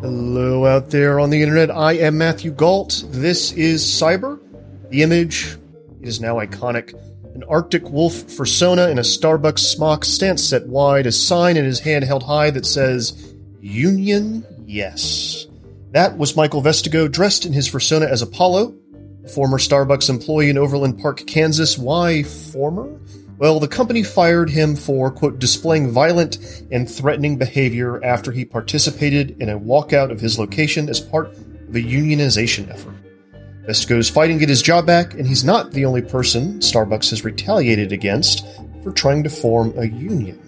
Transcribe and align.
Hello 0.00 0.66
out 0.66 0.90
there 0.90 1.18
on 1.18 1.30
the 1.30 1.42
internet. 1.42 1.70
I 1.72 1.94
am 1.94 2.18
Matthew 2.18 2.52
Gault. 2.52 3.04
This 3.10 3.50
is 3.52 3.82
Cyber. 3.82 4.45
The 4.90 5.02
image 5.02 5.56
is 6.00 6.20
now 6.20 6.36
iconic. 6.36 6.94
An 7.34 7.44
Arctic 7.44 7.90
wolf 7.90 8.14
fursona 8.14 8.90
in 8.90 8.98
a 8.98 9.02
Starbucks 9.02 9.58
smock 9.58 10.04
stance 10.04 10.42
set 10.42 10.66
wide, 10.66 11.06
a 11.06 11.12
sign 11.12 11.56
in 11.56 11.64
his 11.64 11.80
hand 11.80 12.04
held 12.04 12.22
high 12.22 12.50
that 12.50 12.64
says, 12.64 13.34
Union 13.60 14.46
Yes. 14.66 15.46
That 15.92 16.18
was 16.18 16.36
Michael 16.36 16.60
Vestigo 16.60 17.10
dressed 17.10 17.46
in 17.46 17.52
his 17.52 17.68
fursona 17.68 18.08
as 18.08 18.20
Apollo, 18.20 18.74
a 19.24 19.28
former 19.28 19.58
Starbucks 19.58 20.10
employee 20.10 20.50
in 20.50 20.58
Overland 20.58 20.98
Park, 20.98 21.26
Kansas. 21.26 21.78
Why 21.78 22.24
former? 22.24 23.00
Well, 23.38 23.60
the 23.60 23.68
company 23.68 24.02
fired 24.02 24.50
him 24.50 24.74
for, 24.74 25.10
quote, 25.10 25.38
displaying 25.38 25.90
violent 25.90 26.64
and 26.70 26.90
threatening 26.90 27.38
behavior 27.38 28.02
after 28.04 28.32
he 28.32 28.44
participated 28.44 29.40
in 29.40 29.48
a 29.48 29.58
walkout 29.58 30.10
of 30.10 30.20
his 30.20 30.38
location 30.38 30.88
as 30.88 31.00
part 31.00 31.28
of 31.28 31.74
a 31.76 31.82
unionization 31.82 32.70
effort. 32.70 32.94
Vestigo's 33.66 34.08
fighting 34.08 34.36
to 34.36 34.40
get 34.40 34.48
his 34.48 34.62
job 34.62 34.86
back, 34.86 35.14
and 35.14 35.26
he's 35.26 35.44
not 35.44 35.72
the 35.72 35.84
only 35.84 36.02
person 36.02 36.60
Starbucks 36.60 37.10
has 37.10 37.24
retaliated 37.24 37.92
against 37.92 38.46
for 38.84 38.92
trying 38.92 39.24
to 39.24 39.30
form 39.30 39.74
a 39.76 39.86
union. 39.86 40.40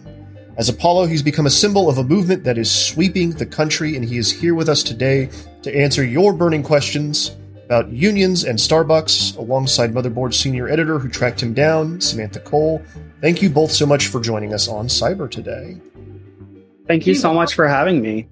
As 0.56 0.69
Apollo, 0.69 1.06
he's 1.06 1.23
become 1.23 1.47
a 1.47 1.51
symbol 1.51 1.89
of 1.89 1.98
a 1.98 2.05
movement 2.05 2.45
that 2.45 2.59
is 2.59 2.70
sweeping 2.70 3.31
the 3.31 3.47
country, 3.47 3.97
and 3.97 4.05
he 4.05 4.19
is 4.19 4.31
here 4.31 4.55
with 4.55 4.69
us 4.69 4.83
today 4.83 5.31
to 5.62 5.77
answer 5.77 6.05
your 6.05 6.33
burning 6.33 6.62
questions 6.62 7.37
about 7.65 7.89
unions 7.91 8.45
and 8.45 8.59
Starbucks, 8.59 9.37
alongside 9.37 9.93
Motherboard's 9.93 10.39
senior 10.39 10.69
editor 10.69 10.98
who 10.98 11.09
tracked 11.09 11.43
him 11.43 11.53
down, 11.53 12.00
Samantha 12.00 12.41
Cole. 12.41 12.83
Thank 13.21 13.43
you 13.43 13.50
both 13.50 13.73
so 13.73 13.84
much 13.84 14.06
for 14.06 14.21
joining 14.21 14.55
us 14.55 14.69
on 14.69 14.87
Cyber 14.87 15.31
today. 15.31 15.77
Thank 16.87 17.06
you 17.06 17.15
so 17.15 17.34
much 17.34 17.55
for 17.55 17.69
having 17.69 18.00
me. 18.00 18.27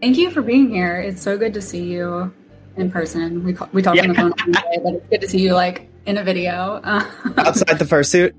Thank 0.00 0.18
you 0.18 0.30
for 0.30 0.42
being 0.42 0.70
here. 0.70 0.96
It's 1.00 1.22
so 1.22 1.38
good 1.38 1.54
to 1.54 1.62
see 1.62 1.84
you 1.84 2.32
in 2.76 2.90
person. 2.90 3.44
We 3.44 3.56
we 3.72 3.82
talked 3.82 3.98
on 4.00 4.08
the 4.08 4.14
phone 4.14 4.32
all 4.32 4.52
day, 4.52 4.80
but 4.82 4.94
it's 4.94 5.06
good 5.08 5.20
to 5.22 5.28
see 5.28 5.40
you 5.40 5.54
like 5.54 5.88
in 6.06 6.18
a 6.18 6.24
video. 6.24 6.80
Outside 6.84 7.78
the 7.78 7.84
fursuit. 7.84 8.32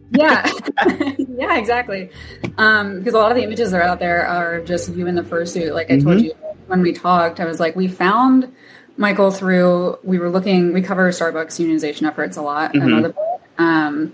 yeah, 0.12 0.50
yeah, 1.36 1.58
exactly. 1.58 2.10
Um, 2.58 2.98
because 2.98 3.14
a 3.14 3.18
lot 3.18 3.30
of 3.30 3.36
the 3.36 3.42
images 3.44 3.70
that 3.70 3.80
are 3.80 3.84
out 3.84 3.98
there 3.98 4.26
are 4.26 4.60
just 4.60 4.90
you 4.94 5.06
in 5.06 5.14
the 5.14 5.22
fursuit. 5.22 5.72
Like 5.74 5.90
I 5.90 5.98
told 5.98 6.18
Mhm. 6.18 6.24
you 6.24 6.34
when 6.66 6.80
we 6.82 6.92
talked, 6.92 7.40
I 7.40 7.44
was 7.44 7.60
like, 7.60 7.76
we 7.76 7.88
found 7.88 8.52
Michael 8.96 9.30
through. 9.30 9.98
We 10.02 10.18
were 10.18 10.30
looking. 10.30 10.72
We 10.72 10.82
cover 10.82 11.08
Starbucks 11.10 11.58
unionization 11.64 12.06
efforts 12.06 12.36
a 12.36 12.42
lot. 12.42 12.72
Mhm. 12.74 12.82
Motherboard. 13.14 13.40
Um, 13.58 14.12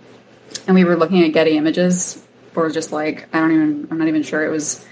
and 0.67 0.75
we 0.75 0.85
were 0.85 0.97
looking 0.97 1.25
at 1.25 1.33
Getty 1.33 1.57
images 1.57 2.23
for 2.53 2.71
just 2.71 2.93
like 2.93 3.29
I 3.35 3.41
don't 3.41 3.53
even. 3.53 3.89
I'm 3.91 3.99
not 3.99 4.09
even 4.09 4.23
sure 4.23 4.45
it 4.45 4.51
was 4.51 4.85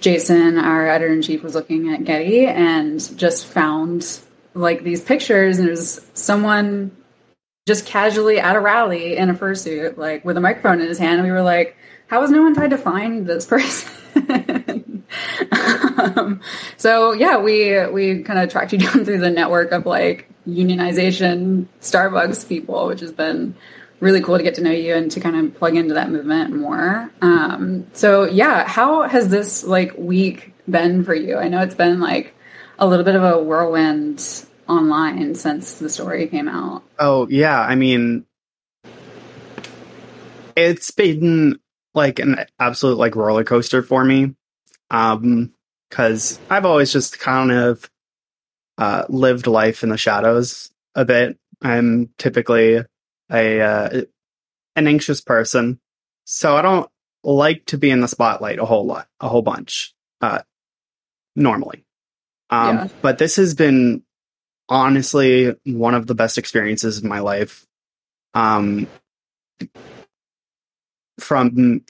Jason, 0.00 0.58
our 0.58 0.86
editor 0.88 1.12
in 1.12 1.22
chief, 1.22 1.42
was 1.42 1.54
looking 1.54 1.92
at 1.92 2.04
Getty 2.04 2.46
and 2.46 3.00
just 3.18 3.46
found 3.46 4.20
like 4.54 4.82
these 4.82 5.00
pictures, 5.00 5.58
and 5.58 5.68
it 5.68 5.70
was 5.70 6.06
someone 6.14 6.96
just 7.66 7.86
casually 7.86 8.40
at 8.40 8.56
a 8.56 8.60
rally 8.60 9.16
in 9.16 9.30
a 9.30 9.34
fursuit, 9.34 9.96
like 9.96 10.24
with 10.24 10.36
a 10.36 10.40
microphone 10.40 10.80
in 10.80 10.88
his 10.88 10.98
hand. 10.98 11.18
And 11.18 11.26
we 11.26 11.32
were 11.32 11.42
like, 11.42 11.76
"How 12.08 12.20
has 12.22 12.30
no 12.30 12.42
one 12.42 12.54
tried 12.54 12.70
to 12.70 12.78
find 12.78 13.26
this 13.26 13.46
person?" 13.46 15.04
um, 15.98 16.40
so 16.76 17.12
yeah, 17.12 17.38
we 17.38 17.86
we 17.86 18.22
kind 18.22 18.38
of 18.38 18.50
tracked 18.50 18.72
you 18.72 18.78
down 18.78 19.04
through 19.04 19.18
the 19.18 19.30
network 19.30 19.72
of 19.72 19.86
like 19.86 20.30
unionization 20.48 21.66
Starbucks 21.80 22.48
people, 22.48 22.86
which 22.86 23.00
has 23.00 23.12
been 23.12 23.54
really 24.00 24.22
cool 24.22 24.38
to 24.38 24.42
get 24.42 24.54
to 24.56 24.62
know 24.62 24.70
you 24.70 24.94
and 24.94 25.10
to 25.12 25.20
kind 25.20 25.36
of 25.36 25.54
plug 25.54 25.76
into 25.76 25.94
that 25.94 26.10
movement 26.10 26.56
more. 26.56 27.10
Um, 27.20 27.86
so 27.92 28.24
yeah, 28.24 28.66
how 28.66 29.02
has 29.02 29.28
this 29.28 29.62
like 29.62 29.96
week 29.96 30.52
been 30.68 31.04
for 31.04 31.14
you? 31.14 31.36
I 31.36 31.48
know 31.48 31.60
it's 31.60 31.74
been 31.74 32.00
like 32.00 32.34
a 32.78 32.86
little 32.86 33.04
bit 33.04 33.14
of 33.14 33.22
a 33.22 33.42
whirlwind 33.42 34.46
online 34.68 35.34
since 35.34 35.78
the 35.78 35.90
story 35.90 36.26
came 36.28 36.48
out. 36.48 36.82
Oh 36.98 37.28
yeah, 37.28 37.60
I 37.60 37.74
mean, 37.74 38.24
it's 40.56 40.90
been 40.90 41.58
like 41.94 42.18
an 42.18 42.46
absolute 42.58 42.96
like 42.96 43.16
roller 43.16 43.44
coaster 43.44 43.82
for 43.82 44.04
me, 44.04 44.34
um, 44.90 45.52
because 45.88 46.38
I've 46.48 46.64
always 46.64 46.92
just 46.92 47.18
kind 47.18 47.50
of 47.50 47.90
uh, 48.78 49.04
lived 49.08 49.46
life 49.46 49.82
in 49.82 49.90
the 49.90 49.98
shadows 49.98 50.70
a 50.94 51.04
bit. 51.04 51.38
I'm 51.60 52.10
typically 52.16 52.82
a 53.30 53.60
uh, 53.60 54.02
an 54.76 54.86
anxious 54.86 55.20
person, 55.20 55.80
so 56.24 56.56
I 56.56 56.62
don't 56.62 56.90
like 57.22 57.66
to 57.66 57.78
be 57.78 57.90
in 57.90 58.00
the 58.00 58.08
spotlight 58.08 58.58
a 58.58 58.64
whole 58.64 58.86
lot, 58.86 59.08
a 59.20 59.28
whole 59.28 59.42
bunch, 59.42 59.94
uh, 60.20 60.40
normally. 61.36 61.84
Um, 62.50 62.76
Yeah. 62.76 62.88
But 63.02 63.18
this 63.18 63.36
has 63.36 63.54
been 63.54 64.02
honestly 64.68 65.54
one 65.64 65.94
of 65.94 66.06
the 66.06 66.14
best 66.14 66.38
experiences 66.38 66.98
of 66.98 67.04
my 67.04 67.20
life. 67.20 67.66
Um, 68.34 68.86
from 71.18 71.84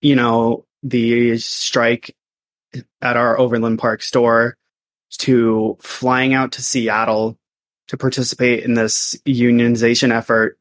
you 0.00 0.16
know 0.16 0.66
the 0.82 1.38
strike 1.38 2.16
at 3.00 3.16
our 3.16 3.38
Overland 3.38 3.78
Park 3.78 4.02
store 4.02 4.56
to 5.18 5.76
flying 5.80 6.34
out 6.34 6.52
to 6.52 6.62
Seattle 6.62 7.38
to 7.88 7.96
participate 7.96 8.64
in 8.64 8.74
this 8.74 9.14
unionization 9.26 10.12
effort 10.12 10.58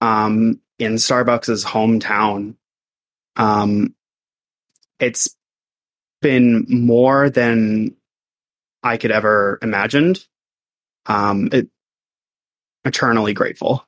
um, 0.00 0.60
in 0.78 0.94
Starbucks' 0.94 1.64
hometown. 1.64 2.54
Um, 3.36 3.94
it's 4.98 5.34
been 6.20 6.66
more 6.68 7.30
than 7.30 7.96
I 8.82 8.96
could 8.96 9.10
ever 9.10 9.58
imagined. 9.62 10.24
Um, 11.06 11.48
it 11.52 11.68
eternally 12.84 13.34
grateful. 13.34 13.84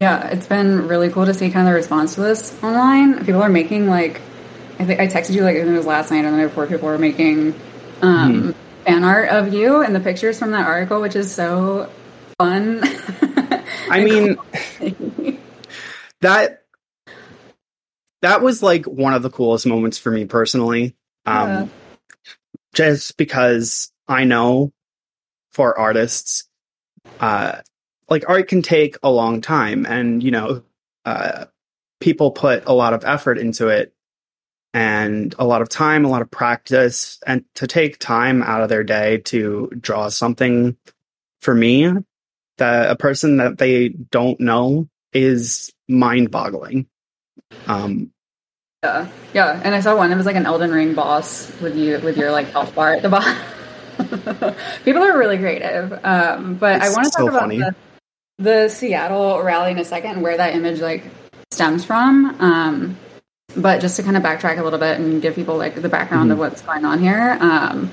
Yeah, 0.00 0.28
it's 0.28 0.46
been 0.46 0.88
really 0.88 1.08
cool 1.08 1.26
to 1.26 1.34
see 1.34 1.50
kind 1.50 1.66
of 1.66 1.72
the 1.72 1.76
response 1.76 2.16
to 2.16 2.20
this 2.20 2.62
online. 2.62 3.24
People 3.24 3.42
are 3.42 3.48
making 3.48 3.88
like, 3.88 4.20
I 4.78 4.84
think 4.84 5.00
I 5.00 5.06
texted 5.06 5.34
you 5.34 5.42
like 5.42 5.56
I 5.56 5.60
think 5.60 5.72
it 5.72 5.76
was 5.76 5.86
last 5.86 6.10
night 6.10 6.24
and 6.24 6.34
the 6.34 6.38
night 6.38 6.48
before. 6.48 6.66
People 6.66 6.88
were 6.88 6.98
making 6.98 7.54
um, 8.02 8.54
fan 8.84 9.04
art 9.04 9.28
of 9.28 9.54
you 9.54 9.82
and 9.82 9.94
the 9.94 10.00
pictures 10.00 10.38
from 10.38 10.50
that 10.50 10.66
article, 10.66 11.00
which 11.00 11.16
is 11.16 11.32
so 11.32 11.90
fun. 12.38 12.82
I 13.90 14.04
mean, 14.04 14.36
that 16.20 16.64
that 18.22 18.40
was 18.40 18.62
like 18.62 18.86
one 18.86 19.12
of 19.12 19.22
the 19.22 19.30
coolest 19.30 19.66
moments 19.66 19.98
for 19.98 20.10
me 20.10 20.24
personally. 20.24 20.96
Um, 21.26 21.48
Yeah. 21.48 21.66
just 22.74 23.16
because 23.16 23.92
I 24.08 24.24
know 24.24 24.72
for 25.52 25.78
artists, 25.78 26.48
uh, 27.20 27.60
like 28.08 28.28
art 28.28 28.48
can 28.48 28.62
take 28.62 28.96
a 29.02 29.10
long 29.10 29.40
time 29.40 29.86
and, 29.86 30.22
you 30.22 30.30
know, 30.30 30.62
uh, 31.04 31.46
people 32.00 32.30
put 32.30 32.64
a 32.66 32.72
lot 32.72 32.92
of 32.94 33.04
effort 33.04 33.38
into 33.38 33.68
it 33.68 33.94
and 34.72 35.34
a 35.38 35.44
lot 35.44 35.62
of 35.62 35.68
time, 35.68 36.04
a 36.04 36.08
lot 36.08 36.22
of 36.22 36.30
practice 36.30 37.18
and 37.26 37.44
to 37.54 37.66
take 37.66 37.98
time 37.98 38.42
out 38.42 38.62
of 38.62 38.68
their 38.68 38.84
day 38.84 39.18
to 39.18 39.70
draw 39.78 40.08
something 40.08 40.76
for 41.40 41.54
me 41.54 41.94
that 42.58 42.90
a 42.90 42.96
person 42.96 43.38
that 43.38 43.58
they 43.58 43.88
don't 43.88 44.40
know 44.40 44.88
is 45.12 45.72
mind 45.88 46.30
boggling. 46.30 46.86
Um, 47.66 48.10
Yeah, 48.82 49.08
yeah. 49.32 49.60
And 49.64 49.74
I 49.74 49.80
saw 49.80 49.96
one. 49.96 50.12
It 50.12 50.16
was 50.16 50.26
like 50.26 50.36
an 50.36 50.46
Elden 50.46 50.70
Ring 50.70 50.94
boss 50.94 51.50
with 51.60 51.76
you 51.76 51.98
with 52.00 52.16
your 52.16 52.30
like 52.30 52.48
health 52.50 52.74
bar 52.74 52.94
at 52.94 53.02
the 53.02 53.08
bottom. 53.08 53.36
People 54.84 55.02
are 55.02 55.16
really 55.16 55.38
creative. 55.38 55.92
Um, 56.04 56.54
but 56.56 56.82
I 56.82 56.90
want 56.90 57.04
to 57.04 57.10
so 57.10 57.28
talk 57.28 57.44
about 57.44 57.48
the, 57.48 57.74
the 58.38 58.68
Seattle 58.68 59.40
rally 59.42 59.72
in 59.72 59.78
a 59.78 59.84
second 59.84 60.10
and 60.12 60.22
where 60.22 60.36
that 60.36 60.54
image 60.54 60.80
like 60.80 61.04
stems 61.52 61.84
from. 61.84 62.36
Um, 62.40 62.96
but 63.56 63.80
just 63.80 63.96
to 63.96 64.02
kind 64.02 64.16
of 64.16 64.22
backtrack 64.22 64.58
a 64.58 64.64
little 64.64 64.80
bit 64.80 64.98
and 64.98 65.22
give 65.22 65.34
people 65.36 65.56
like 65.56 65.80
the 65.80 65.88
background 65.88 66.32
of 66.32 66.36
Mhm. 66.36 66.40
what's 66.40 66.60
going 66.62 66.84
on 66.84 66.98
here. 66.98 67.38
Um, 67.40 67.90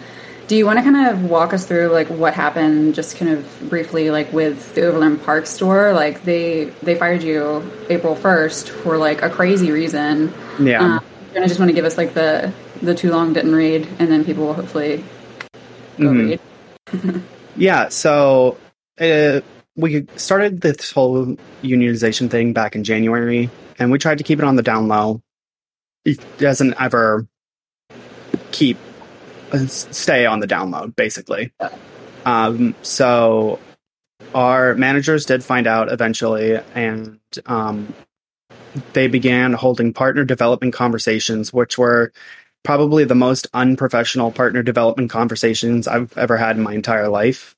do 0.52 0.58
you 0.58 0.66
want 0.66 0.78
to 0.78 0.84
kind 0.84 1.08
of 1.08 1.30
walk 1.30 1.54
us 1.54 1.66
through 1.66 1.88
like 1.94 2.10
what 2.10 2.34
happened 2.34 2.94
just 2.94 3.16
kind 3.16 3.32
of 3.32 3.70
briefly 3.70 4.12
like 4.12 4.34
with 4.34 4.76
the 4.76 4.86
Overland 4.86 5.24
Park 5.24 5.46
store? 5.46 5.94
Like 5.94 6.26
they 6.26 6.66
they 6.84 6.94
fired 6.96 7.24
you 7.24 7.64
April 7.88 8.18
1st 8.18 8.68
for 8.68 8.98
like 8.98 9.22
a 9.22 9.30
crazy 9.30 9.72
reason. 9.72 10.34
yeah. 10.60 10.98
Um, 10.98 11.06
and 11.34 11.42
I 11.46 11.48
just 11.48 11.58
want 11.58 11.70
to 11.70 11.74
give 11.74 11.86
us 11.86 11.98
like 11.98 12.14
the 12.16 12.52
the 12.82 12.94
too 12.94 13.12
long 13.12 13.32
didn't 13.32 13.56
read, 13.56 13.88
and 13.98 14.12
then 14.12 14.26
people 14.26 14.48
will 14.48 14.54
hopefully 14.54 15.06
go 15.98 16.08
Mhm. 16.08 16.40
read. 16.92 17.24
Yeah, 17.56 17.88
so 17.88 18.58
uh, 19.00 19.40
we 19.78 20.06
started 20.18 20.60
this 20.60 20.92
whole 20.92 21.38
unionization 21.64 22.30
thing 22.30 22.52
back 22.52 22.76
in 22.76 22.84
January, 22.84 23.50
and 23.80 23.90
we 23.90 24.00
tried 24.00 24.18
to 24.18 24.26
keep 24.26 24.40
it 24.40 24.44
on 24.44 24.58
the 24.58 24.64
down 24.64 24.90
low. 24.90 25.22
It 26.04 26.20
doesn't 26.40 26.74
ever 26.78 27.26
keep 28.52 28.78
stay 29.68 30.26
on 30.26 30.40
the 30.40 30.48
download, 30.48 30.96
basically. 30.96 31.52
Um, 32.26 32.76
so 32.82 33.60
our 34.34 34.76
managers 34.76 35.26
did 35.26 35.44
find 35.44 35.68
out 35.68 35.92
eventually, 35.92 36.60
and 36.74 37.20
um, 37.46 37.94
they 38.94 39.08
began 39.08 39.54
holding 39.54 39.94
partner 39.94 40.24
development 40.24 40.74
conversations, 40.74 41.52
which 41.52 41.78
were 41.78 42.14
probably 42.64 43.04
the 43.04 43.16
most 43.16 43.48
unprofessional 43.54 44.32
partner 44.32 44.64
development 44.64 45.10
conversations 45.10 45.88
I've 45.88 46.16
ever 46.18 46.38
had 46.38 46.58
in 46.58 46.64
my 46.64 46.74
entire 46.74 47.10
life. 47.10 47.56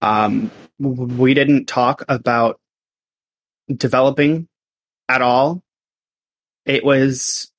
Um, 0.00 0.50
we 0.78 1.34
didn't 1.34 1.66
talk 1.66 2.04
about 2.08 2.60
developing 3.74 4.48
at 5.08 5.22
all. 5.22 5.62
It 6.64 6.84
was 6.84 7.50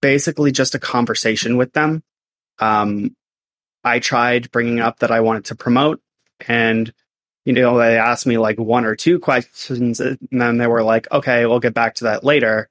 basically 0.00 0.52
just 0.52 0.74
a 0.74 0.78
conversation 0.78 1.56
with 1.56 1.72
them. 1.72 2.02
Um, 2.60 3.16
I 3.84 3.98
tried 3.98 4.50
bringing 4.50 4.80
up 4.80 4.98
that 5.00 5.10
I 5.10 5.20
wanted 5.20 5.46
to 5.46 5.54
promote, 5.54 6.00
and 6.46 6.92
you 7.44 7.52
know, 7.54 7.78
they 7.78 7.98
asked 7.98 8.26
me 8.26 8.38
like 8.38 8.58
one 8.58 8.84
or 8.84 8.94
two 8.94 9.18
questions, 9.18 10.00
and 10.00 10.18
then 10.30 10.58
they 10.58 10.66
were 10.66 10.82
like, 10.82 11.10
"Okay, 11.10 11.46
we'll 11.46 11.60
get 11.60 11.74
back 11.74 11.94
to 11.96 12.04
that 12.04 12.24
later." 12.24 12.68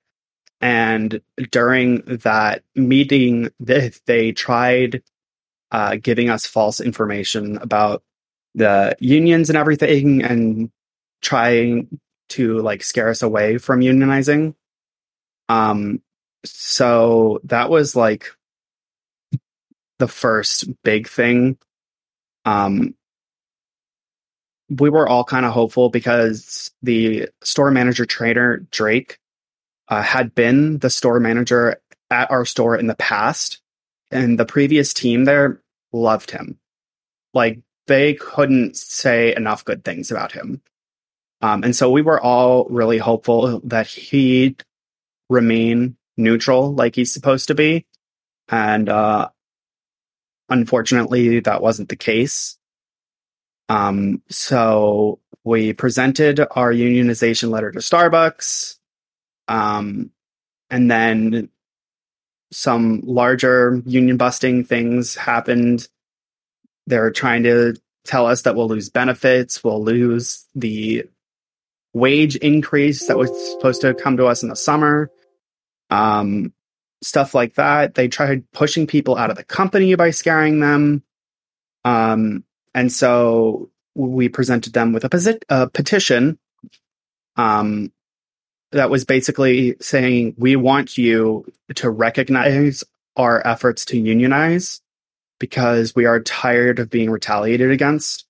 And 0.62 1.22
during 1.52 2.02
that 2.06 2.64
meeting, 2.76 3.50
they, 3.60 3.92
they 4.06 4.32
tried 4.34 5.02
uh, 5.72 5.96
giving 5.96 6.30
us 6.30 6.46
false 6.46 6.82
information 6.82 7.58
about 7.58 8.04
the 8.56 8.96
unions 9.00 9.50
and 9.50 9.58
everything, 9.58 10.24
and 10.24 10.72
trying 11.22 12.00
to 12.30 12.60
like 12.60 12.84
scare 12.84 13.10
us 13.10 13.22
away 13.22 13.58
from 13.58 13.82
unionizing. 13.82 14.54
Um, 15.50 16.02
so 16.46 17.40
that 17.46 17.70
was 17.70 17.96
like 17.96 18.32
the 20.00 20.08
first 20.08 20.66
big 20.84 21.08
thing. 21.08 21.58
Um, 22.46 22.96
we 24.70 24.90
were 24.90 25.08
all 25.08 25.24
kind 25.24 25.46
of 25.46 25.52
hopeful 25.52 25.90
because 25.90 26.72
the 26.82 27.30
store 27.42 27.72
manager 27.72 28.06
trainer 28.06 28.58
Drake 28.72 29.20
uh, 29.88 30.02
had 30.02 30.36
been 30.36 30.78
the 30.80 30.90
store 30.90 31.20
manager 31.20 31.82
at 32.10 32.32
our 32.32 32.46
store 32.46 32.76
in 32.76 32.88
the 32.88 32.96
past, 32.96 33.62
and 34.12 34.40
the 34.40 34.46
previous 34.46 34.94
team 34.94 35.26
there 35.26 35.62
loved 35.92 36.32
him. 36.32 36.60
Like 37.34 37.60
they 37.88 38.14
couldn't 38.14 38.78
say 38.78 39.36
enough 39.36 39.66
good 39.66 39.84
things 39.84 40.12
about 40.12 40.32
him. 40.32 40.62
Um, 41.42 41.64
and 41.64 41.76
so 41.76 41.90
we 41.90 42.02
were 42.02 42.20
all 42.20 42.66
really 42.66 42.98
hopeful 42.98 43.62
that 43.66 43.88
he'd 43.88 44.64
remain 45.30 45.96
neutral 46.18 46.74
like 46.74 46.96
he's 46.96 47.14
supposed 47.14 47.48
to 47.48 47.56
be. 47.56 47.86
And 48.50 48.90
uh, 48.90 49.30
unfortunately, 50.50 51.40
that 51.42 51.62
wasn't 51.62 51.90
the 51.90 51.96
case. 51.96 52.58
Um, 53.70 54.22
so 54.30 55.20
we 55.44 55.74
presented 55.74 56.40
our 56.40 56.72
unionization 56.72 57.50
letter 57.50 57.72
to 57.72 57.80
Starbucks. 57.80 58.78
Um, 59.48 60.12
and 60.70 60.90
then 60.90 61.50
some 62.52 63.02
larger 63.04 63.82
union 63.86 64.18
busting 64.18 64.64
things 64.64 65.16
happened. 65.16 65.88
They're 66.88 67.12
trying 67.12 67.44
to 67.44 67.76
tell 68.06 68.26
us 68.26 68.44
that 68.44 68.56
we'll 68.56 68.68
lose 68.68 68.90
benefits, 68.90 69.64
we'll 69.64 69.84
lose 69.84 70.46
the 70.56 71.06
wage 71.94 72.36
increase 72.38 73.08
that 73.08 73.18
was 73.18 73.30
supposed 73.52 73.82
to 73.82 73.94
come 73.94 74.18
to 74.18 74.26
us 74.26 74.44
in 74.44 74.50
the 74.50 74.56
summer. 74.56 75.12
Um, 75.90 76.54
stuff 77.02 77.34
like 77.34 77.56
that. 77.56 77.96
They 77.96 78.08
tried 78.08 78.50
pushing 78.52 78.88
people 78.88 79.18
out 79.18 79.30
of 79.30 79.38
the 79.38 79.44
company 79.44 79.96
by 79.96 80.12
scaring 80.12 80.60
them. 80.60 81.04
Um, 81.86 82.44
and 82.74 82.92
so 82.92 83.70
we 83.96 84.30
presented 84.30 84.74
them 84.74 84.94
with 84.94 85.04
a, 85.04 85.40
a 85.50 85.70
petition 85.70 86.38
um, 87.36 87.92
that 88.72 88.90
was 88.90 89.06
basically 89.06 89.76
saying, 89.82 90.36
we 90.38 90.56
want 90.56 90.98
you 90.98 91.46
to 91.76 91.90
recognize 91.90 92.84
our 93.16 93.46
efforts 93.46 93.86
to 93.86 94.00
unionize 94.00 94.82
because 95.40 95.96
we 95.96 96.06
are 96.06 96.20
tired 96.20 96.80
of 96.80 96.90
being 96.90 97.10
retaliated 97.10 97.72
against. 97.72 98.26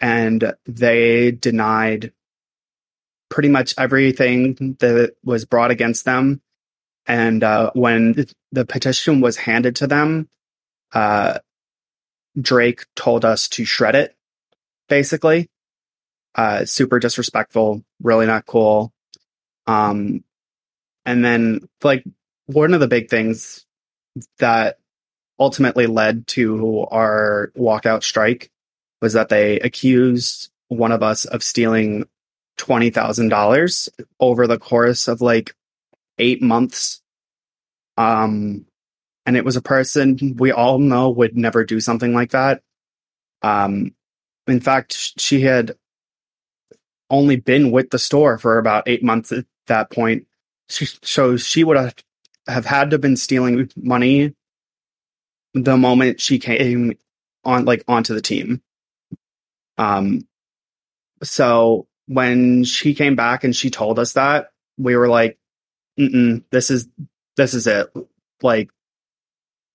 And 0.00 0.54
they 0.64 1.30
denied 1.30 2.12
pretty 3.28 3.50
much 3.50 3.74
everything 3.78 4.76
that 4.80 5.14
was 5.22 5.44
brought 5.44 5.70
against 5.70 6.04
them. 6.04 6.40
And 7.06 7.42
uh, 7.42 7.70
when 7.74 8.26
the 8.52 8.64
petition 8.64 9.20
was 9.20 9.36
handed 9.36 9.76
to 9.76 9.86
them, 9.86 10.28
uh, 10.92 11.38
Drake 12.40 12.84
told 12.94 13.24
us 13.24 13.48
to 13.50 13.64
shred 13.64 13.94
it, 13.94 14.16
basically. 14.88 15.48
Uh, 16.34 16.64
super 16.64 16.98
disrespectful, 16.98 17.82
really 18.02 18.26
not 18.26 18.46
cool. 18.46 18.92
Um, 19.66 20.24
and 21.04 21.24
then, 21.24 21.68
like, 21.82 22.04
one 22.46 22.74
of 22.74 22.80
the 22.80 22.88
big 22.88 23.08
things 23.08 23.66
that 24.38 24.78
ultimately 25.38 25.86
led 25.86 26.26
to 26.28 26.86
our 26.90 27.50
walkout 27.56 28.02
strike 28.02 28.50
was 29.00 29.14
that 29.14 29.28
they 29.28 29.58
accused 29.60 30.50
one 30.68 30.92
of 30.92 31.02
us 31.02 31.24
of 31.24 31.42
stealing 31.42 32.04
$20,000 32.58 33.88
over 34.20 34.46
the 34.46 34.58
course 34.58 35.08
of 35.08 35.20
like 35.20 35.54
eight 36.20 36.42
months. 36.42 37.02
Um, 37.96 38.66
and 39.26 39.36
it 39.36 39.44
was 39.44 39.56
a 39.56 39.62
person 39.62 40.36
we 40.38 40.52
all 40.52 40.78
know 40.78 41.10
would 41.10 41.36
never 41.36 41.64
do 41.64 41.80
something 41.80 42.14
like 42.14 42.30
that. 42.30 42.62
Um, 43.42 43.94
in 44.46 44.60
fact, 44.60 45.14
she 45.18 45.40
had 45.40 45.76
only 47.10 47.36
been 47.36 47.70
with 47.70 47.90
the 47.90 47.98
store 47.98 48.38
for 48.38 48.58
about 48.58 48.84
eight 48.86 49.02
months 49.02 49.32
at 49.32 49.44
that 49.66 49.90
point. 49.90 50.26
So 50.68 51.36
she 51.36 51.64
would 51.64 51.76
have, 51.76 51.94
have 52.46 52.66
had 52.66 52.90
to 52.90 52.94
have 52.94 53.00
been 53.00 53.16
stealing 53.16 53.70
money 53.76 54.34
the 55.54 55.76
moment 55.76 56.20
she 56.20 56.38
came 56.38 56.96
on 57.44 57.64
like 57.64 57.82
onto 57.88 58.14
the 58.14 58.22
team. 58.22 58.62
Um, 59.78 60.28
so 61.22 61.88
when 62.06 62.64
she 62.64 62.94
came 62.94 63.16
back 63.16 63.44
and 63.44 63.54
she 63.54 63.70
told 63.70 63.98
us 63.98 64.12
that, 64.12 64.50
we 64.78 64.96
were 64.96 65.08
like, 65.08 65.38
Mm-mm, 65.98 66.44
"This 66.50 66.70
is 66.70 66.88
this 67.36 67.54
is 67.54 67.66
it. 67.66 67.92
Like, 68.42 68.70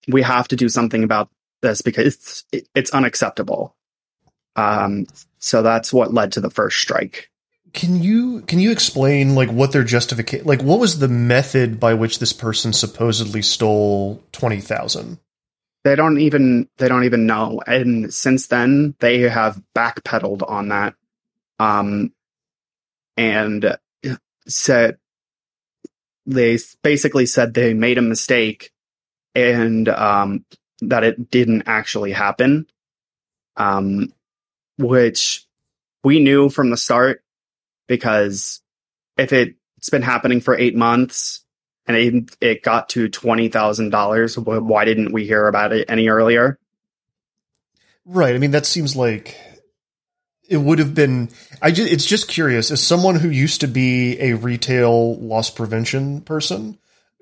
we 0.07 0.22
have 0.22 0.48
to 0.50 0.55
do 0.55 0.69
something 0.69 1.03
about 1.03 1.29
this 1.62 1.81
because 1.81 2.05
it's 2.05 2.67
it's 2.74 2.91
unacceptable." 2.91 3.75
Um, 4.55 5.05
so 5.39 5.62
that's 5.62 5.91
what 5.91 6.13
led 6.13 6.31
to 6.34 6.41
the 6.41 6.50
first 6.50 6.79
strike. 6.79 7.29
Can 7.74 8.01
you 8.01 8.41
can 8.41 8.60
you 8.60 8.72
explain 8.72 9.36
like 9.36 9.50
what 9.50 9.74
their 9.74 9.84
justification 9.84 10.48
like 10.48 10.62
what 10.62 10.79
was 10.79 11.00
the 11.00 11.10
method 11.10 11.77
by 11.77 11.93
which 11.93 12.19
this 12.19 12.31
person 12.31 12.72
supposedly 12.72 13.41
stole 13.41 14.24
twenty 14.31 14.62
thousand? 14.62 15.19
They 15.84 15.95
don't 15.95 16.19
even 16.19 16.69
they 16.77 16.88
don't 16.88 17.03
even 17.03 17.25
know, 17.25 17.62
and 17.67 18.13
since 18.13 18.48
then 18.48 18.95
they 19.00 19.19
have 19.22 19.62
backpedaled 19.75 20.50
on 20.50 20.69
that, 20.69 20.95
um, 21.60 22.13
and 23.17 23.77
said 24.48 24.98
they 26.25 26.58
basically 26.82 27.25
said 27.25 27.53
they 27.53 27.74
made 27.74 27.98
a 27.98 28.01
mistake 28.01 28.72
and 29.34 29.88
um, 29.89 30.46
that 30.82 31.03
it 31.03 31.29
didn't 31.29 31.63
actually 31.65 32.12
happen, 32.12 32.67
um, 33.58 34.13
which 34.77 35.46
we 36.03 36.20
knew 36.20 36.50
from 36.50 36.70
the 36.70 36.77
start 36.77 37.24
because 37.88 38.62
if 39.17 39.34
it, 39.34 39.55
it's 39.77 39.89
been 39.89 40.01
happening 40.01 40.41
for 40.41 40.58
eight 40.58 40.75
months 40.75 41.44
and 41.86 41.96
it, 41.96 42.36
it 42.41 42.63
got 42.63 42.89
to 42.89 43.10
$20,000, 43.10 44.63
why 44.63 44.86
didn't 44.86 45.12
we 45.12 45.25
hear 45.25 45.48
about 45.48 45.74
it 45.74 45.89
any 45.89 46.10
earlier? 46.10 46.58
Right. 48.05 48.36
I 48.36 48.38
mean, 48.38 48.51
that 48.51 48.65
seems 48.65 48.96
like 48.96 49.38
it 50.48 50.58
would 50.58 50.80
have 50.80 50.94
been. 50.94 51.30
I 51.62 51.72
just, 51.72 51.92
it's 51.92 52.06
just 52.06 52.28
curious. 52.28 52.72
As 52.72 52.82
someone 52.82 53.16
who 53.16 53.30
used 53.30 53.62
to 53.62 53.68
be 53.68 54.20
a 54.20 54.34
retail 54.34 55.16
loss 55.18 55.50
prevention 55.50 56.22
person, 56.22 56.78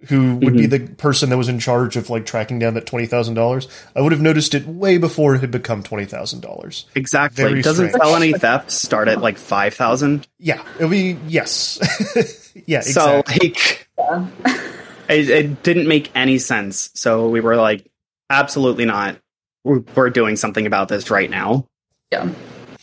who 0.07 0.35
would 0.35 0.53
be 0.53 0.67
mm-hmm. 0.67 0.85
the 0.85 0.93
person 0.95 1.29
that 1.29 1.37
was 1.37 1.47
in 1.47 1.59
charge 1.59 1.95
of 1.95 2.09
like 2.09 2.25
tracking 2.25 2.59
down 2.59 2.73
that 2.73 2.85
twenty 2.85 3.05
thousand 3.05 3.35
dollars, 3.35 3.67
I 3.95 4.01
would 4.01 4.11
have 4.11 4.21
noticed 4.21 4.53
it 4.53 4.67
way 4.67 4.97
before 4.97 5.35
it 5.35 5.41
had 5.41 5.51
become 5.51 5.83
twenty 5.83 6.05
thousand 6.05 6.41
dollars. 6.41 6.85
Exactly. 6.95 7.43
Very 7.43 7.61
Doesn't 7.61 7.89
strange. 7.89 8.03
felony 8.03 8.33
theft 8.33 8.71
start 8.71 9.07
at 9.07 9.21
like 9.21 9.37
5,000? 9.37 10.27
Yeah, 10.39 10.63
it 10.79 10.83
would 10.83 10.91
be 10.91 11.17
yes. 11.27 11.79
yeah, 12.65 12.81
So 12.81 13.19
exactly. 13.19 13.49
like, 13.97 14.27
it, 15.09 15.29
it 15.29 15.63
didn't 15.63 15.87
make 15.87 16.11
any 16.15 16.37
sense. 16.37 16.89
So 16.95 17.29
we 17.29 17.39
were 17.39 17.55
like, 17.55 17.89
absolutely 18.29 18.85
not. 18.85 19.17
We're, 19.63 19.83
we're 19.95 20.09
doing 20.09 20.35
something 20.35 20.65
about 20.65 20.89
this 20.89 21.09
right 21.09 21.29
now. 21.29 21.67
Yeah. 22.11 22.29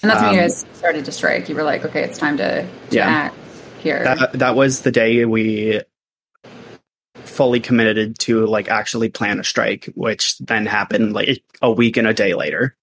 And 0.02 0.10
that's 0.10 0.22
when 0.22 0.34
you 0.34 0.40
Um, 0.40 0.44
guys 0.48 0.64
started 0.74 1.04
to 1.04 1.12
strike. 1.12 1.48
You 1.48 1.54
were 1.54 1.62
like, 1.62 1.84
okay, 1.84 2.02
it's 2.02 2.18
time 2.18 2.36
to, 2.38 2.62
to 2.62 2.68
Yeah. 2.90 3.06
act 3.08 3.36
here. 3.82 4.02
that 4.04 4.32
that 4.34 4.56
was 4.56 4.80
the 4.82 4.90
day 4.90 5.24
we 5.24 5.80
fully 7.24 7.60
committed 7.60 8.18
to 8.18 8.46
like 8.46 8.68
actually 8.68 9.08
plan 9.08 9.40
a 9.40 9.44
strike, 9.44 9.86
which 9.94 10.38
then 10.38 10.66
happened 10.66 11.12
like 11.12 11.42
a 11.62 11.70
week 11.70 11.96
and 11.96 12.06
a 12.06 12.14
day 12.14 12.34
later. 12.34 12.76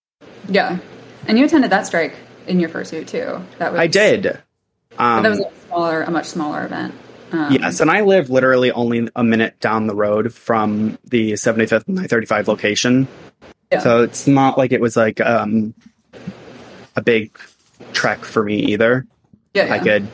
yeah. 0.50 0.78
And 1.28 1.38
you 1.38 1.44
attended 1.46 1.72
that 1.72 1.86
strike 1.86 2.16
in 2.48 2.60
your 2.60 2.70
fursuit 2.70 3.08
too. 3.08 3.42
That 3.60 3.74
was 3.74 3.82
I 3.82 3.88
did. 3.88 4.40
Um, 4.98 5.24
that 5.24 5.30
was 5.30 5.40
a 5.40 5.52
smaller, 5.68 6.02
a 6.04 6.12
much 6.12 6.26
smaller 6.26 6.64
event. 6.66 6.94
Um, 7.34 7.52
yes, 7.52 7.82
and 7.82 7.92
I 7.92 8.02
live 8.02 8.30
literally 8.30 8.72
only 8.72 9.10
a 9.16 9.24
minute 9.24 9.60
down 9.60 9.88
the 9.88 9.94
road 9.96 10.34
from 10.34 10.98
the 11.04 11.34
75th 11.34 11.86
and 11.90 12.00
I-35 12.00 12.48
location. 12.48 13.08
Yeah. 13.72 13.80
So 13.80 14.04
it's 14.04 14.26
not 14.28 14.58
like 14.58 14.72
it 14.72 14.80
was 14.80 14.96
like 14.96 15.20
um, 15.20 15.74
a 16.98 17.02
big 17.02 17.38
trek 17.94 18.26
for 18.26 18.44
me 18.44 18.58
either. 18.58 19.08
yeah, 19.54 19.74
I 19.74 19.80
could 19.80 20.08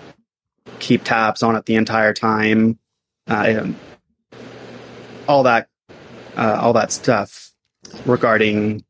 keep 0.80 1.04
tabs 1.04 1.42
on 1.42 1.56
it 1.56 1.66
the 1.66 1.76
entire 1.76 2.14
time. 2.14 2.78
Uh, 3.26 3.68
all 5.28 5.44
that, 5.44 5.70
uh, 6.38 6.60
all 6.62 6.74
that 6.74 6.92
stuff 6.92 7.52
regarding 8.06 8.84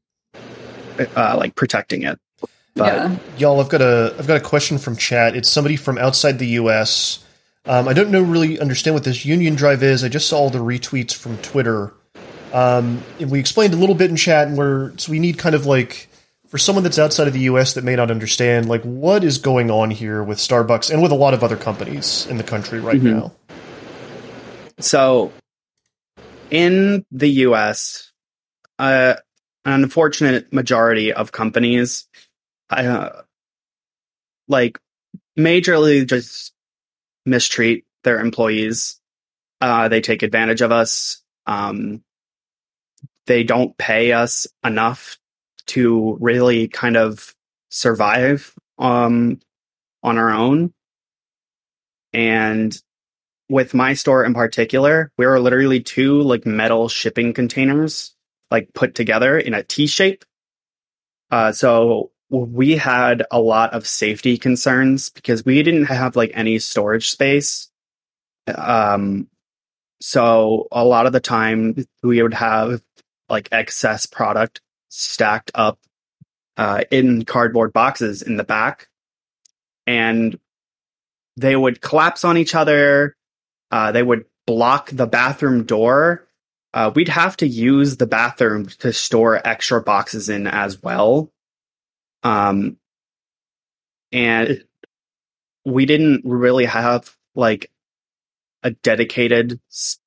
uh, 1.16 1.36
like 1.38 1.56
protecting 1.56 2.04
it. 2.04 2.20
But 2.76 2.94
yeah. 2.94 3.16
Y'all, 3.38 3.62
I've 3.62 3.70
got 3.70 3.82
a 3.82 4.16
I've 4.18 4.28
got 4.28 4.38
a 4.38 4.44
question 4.44 4.80
from 4.80 4.98
chat. 4.98 5.36
It's 5.36 5.50
somebody 5.50 5.76
from 5.76 6.00
outside 6.00 6.40
the 6.40 6.48
U.S. 6.48 7.24
Um, 7.66 7.88
I 7.88 7.94
don't 7.94 8.10
know 8.10 8.22
really 8.22 8.60
understand 8.60 8.96
what 8.96 9.04
this 9.04 9.24
Union 9.26 9.56
Drive 9.56 9.84
is. 9.84 10.04
I 10.04 10.10
just 10.10 10.28
saw 10.28 10.40
all 10.40 10.50
the 10.50 10.60
retweets 10.60 11.14
from 11.14 11.38
Twitter. 11.38 11.94
Um, 12.52 13.04
and 13.20 13.32
we 13.32 13.40
explained 13.40 13.74
a 13.74 13.78
little 13.78 13.96
bit 13.96 14.10
in 14.10 14.16
chat, 14.16 14.48
and 14.48 14.58
we're 14.58 14.98
so 14.98 15.12
we 15.12 15.20
need 15.20 15.38
kind 15.38 15.54
of 15.54 15.66
like 15.66 16.08
for 16.54 16.60
someone 16.60 16.84
that's 16.84 17.00
outside 17.00 17.26
of 17.26 17.34
the 17.34 17.40
U.S. 17.40 17.74
that 17.74 17.84
may 17.84 17.96
not 17.96 18.12
understand, 18.12 18.70
like 18.70 18.84
what 18.84 19.24
is 19.24 19.40
going 19.40 19.72
on 19.72 19.90
here 19.90 20.22
with 20.22 20.38
Starbucks 20.38 20.92
and 20.92 21.02
with 21.02 21.12
a 21.12 21.16
lot 21.16 21.34
of 21.34 21.44
other 21.44 21.58
companies 21.58 22.28
in 22.28 22.38
the 22.38 22.44
country 22.44 22.80
right 22.80 23.02
Mhm. 23.02 23.12
now. 23.12 23.34
So, 24.80 25.34
in 26.52 27.08
the 27.10 27.30
US, 27.48 28.12
uh, 28.78 29.16
an 29.66 29.84
unfortunate 29.84 30.54
majority 30.54 31.12
of 31.12 31.32
companies, 31.32 32.08
uh, 32.70 33.24
like, 34.48 34.78
majorly 35.36 36.06
just 36.06 36.54
mistreat 37.26 37.84
their 38.04 38.20
employees. 38.20 39.02
Uh, 39.60 39.88
they 39.88 40.02
take 40.02 40.22
advantage 40.22 40.62
of 40.62 40.72
us. 40.72 41.24
Um, 41.48 42.04
they 43.26 43.44
don't 43.44 43.76
pay 43.76 44.12
us 44.12 44.46
enough 44.64 45.18
to 45.68 46.18
really 46.20 46.68
kind 46.68 46.98
of 46.98 47.34
survive 47.70 48.54
um, 48.80 49.40
on 50.02 50.18
our 50.18 50.32
own. 50.32 50.74
And 52.12 52.76
with 53.50 53.74
my 53.74 53.94
store 53.94 54.24
in 54.24 54.34
particular, 54.34 55.12
we 55.18 55.26
were 55.26 55.40
literally 55.40 55.82
two 55.82 56.22
like 56.22 56.46
metal 56.46 56.88
shipping 56.90 57.34
containers 57.34 58.16
like 58.52 58.74
put 58.74 58.96
together 58.96 59.38
in 59.38 59.54
a 59.54 59.64
T 59.64 59.88
shape. 59.88 60.24
Uh, 61.32 61.52
so 61.52 62.12
we 62.30 62.78
had 62.78 63.24
a 63.32 63.40
lot 63.40 63.74
of 63.74 63.88
safety 63.88 64.38
concerns 64.38 65.10
because 65.10 65.44
we 65.44 65.62
didn't 65.64 65.86
have 65.86 66.16
like 66.16 66.32
any 66.34 66.60
storage 66.60 67.10
space. 67.10 67.70
Um, 68.48 69.28
so 70.02 70.68
a 70.72 70.84
lot 70.84 71.06
of 71.06 71.14
the 71.14 71.20
time 71.20 71.86
we 72.02 72.22
would 72.22 72.34
have 72.34 72.82
like 73.30 73.50
excess 73.52 74.06
product 74.06 74.62
stacked 74.94 75.52
up 75.56 75.80
uh, 76.56 76.84
in 76.92 77.26
cardboard 77.26 77.74
boxes 77.74 78.22
in 78.22 78.38
the 78.38 78.44
back, 78.44 78.88
and 79.88 80.40
they 81.36 81.56
would 81.56 81.82
collapse 81.82 82.24
on 82.24 82.38
each 82.38 82.54
other. 82.54 83.16
Uh, 83.72 83.92
they 83.92 84.04
would 84.04 84.26
block 84.46 84.92
the 84.92 85.08
bathroom 85.08 85.64
door. 85.64 86.28
Uh, 86.74 86.92
we'd 86.94 87.10
have 87.10 87.36
to 87.38 87.48
use 87.48 87.98
the 87.98 88.06
bathroom 88.06 88.68
to 88.68 88.94
store 88.94 89.42
extra 89.46 89.82
boxes 89.82 90.30
in 90.30 90.48
as 90.48 90.82
well. 90.82 91.32
Um, 92.22 92.78
and 94.12 94.64
we 95.66 95.86
didn't 95.86 96.22
really 96.24 96.66
have 96.66 97.16
like 97.36 97.72
a 98.62 98.72
dedicated 98.72 99.60
s- 99.72 100.00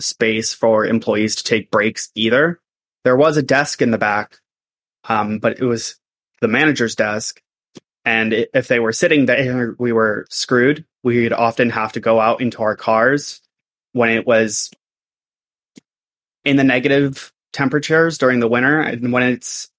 space 0.00 0.54
for 0.54 0.86
employees 0.86 1.36
to 1.36 1.44
take 1.44 1.70
breaks 1.70 2.10
either. 2.14 2.60
There 3.08 3.16
was 3.16 3.38
a 3.38 3.42
desk 3.42 3.80
in 3.80 3.90
the 3.90 3.96
back, 3.96 4.36
um, 5.08 5.38
but 5.38 5.60
it 5.60 5.64
was 5.64 5.96
the 6.42 6.46
manager's 6.46 6.94
desk. 6.94 7.40
And 8.04 8.34
if 8.52 8.68
they 8.68 8.80
were 8.80 8.92
sitting 8.92 9.24
there, 9.24 9.74
we 9.78 9.92
were 9.92 10.26
screwed. 10.28 10.84
We'd 11.02 11.32
often 11.32 11.70
have 11.70 11.92
to 11.92 12.00
go 12.00 12.20
out 12.20 12.42
into 12.42 12.60
our 12.60 12.76
cars 12.76 13.40
when 13.92 14.10
it 14.10 14.26
was 14.26 14.70
in 16.44 16.56
the 16.56 16.64
negative 16.64 17.32
temperatures 17.54 18.18
during 18.18 18.40
the 18.40 18.46
winter 18.46 18.78
and 18.78 19.10
when 19.10 19.22
it's 19.22 19.70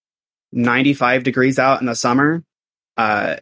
95 0.51 1.21
degrees 1.21 1.59
out 1.59 1.81
in 1.81 1.85
the 1.85 1.93
summer. 1.93 2.43
Uh, 2.97 3.35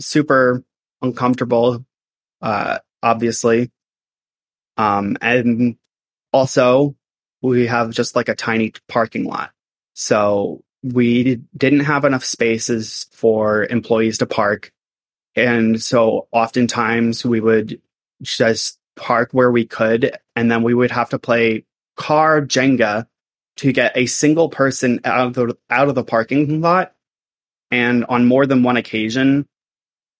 super 0.00 0.64
uncomfortable, 1.02 1.84
uh, 2.40 2.78
obviously. 3.02 3.70
Um, 4.78 5.18
and 5.20 5.76
also, 6.32 6.96
we 7.42 7.66
have 7.66 7.90
just 7.90 8.16
like 8.16 8.28
a 8.28 8.34
tiny 8.34 8.72
parking 8.88 9.24
lot. 9.24 9.50
So 9.94 10.62
we 10.82 11.40
didn't 11.56 11.80
have 11.80 12.04
enough 12.04 12.24
spaces 12.24 13.06
for 13.12 13.64
employees 13.64 14.18
to 14.18 14.26
park. 14.26 14.72
And 15.34 15.82
so 15.82 16.28
oftentimes 16.32 17.24
we 17.24 17.40
would 17.40 17.80
just 18.22 18.78
park 18.96 19.30
where 19.32 19.50
we 19.50 19.64
could, 19.64 20.16
and 20.36 20.50
then 20.50 20.62
we 20.62 20.74
would 20.74 20.90
have 20.90 21.10
to 21.10 21.18
play 21.18 21.64
car 21.96 22.42
Jenga 22.42 23.06
to 23.56 23.72
get 23.72 23.96
a 23.96 24.06
single 24.06 24.48
person 24.48 25.00
out 25.04 25.26
of 25.26 25.34
the 25.34 25.56
out 25.70 25.88
of 25.88 25.94
the 25.94 26.04
parking 26.04 26.60
lot. 26.60 26.94
And 27.70 28.04
on 28.06 28.26
more 28.26 28.46
than 28.46 28.62
one 28.62 28.76
occasion, 28.76 29.46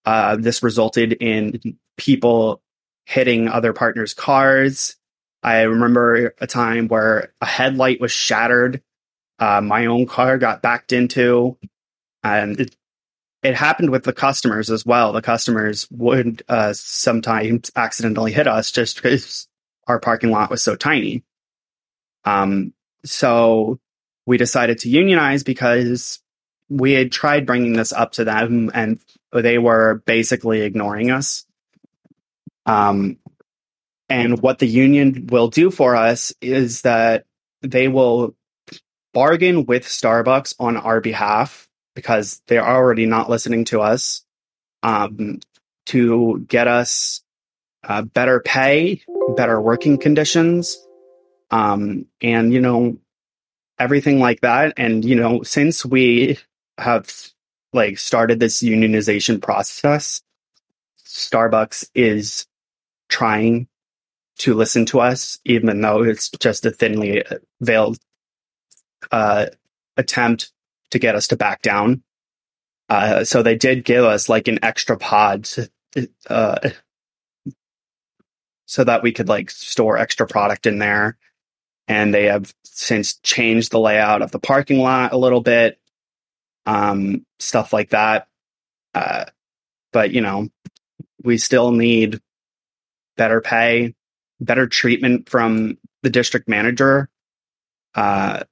uh, 0.05 0.37
this 0.37 0.63
resulted 0.63 1.13
in 1.15 1.79
people 1.97 2.63
hitting 3.05 3.49
other 3.49 3.73
partners' 3.73 4.15
cars. 4.15 4.97
I 5.43 5.63
remember 5.63 6.35
a 6.41 6.47
time 6.47 6.89
where 6.89 7.33
a 7.41 7.47
headlight 7.47 8.01
was 8.01 8.13
shattered. 8.13 8.83
Uh, 9.39 9.61
my 9.61 9.87
own 9.87 10.07
car 10.07 10.39
got 10.39 10.63
backed 10.63 10.93
into, 10.93 11.59
and 12.23 12.61
it, 12.61 12.77
it 13.43 13.57
happened 13.57 13.91
with 13.91 14.05
the 14.05 14.13
customers 14.13 14.71
as 14.71 14.87
well. 14.87 15.13
The 15.13 15.23
customers 15.23 15.89
would 15.91 16.43
uh, 16.49 16.73
sometimes 16.75 17.73
accidentally 17.75 18.33
hit 18.33 18.47
us 18.47 18.71
just 18.71 19.03
because 19.03 19.49
our 19.89 19.99
parking 19.99 20.31
lot 20.31 20.51
was 20.51 20.63
so 20.63 20.77
tiny. 20.77 21.25
Um, 22.25 22.73
so 23.05 23.81
we 24.27 24.37
decided 24.37 24.79
to 24.81 24.89
unionize 24.89 25.43
because 25.43 26.21
we 26.69 26.93
had 26.93 27.11
tried 27.11 27.47
bringing 27.47 27.73
this 27.73 27.93
up 27.93 28.13
to 28.13 28.25
them 28.25 28.71
and 28.73 29.01
they 29.33 29.59
were 29.59 30.03
basically 30.07 30.63
ignoring 30.63 31.11
us. 31.11 31.45
Um, 32.65 33.19
and 34.13 34.43
what 34.43 34.59
the 34.59 34.67
union 34.67 35.27
will 35.29 35.49
do 35.49 35.71
for 35.71 35.97
us 35.97 36.35
is 36.43 36.83
that 36.83 37.25
they 37.63 37.89
will 37.89 38.37
bargain 39.15 39.65
with 39.65 39.87
Starbucks 39.87 40.55
on 40.61 40.77
our 40.77 41.01
behalf 41.01 41.67
because 41.95 42.43
they're 42.47 42.67
already 42.67 43.07
not 43.07 43.31
listening 43.31 43.65
to 43.65 43.81
us 43.81 44.23
um, 44.83 45.41
to 45.87 46.45
get 46.47 46.69
us 46.69 47.23
uh, 47.85 48.03
better 48.03 48.41
pay, 48.41 49.01
better 49.35 49.59
working 49.59 49.97
conditions, 49.97 50.77
um, 51.51 52.05
and, 52.21 52.53
you 52.53 52.61
know, 52.61 52.99
everything 53.79 54.21
like 54.21 54.43
that. 54.43 54.75
And, 54.77 55.07
you 55.07 55.15
know, 55.15 55.43
since 55.43 55.87
we 55.87 56.39
have 56.77 57.11
like 57.73 57.97
started 57.97 58.41
this 58.41 58.63
unionization 58.63 59.41
process, 59.41 60.21
Starbucks 61.03 61.89
is 61.95 62.47
trying 63.09 63.69
to 64.39 64.55
listen 64.55 64.87
to 64.87 65.01
us, 65.01 65.39
even 65.45 65.81
though 65.81 66.03
it's 66.03 66.31
just 66.31 66.67
a 66.67 66.71
thinly 66.71 67.25
veiled 67.61 67.99
uh, 69.11 69.47
attempt 69.97 70.53
to 70.91 70.99
get 70.99 71.15
us 71.15 71.29
to 71.29 71.37
back 71.37 71.63
down. 71.63 72.03
Uh, 72.89 73.25
so 73.25 73.43
they 73.43 73.57
did 73.57 73.85
give 73.85 74.05
us 74.05 74.29
like 74.29 74.49
an 74.49 74.59
extra 74.63 74.97
pod 74.97 75.45
to, 75.45 75.71
uh, 76.29 76.71
so 78.67 78.85
that 78.85 79.03
we 79.03 79.13
could 79.13 79.29
like 79.29 79.51
store 79.51 79.99
extra 79.99 80.27
product 80.27 80.67
in 80.67 80.79
there. 80.79 81.17
And 81.89 82.15
they 82.15 82.25
have 82.25 82.55
since 82.65 83.17
changed 83.23 83.73
the 83.73 83.81
layout 83.81 84.23
of 84.23 84.31
the 84.31 84.39
parking 84.39 84.79
lot 84.79 85.13
a 85.13 85.19
little 85.19 85.41
bit, 85.41 85.79
um, 86.65 87.27
stuff 87.39 87.73
like 87.73 87.91
that. 87.91 88.29
Uh, 88.95 89.27
but 89.93 90.13
you 90.13 90.21
know, 90.21 90.49
we 91.23 91.39
still 91.39 91.71
need 91.73 92.21
better 93.17 93.41
pay, 93.41 93.95
better 94.43 94.67
treatment 94.67 95.29
from 95.29 95.79
the 96.03 96.11
district 96.11 96.49
manager, 96.49 97.09
uh, 97.95 98.43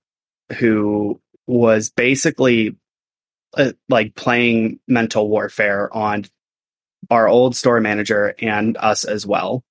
who 0.59 1.21
was 1.47 1.91
basically 1.91 2.77
uh, 3.57 3.73
like 3.89 4.15
playing 4.15 4.79
mental 4.87 5.29
warfare 5.29 5.93
on 5.93 6.25
our 7.11 7.29
old 7.29 7.57
store 7.57 7.81
manager 7.81 8.35
and 8.39 8.77
us 8.77 9.05
as 9.05 9.27
well. 9.27 9.65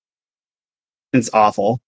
It's 1.13 1.29
awful. 1.33 1.79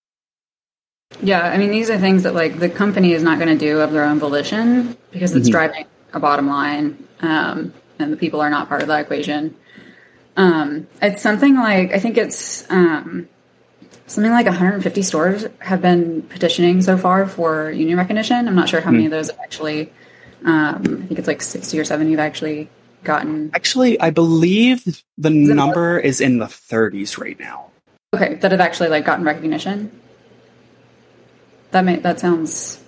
Yeah, 1.21 1.41
I 1.41 1.57
mean, 1.57 1.71
these 1.71 1.89
are 1.89 1.97
things 1.97 2.23
that 2.23 2.33
like 2.33 2.59
the 2.59 2.69
company 2.69 3.11
is 3.11 3.21
not 3.21 3.37
going 3.37 3.49
to 3.49 3.57
do 3.57 3.81
of 3.81 3.91
their 3.91 4.05
own 4.05 4.19
volition 4.19 4.95
because 5.11 5.35
it's 5.35 5.49
Mhm. 5.49 5.51
driving 5.51 5.85
a 6.13 6.19
bottom 6.19 6.47
line, 6.47 7.05
um, 7.21 7.73
and 7.99 8.13
the 8.13 8.17
people 8.17 8.39
are 8.39 8.49
not 8.49 8.69
part 8.69 8.81
of 8.81 8.87
that 8.87 9.01
equation. 9.01 9.53
Um, 10.37 10.87
it's 11.01 11.21
something 11.21 11.55
like 11.55 11.93
I 11.93 11.99
think 11.99 12.17
it's 12.17 12.65
um, 12.71 13.27
something 14.11 14.31
like 14.31 14.45
150 14.45 15.01
stores 15.01 15.47
have 15.59 15.81
been 15.81 16.21
petitioning 16.23 16.81
so 16.81 16.97
far 16.97 17.25
for 17.25 17.71
union 17.71 17.97
recognition. 17.97 18.47
I'm 18.47 18.55
not 18.55 18.67
sure 18.67 18.81
how 18.81 18.91
many 18.91 19.05
of 19.05 19.11
those 19.11 19.29
have 19.29 19.39
actually. 19.39 19.91
Um, 20.43 21.03
I 21.03 21.07
think 21.07 21.19
it's 21.19 21.27
like 21.27 21.41
60 21.41 21.79
or 21.79 21.85
70 21.85 22.11
have 22.11 22.19
actually 22.19 22.69
gotten 23.03 23.51
Actually, 23.53 23.99
I 23.99 24.09
believe 24.09 24.83
the 25.17 25.29
it 25.29 25.55
number 25.55 25.99
is 25.99 26.19
in 26.19 26.39
the 26.39 26.45
30s 26.45 27.17
right 27.17 27.39
now. 27.39 27.69
okay 28.13 28.35
that 28.35 28.51
have 28.51 28.59
actually 28.59 28.89
like 28.89 29.05
gotten 29.05 29.23
recognition. 29.23 29.91
That 31.71 31.85
may 31.85 31.97
that 31.97 32.19
sounds 32.19 32.83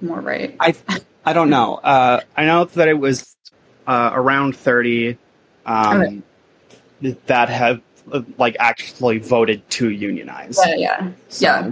more 0.00 0.20
right. 0.20 0.56
I 0.60 0.74
I 1.24 1.32
don't 1.32 1.50
know. 1.50 1.80
Uh, 1.84 2.20
I 2.36 2.46
know 2.46 2.64
that 2.64 2.88
it 2.88 2.98
was 2.98 3.36
uh, 3.86 4.10
around 4.12 4.56
30 4.56 5.18
um, 5.66 6.22
that 7.26 7.48
have 7.48 7.80
like 8.38 8.56
actually 8.60 9.18
voted 9.18 9.68
to 9.70 9.90
unionize. 9.90 10.58
Yeah, 10.66 10.74
yeah, 10.76 11.08
So- 11.28 11.44
yeah, 11.46 11.70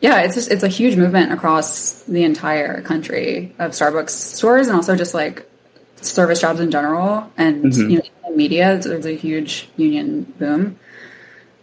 yeah. 0.00 0.20
It's 0.22 0.34
just 0.34 0.50
it's 0.50 0.62
a 0.62 0.68
huge 0.68 0.96
movement 0.96 1.32
across 1.32 2.02
the 2.04 2.24
entire 2.24 2.80
country 2.82 3.54
of 3.58 3.72
Starbucks 3.72 4.10
stores, 4.10 4.66
and 4.68 4.76
also 4.76 4.96
just 4.96 5.14
like 5.14 5.48
service 6.00 6.40
jobs 6.40 6.60
in 6.60 6.70
general, 6.70 7.30
and 7.36 7.64
Mhm. 7.66 7.90
you 7.90 7.96
know, 7.98 8.36
media. 8.36 8.78
There's 8.82 9.06
a 9.06 9.14
huge 9.14 9.68
union 9.76 10.32
boom. 10.38 10.76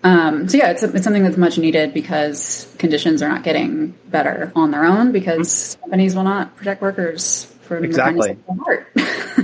Um, 0.04 0.48
so 0.50 0.58
yeah, 0.58 0.70
it's 0.72 0.82
it's 0.82 1.04
something 1.04 1.24
that's 1.24 1.38
much 1.38 1.58
needed 1.60 1.94
because 1.94 2.68
conditions 2.80 3.22
are 3.22 3.30
not 3.30 3.44
getting 3.44 3.94
better 4.10 4.52
on 4.56 4.72
their 4.72 4.84
own 4.86 5.12
because 5.12 5.78
companies 5.82 6.16
will 6.16 6.24
not 6.24 6.56
protect 6.56 6.82
workers 6.82 7.46
from 7.62 7.84
Exactly. 7.84 8.30
the 8.30 8.36
kindness 8.36 8.48
of 8.50 8.56
their 8.56 8.66
heart. 8.66 8.88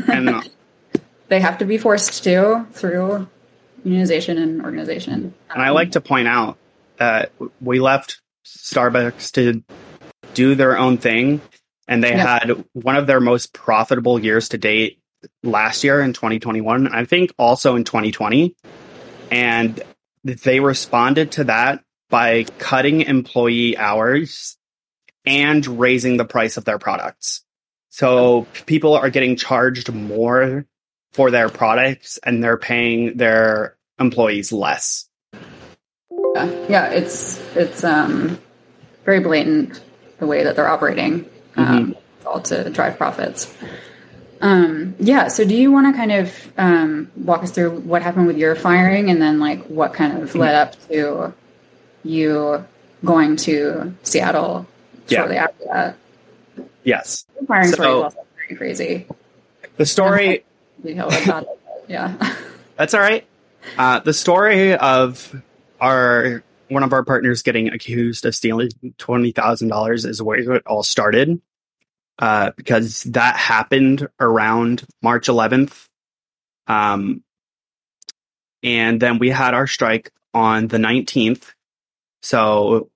And 0.10 0.30
uh, 0.30 0.42
they 1.28 1.40
have 1.40 1.58
to 1.60 1.66
be 1.66 1.78
forced 1.78 2.24
to 2.24 2.66
through 2.72 3.28
unionization 3.88 4.42
and 4.42 4.64
organization. 4.64 5.34
And 5.50 5.62
I 5.62 5.70
like 5.70 5.92
to 5.92 6.02
point 6.02 6.28
out 6.28 6.58
that 6.98 7.32
we 7.62 7.80
left 7.80 8.22
Starbucks 8.46 9.32
to 9.34 9.64
do 10.34 10.56
their 10.56 10.78
own 10.78 10.98
thing, 10.98 11.42
and 11.88 12.04
they 12.04 12.12
Yeah. 12.12 12.40
had 12.40 12.66
one 12.74 12.96
of 12.96 13.08
their 13.08 13.20
most 13.20 13.54
profitable 13.54 14.20
years 14.20 14.50
to 14.50 14.58
date 14.58 15.00
last 15.44 15.84
year 15.84 16.02
in 16.02 16.14
2021. 16.14 16.88
I 16.88 17.06
think 17.06 17.34
also 17.38 17.76
in 17.76 17.84
2020. 17.84 18.56
And 19.32 19.82
they 20.24 20.60
responded 20.60 21.32
to 21.34 21.46
that 21.46 21.84
by 22.10 22.46
cutting 22.60 23.02
employee 23.02 23.78
hours 23.78 24.58
and 25.26 25.66
raising 25.80 26.18
the 26.18 26.26
price 26.26 26.58
of 26.58 26.66
their 26.66 26.78
products. 26.80 27.44
So 27.90 28.48
people 28.66 28.94
are 28.94 29.10
getting 29.10 29.36
charged 29.36 29.92
more 29.92 30.66
for 31.14 31.32
their 31.32 31.50
products 31.50 32.20
and 32.24 32.44
they're 32.44 32.58
paying 32.58 33.18
their 33.18 33.77
employees 34.00 34.52
less. 34.52 35.08
Yeah, 35.34 36.66
yeah, 36.70 36.90
it's 36.90 37.40
it's 37.56 37.84
um, 37.84 38.40
very 39.06 39.20
blatant 39.20 39.82
the 40.20 40.28
way 40.28 40.44
that 40.44 40.56
they're 40.56 40.68
operating, 40.68 41.30
um, 41.56 41.96
all 42.26 42.42
to 42.42 42.70
drive 42.70 42.98
profits. 42.98 43.56
Um, 44.42 44.96
yeah. 45.00 45.30
So, 45.30 45.46
do 45.46 45.56
you 45.56 45.72
want 45.72 45.88
to 45.94 45.98
kind 45.98 46.12
of 46.12 46.54
um, 46.58 47.12
walk 47.16 47.44
us 47.44 47.52
through 47.52 47.80
what 47.82 48.02
happened 48.04 48.28
with 48.28 48.38
your 48.38 48.56
firing, 48.56 49.10
and 49.10 49.22
then 49.22 49.40
like 49.40 49.66
what 49.66 49.94
kind 49.94 50.22
of 50.22 50.36
led 50.36 50.56
up 50.56 50.76
to 50.90 51.34
you 52.04 52.66
going 53.04 53.36
to 53.38 53.96
Seattle 54.04 54.68
Yeah. 55.08 55.20
shortly 55.20 55.38
after 55.38 55.64
that? 55.66 55.98
Yes. 56.84 57.26
Your 57.36 57.46
firing 57.48 57.72
story 57.72 57.88
is 57.88 57.94
So- 57.94 58.04
also 58.04 58.26
very 58.48 58.56
crazy. 58.58 59.08
The 59.78 59.86
story, 59.86 60.44
Detail 60.84 61.08
about 61.08 61.44
it. 61.44 61.60
Yeah. 61.88 62.16
that's 62.78 62.94
all 62.94 63.00
right. 63.02 63.26
Uh, 63.78 64.00
the 64.00 64.14
story 64.14 64.76
of 64.76 65.36
our 65.80 66.44
one 66.70 66.84
of 66.84 66.94
our 66.94 67.04
partners 67.04 67.44
getting 67.44 67.70
accused 67.70 68.26
of 68.26 68.36
stealing 68.36 68.70
twenty 68.98 69.32
thousand 69.32 69.70
dollars 69.70 70.06
is 70.06 70.22
where 70.22 70.38
it 70.56 70.64
all 70.66 70.84
started. 70.84 71.42
Uh, 72.20 72.52
because 72.58 73.04
that 73.04 73.38
happened 73.38 74.08
around 74.20 74.84
March 75.04 75.28
11th. 75.28 75.86
Um, 76.66 77.24
and 78.64 79.00
then 79.00 79.20
we 79.20 79.30
had 79.30 79.54
our 79.54 79.68
strike 79.68 80.12
on 80.34 80.68
the 80.68 80.78
19th. 80.78 81.54
So 82.24 82.90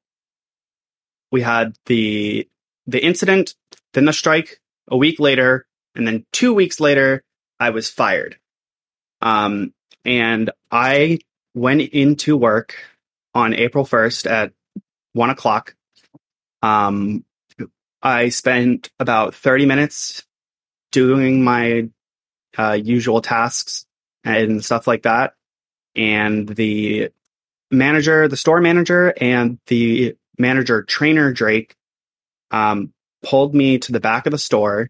we 1.32 1.42
had 1.42 1.76
the 1.86 2.48
the 2.88 3.04
incident, 3.04 3.56
then 3.94 4.06
the 4.06 4.14
strike 4.14 4.60
a 4.88 4.98
week 4.98 5.20
later, 5.20 5.68
and 5.96 6.08
then 6.08 6.26
two 6.32 6.54
weeks 6.54 6.80
later, 6.80 7.24
I 7.60 7.70
was 7.70 7.90
fired. 7.90 8.38
Um, 9.22 9.72
and 10.06 10.50
I 10.72 11.20
went 11.54 11.82
into 11.82 12.38
work 12.38 12.76
on 13.34 13.54
April 13.54 13.86
1st 13.86 14.30
at 14.30 14.54
one 15.14 15.30
o'clock. 15.30 15.76
Um, 16.62 17.26
I 18.02 18.30
spent 18.30 18.90
about 19.00 19.36
30 19.36 19.66
minutes 19.66 20.24
doing 20.92 21.44
my 21.44 21.90
uh, 22.58 22.74
usual 22.82 23.22
tasks 23.22 23.86
and 24.24 24.64
stuff 24.64 24.88
like 24.88 25.04
that. 25.04 25.34
And 25.96 26.48
the 26.48 27.10
manager, 27.70 28.28
the 28.28 28.38
store 28.38 28.62
manager, 28.62 29.14
and 29.20 29.60
the 29.68 30.16
manager 30.38 30.84
trainer, 30.84 31.32
Drake, 31.32 31.76
um, 32.50 32.94
pulled 33.24 33.54
me 33.54 33.78
to 33.80 33.92
the 33.92 34.00
back 34.00 34.26
of 34.26 34.32
the 34.32 34.38
store 34.38 34.90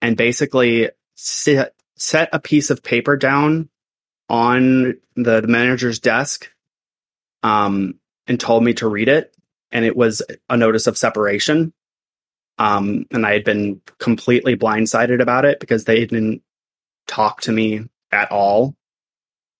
and 0.00 0.16
basically 0.16 0.90
set, 1.16 1.74
set 1.96 2.28
a 2.32 2.38
piece 2.38 2.70
of 2.70 2.82
paper 2.82 3.16
down 3.16 3.68
on 4.28 4.98
the, 5.14 5.40
the 5.40 5.48
manager's 5.48 5.98
desk 5.98 6.50
um, 7.42 7.94
and 8.26 8.38
told 8.40 8.64
me 8.64 8.74
to 8.74 8.88
read 8.88 9.08
it. 9.08 9.34
And 9.70 9.84
it 9.84 9.96
was 9.96 10.22
a 10.48 10.56
notice 10.56 10.86
of 10.86 10.96
separation. 10.96 11.72
Um, 12.58 13.06
and 13.10 13.26
I 13.26 13.32
had 13.32 13.44
been 13.44 13.82
completely 13.98 14.56
blindsided 14.56 15.20
about 15.20 15.44
it 15.44 15.60
because 15.60 15.84
they 15.84 16.00
didn't 16.06 16.42
talk 17.06 17.42
to 17.42 17.52
me 17.52 17.88
at 18.10 18.30
all. 18.32 18.74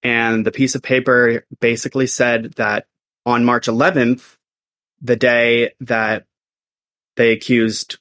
And 0.02 0.46
the 0.46 0.52
piece 0.52 0.74
of 0.74 0.82
paper 0.82 1.44
basically 1.60 2.06
said 2.06 2.52
that 2.54 2.86
on 3.24 3.44
March 3.44 3.66
11th, 3.66 4.36
the 5.02 5.16
day 5.16 5.72
that 5.80 6.24
they 7.16 7.32
accused 7.32 7.98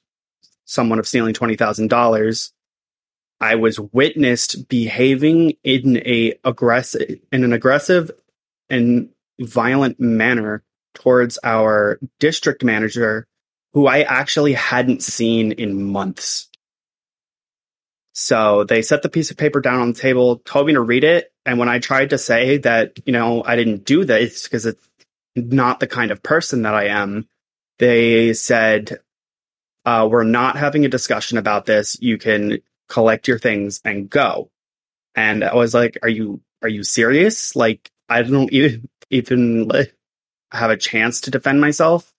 someone 0.64 0.98
of 0.98 1.06
stealing 1.06 1.34
$20,000, 1.34 2.52
I 3.40 3.56
was 3.56 3.78
witnessed 3.78 4.68
behaving 4.68 5.56
in 5.62 5.98
a 5.98 6.34
aggressive 6.44 7.20
in 7.30 7.44
an 7.44 7.52
aggressive 7.52 8.10
and 8.70 9.10
violent 9.40 10.00
manner 10.00 10.62
towards 10.94 11.38
our 11.44 11.98
district 12.18 12.64
manager 12.64 13.26
who 13.74 13.86
I 13.86 14.02
actually 14.02 14.54
hadn't 14.54 15.02
seen 15.02 15.52
in 15.52 15.84
months. 15.84 16.48
So 18.14 18.64
they 18.64 18.80
set 18.80 19.02
the 19.02 19.10
piece 19.10 19.30
of 19.30 19.36
paper 19.36 19.60
down 19.60 19.80
on 19.80 19.92
the 19.92 20.00
table, 20.00 20.38
told 20.38 20.66
me 20.66 20.72
to 20.72 20.80
read 20.80 21.04
it. 21.04 21.30
And 21.44 21.58
when 21.58 21.68
I 21.68 21.78
tried 21.78 22.10
to 22.10 22.18
say 22.18 22.56
that, 22.58 22.98
you 23.04 23.12
know, 23.12 23.44
I 23.44 23.56
didn't 23.56 23.84
do 23.84 24.06
this 24.06 24.44
because 24.44 24.64
it's 24.64 24.82
not 25.34 25.80
the 25.80 25.86
kind 25.86 26.10
of 26.10 26.22
person 26.22 26.62
that 26.62 26.74
I 26.74 26.86
am, 26.86 27.28
they 27.78 28.32
said, 28.32 29.00
uh, 29.84 30.08
we're 30.10 30.24
not 30.24 30.56
having 30.56 30.86
a 30.86 30.88
discussion 30.88 31.36
about 31.36 31.66
this. 31.66 31.98
You 32.00 32.16
can 32.16 32.60
collect 32.88 33.28
your 33.28 33.38
things 33.38 33.80
and 33.84 34.08
go. 34.08 34.50
And 35.14 35.42
I 35.42 35.54
was 35.54 35.74
like, 35.74 35.98
are 36.02 36.08
you, 36.08 36.40
are 36.62 36.68
you 36.68 36.84
serious? 36.84 37.56
Like, 37.56 37.90
I 38.08 38.22
don't 38.22 38.52
even, 38.52 38.88
even 39.10 39.70
have 40.52 40.70
a 40.70 40.76
chance 40.76 41.22
to 41.22 41.30
defend 41.30 41.60
myself. 41.60 42.12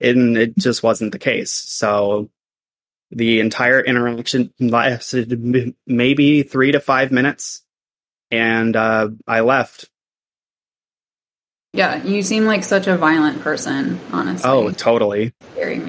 And 0.00 0.36
it 0.36 0.56
just 0.56 0.82
wasn't 0.82 1.12
the 1.12 1.18
case. 1.18 1.52
So 1.52 2.30
the 3.10 3.40
entire 3.40 3.80
interaction 3.80 4.52
lasted 4.58 5.74
maybe 5.86 6.42
three 6.42 6.72
to 6.72 6.80
five 6.80 7.12
minutes. 7.12 7.62
And, 8.30 8.74
uh, 8.74 9.10
I 9.26 9.40
left. 9.40 9.88
yeah. 11.72 12.02
You 12.02 12.22
seem 12.22 12.44
like 12.46 12.64
such 12.64 12.86
a 12.86 12.96
violent 12.96 13.40
person, 13.42 14.00
honestly. 14.12 14.50
Oh, 14.50 14.70
totally. 14.70 15.32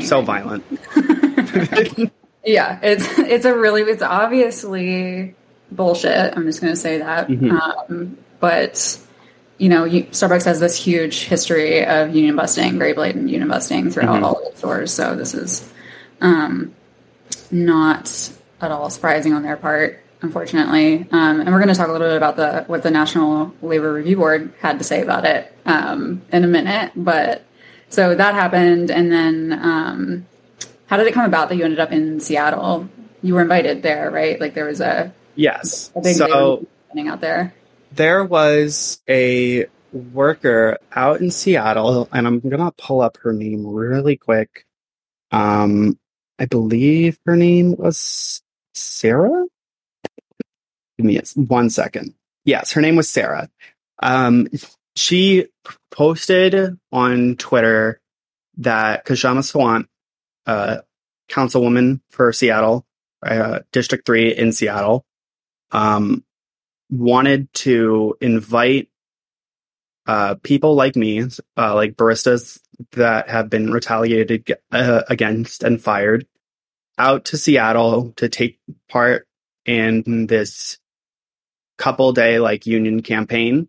So 0.02 0.22
violent. 0.22 0.64
Yeah, 2.46 2.80
it's 2.84 3.06
it's 3.20 3.46
a 3.46 3.56
really 3.56 3.82
it's 3.84 4.04
obviously 4.04 5.36
bullshit. 5.72 6.36
I'm 6.38 6.46
just 6.46 6.62
going 6.62 6.74
to 6.74 6.80
say 6.80 7.00
that. 7.00 7.28
Mhm. 7.28 7.52
Um, 7.90 8.18
but 8.40 9.00
you 9.58 9.70
know, 9.70 9.86
you, 9.86 10.04
Starbucks 10.06 10.44
has 10.46 10.60
this 10.60 10.76
huge 10.76 11.24
history 11.24 11.86
of 11.86 12.14
union 12.14 12.36
busting, 12.36 12.78
very 12.78 12.92
blatant 12.94 13.30
union 13.30 13.48
busting 13.48 13.90
throughout 13.90 14.20
Mhm. 14.22 14.24
all 14.24 14.36
of 14.42 14.48
its 14.48 14.60
stores. 14.60 14.92
So 14.92 15.16
this 15.16 15.34
is 15.34 15.68
um, 16.22 16.74
not 17.52 18.30
at 18.62 18.72
all 18.72 18.90
surprising 18.90 19.34
on 19.34 19.44
their 19.44 19.58
part. 19.58 20.02
unfortunately. 20.22 21.06
Um, 21.12 21.42
and 21.42 21.52
we're 21.52 21.60
going 21.60 21.68
to 21.68 21.76
talk 21.76 21.88
a 21.90 21.92
little 21.92 22.08
bit 22.08 22.18
about 22.18 22.36
the 22.36 22.64
what 22.66 22.82
the 22.82 22.90
National 22.90 23.54
Labor 23.62 23.94
Review 23.94 24.16
Board 24.18 24.52
had 24.60 24.80
to 24.80 24.84
say 24.84 25.04
about 25.04 25.24
it 25.24 25.54
um, 25.68 26.22
in 26.32 26.44
a 26.44 26.48
minute. 26.48 26.94
But 26.96 27.44
so 27.90 28.16
that 28.16 28.34
happened, 28.34 28.90
and 28.90 29.12
then 29.12 29.60
um, 29.62 30.26
how 30.88 30.98
did 30.98 31.08
it 31.08 31.14
come 31.14 31.26
about 31.26 31.50
that 31.50 31.56
you 31.56 31.64
ended 31.66 31.80
up 31.80 31.92
in 31.92 32.20
Seattle? 32.20 32.90
You 33.22 33.34
were 33.36 33.42
invited 33.42 33.82
there, 33.82 34.12
right? 34.12 34.40
Like 34.40 34.54
there 34.54 34.66
was 34.66 34.82
a, 34.82 35.14
Yes. 35.36 35.92
a 35.96 36.02
big 36.02 36.16
so 36.16 36.66
happening 36.88 37.08
out 37.08 37.22
there. 37.22 37.54
there 37.92 38.24
was 38.24 39.02
a 39.10 39.66
worker 39.92 40.78
out 40.94 41.22
in 41.22 41.32
Seattle, 41.32 42.08
and 42.12 42.28
I'm 42.28 42.40
gonna 42.40 42.72
pull 42.78 43.02
up 43.02 43.18
her 43.24 43.34
name 43.34 43.66
really 43.66 44.16
quick. 44.18 44.66
Um, 45.32 45.98
I 46.38 46.46
believe 46.46 47.18
her 47.26 47.36
name 47.36 47.76
was 47.78 48.42
Sarah. 48.74 49.46
Give 50.98 51.06
me 51.06 51.20
one 51.36 51.70
second. 51.70 52.14
Yes, 52.46 52.72
her 52.74 52.82
name 52.82 52.96
was 52.96 53.10
Sarah. 53.10 53.50
Um, 54.02 54.48
she 54.96 55.48
posted 55.92 56.78
on 56.92 57.36
Twitter 57.38 58.00
that 58.58 59.06
Kshama 59.06 59.40
Sawant, 59.40 59.88
uh, 60.46 60.78
councilwoman 61.30 62.02
for 62.10 62.32
Seattle, 62.32 62.86
uh, 63.24 63.60
District 63.72 64.06
3 64.06 64.36
in 64.36 64.52
Seattle, 64.52 65.06
um, 65.72 66.24
wanted 66.90 67.52
to 67.54 68.16
invite 68.22 68.90
uh, 70.08 70.36
people 70.44 70.76
like 70.76 70.96
me, 70.96 71.24
uh, 71.58 71.74
like 71.74 71.96
baristas 71.96 72.60
that 72.92 73.30
have 73.30 73.50
been 73.50 73.72
retaliated 73.72 74.56
uh, 74.72 75.02
against 75.10 75.64
and 75.64 75.82
fired, 75.82 76.28
out 76.98 77.26
to 77.26 77.38
Seattle 77.38 78.14
to 78.18 78.30
take 78.30 78.60
part 78.90 79.28
in 79.66 80.28
this 80.28 80.78
couple 81.78 82.14
day 82.14 82.40
like 82.40 82.66
union 82.66 83.02
campaign. 83.02 83.68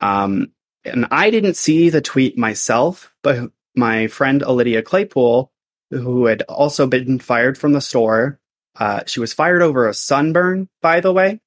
Um, 0.00 0.52
and 0.84 1.06
I 1.10 1.30
didn't 1.30 1.56
see 1.56 1.90
the 1.90 2.00
tweet 2.00 2.36
myself, 2.36 3.12
but 3.22 3.50
my 3.74 4.08
friend 4.08 4.42
Lydia 4.42 4.82
Claypool, 4.82 5.51
who 5.92 6.26
had 6.26 6.42
also 6.42 6.86
been 6.86 7.18
fired 7.18 7.58
from 7.58 7.72
the 7.72 7.80
store, 7.80 8.40
uh, 8.76 9.02
she 9.06 9.20
was 9.20 9.34
fired 9.34 9.62
over 9.62 9.86
a 9.86 9.94
sunburn, 9.94 10.68
by 10.80 11.00
the 11.00 11.12
way. 11.12 11.40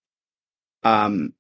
Um, 0.84 1.34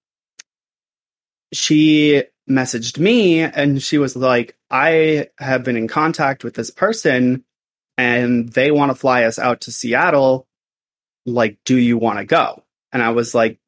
she 1.53 2.23
messaged 2.49 2.97
me 2.97 3.41
and 3.41 3.81
she 3.81 3.97
was 3.97 4.15
like, 4.15 4.57
I 4.69 5.29
have 5.37 5.63
been 5.63 5.77
in 5.77 5.87
contact 5.87 6.43
with 6.43 6.55
this 6.55 6.71
person 6.71 7.43
and 7.97 8.49
they 8.49 8.71
want 8.71 8.89
to 8.91 8.95
fly 8.95 9.23
us 9.23 9.37
out 9.37 9.61
to 9.61 9.71
Seattle. 9.71 10.47
Like, 11.25 11.57
do 11.63 11.77
you 11.77 11.97
want 11.97 12.19
to 12.19 12.25
go? 12.25 12.63
And 12.91 13.01
I 13.03 13.11
was 13.11 13.35
like, 13.35 13.59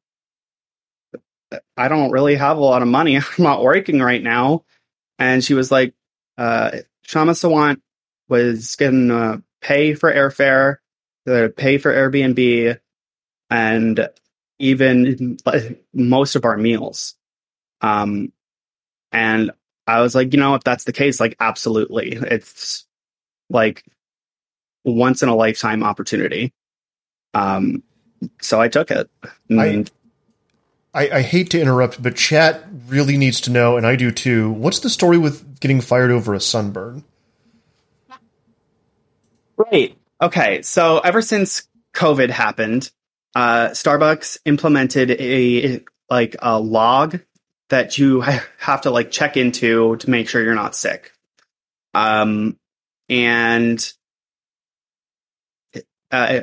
I 1.76 1.88
don't 1.88 2.10
really 2.10 2.34
have 2.34 2.58
a 2.58 2.64
lot 2.64 2.82
of 2.82 2.88
money. 2.88 3.16
I'm 3.16 3.24
not 3.38 3.62
working 3.62 4.00
right 4.00 4.22
now. 4.22 4.64
And 5.18 5.44
she 5.44 5.54
was 5.54 5.70
like, 5.70 5.94
uh, 6.36 6.70
Kshama 7.06 7.32
Sawant 7.32 7.80
was 8.28 8.76
going 8.76 9.08
to 9.08 9.42
pay 9.60 9.94
for 9.94 10.12
airfare, 10.12 10.76
to 11.26 11.48
pay 11.48 11.78
for 11.78 11.92
Airbnb, 11.92 12.78
and 13.50 14.08
even 14.58 15.38
most 15.94 16.34
of 16.34 16.44
our 16.44 16.56
meals. 16.56 17.14
Um, 17.80 18.32
and 19.12 19.50
I 19.86 20.00
was 20.00 20.14
like, 20.14 20.32
you 20.32 20.40
know, 20.40 20.54
if 20.54 20.64
that's 20.64 20.84
the 20.84 20.92
case, 20.92 21.20
like, 21.20 21.36
absolutely. 21.40 22.12
It's 22.12 22.86
like 23.48 23.84
once 24.84 25.22
in 25.22 25.28
a 25.28 25.34
lifetime 25.34 25.82
opportunity. 25.82 26.52
Um, 27.34 27.82
so 28.40 28.60
I 28.60 28.68
took 28.68 28.90
it. 28.90 29.08
And 29.48 29.90
I, 30.92 31.08
I 31.10 31.22
hate 31.22 31.50
to 31.50 31.60
interrupt, 31.60 32.02
but 32.02 32.16
chat 32.16 32.64
really 32.88 33.16
needs 33.16 33.40
to 33.42 33.50
know, 33.50 33.76
and 33.76 33.86
I 33.86 33.96
do 33.96 34.10
too. 34.10 34.50
What's 34.50 34.80
the 34.80 34.90
story 34.90 35.18
with 35.18 35.60
getting 35.60 35.80
fired 35.80 36.10
over 36.10 36.34
a 36.34 36.40
sunburn? 36.40 37.04
Right. 39.58 39.96
Okay. 40.22 40.62
So 40.62 41.00
ever 41.00 41.20
since 41.20 41.68
COVID 41.94 42.30
happened, 42.30 42.90
uh, 43.34 43.68
Starbucks 43.68 44.38
implemented 44.44 45.10
a 45.10 45.80
like 46.08 46.36
a 46.40 46.58
log 46.58 47.20
that 47.68 47.98
you 47.98 48.20
have 48.58 48.82
to 48.82 48.90
like 48.90 49.10
check 49.10 49.36
into 49.36 49.96
to 49.96 50.10
make 50.10 50.28
sure 50.28 50.42
you're 50.42 50.54
not 50.54 50.76
sick. 50.76 51.12
Um, 51.92 52.56
and 53.08 53.92
uh, 56.10 56.40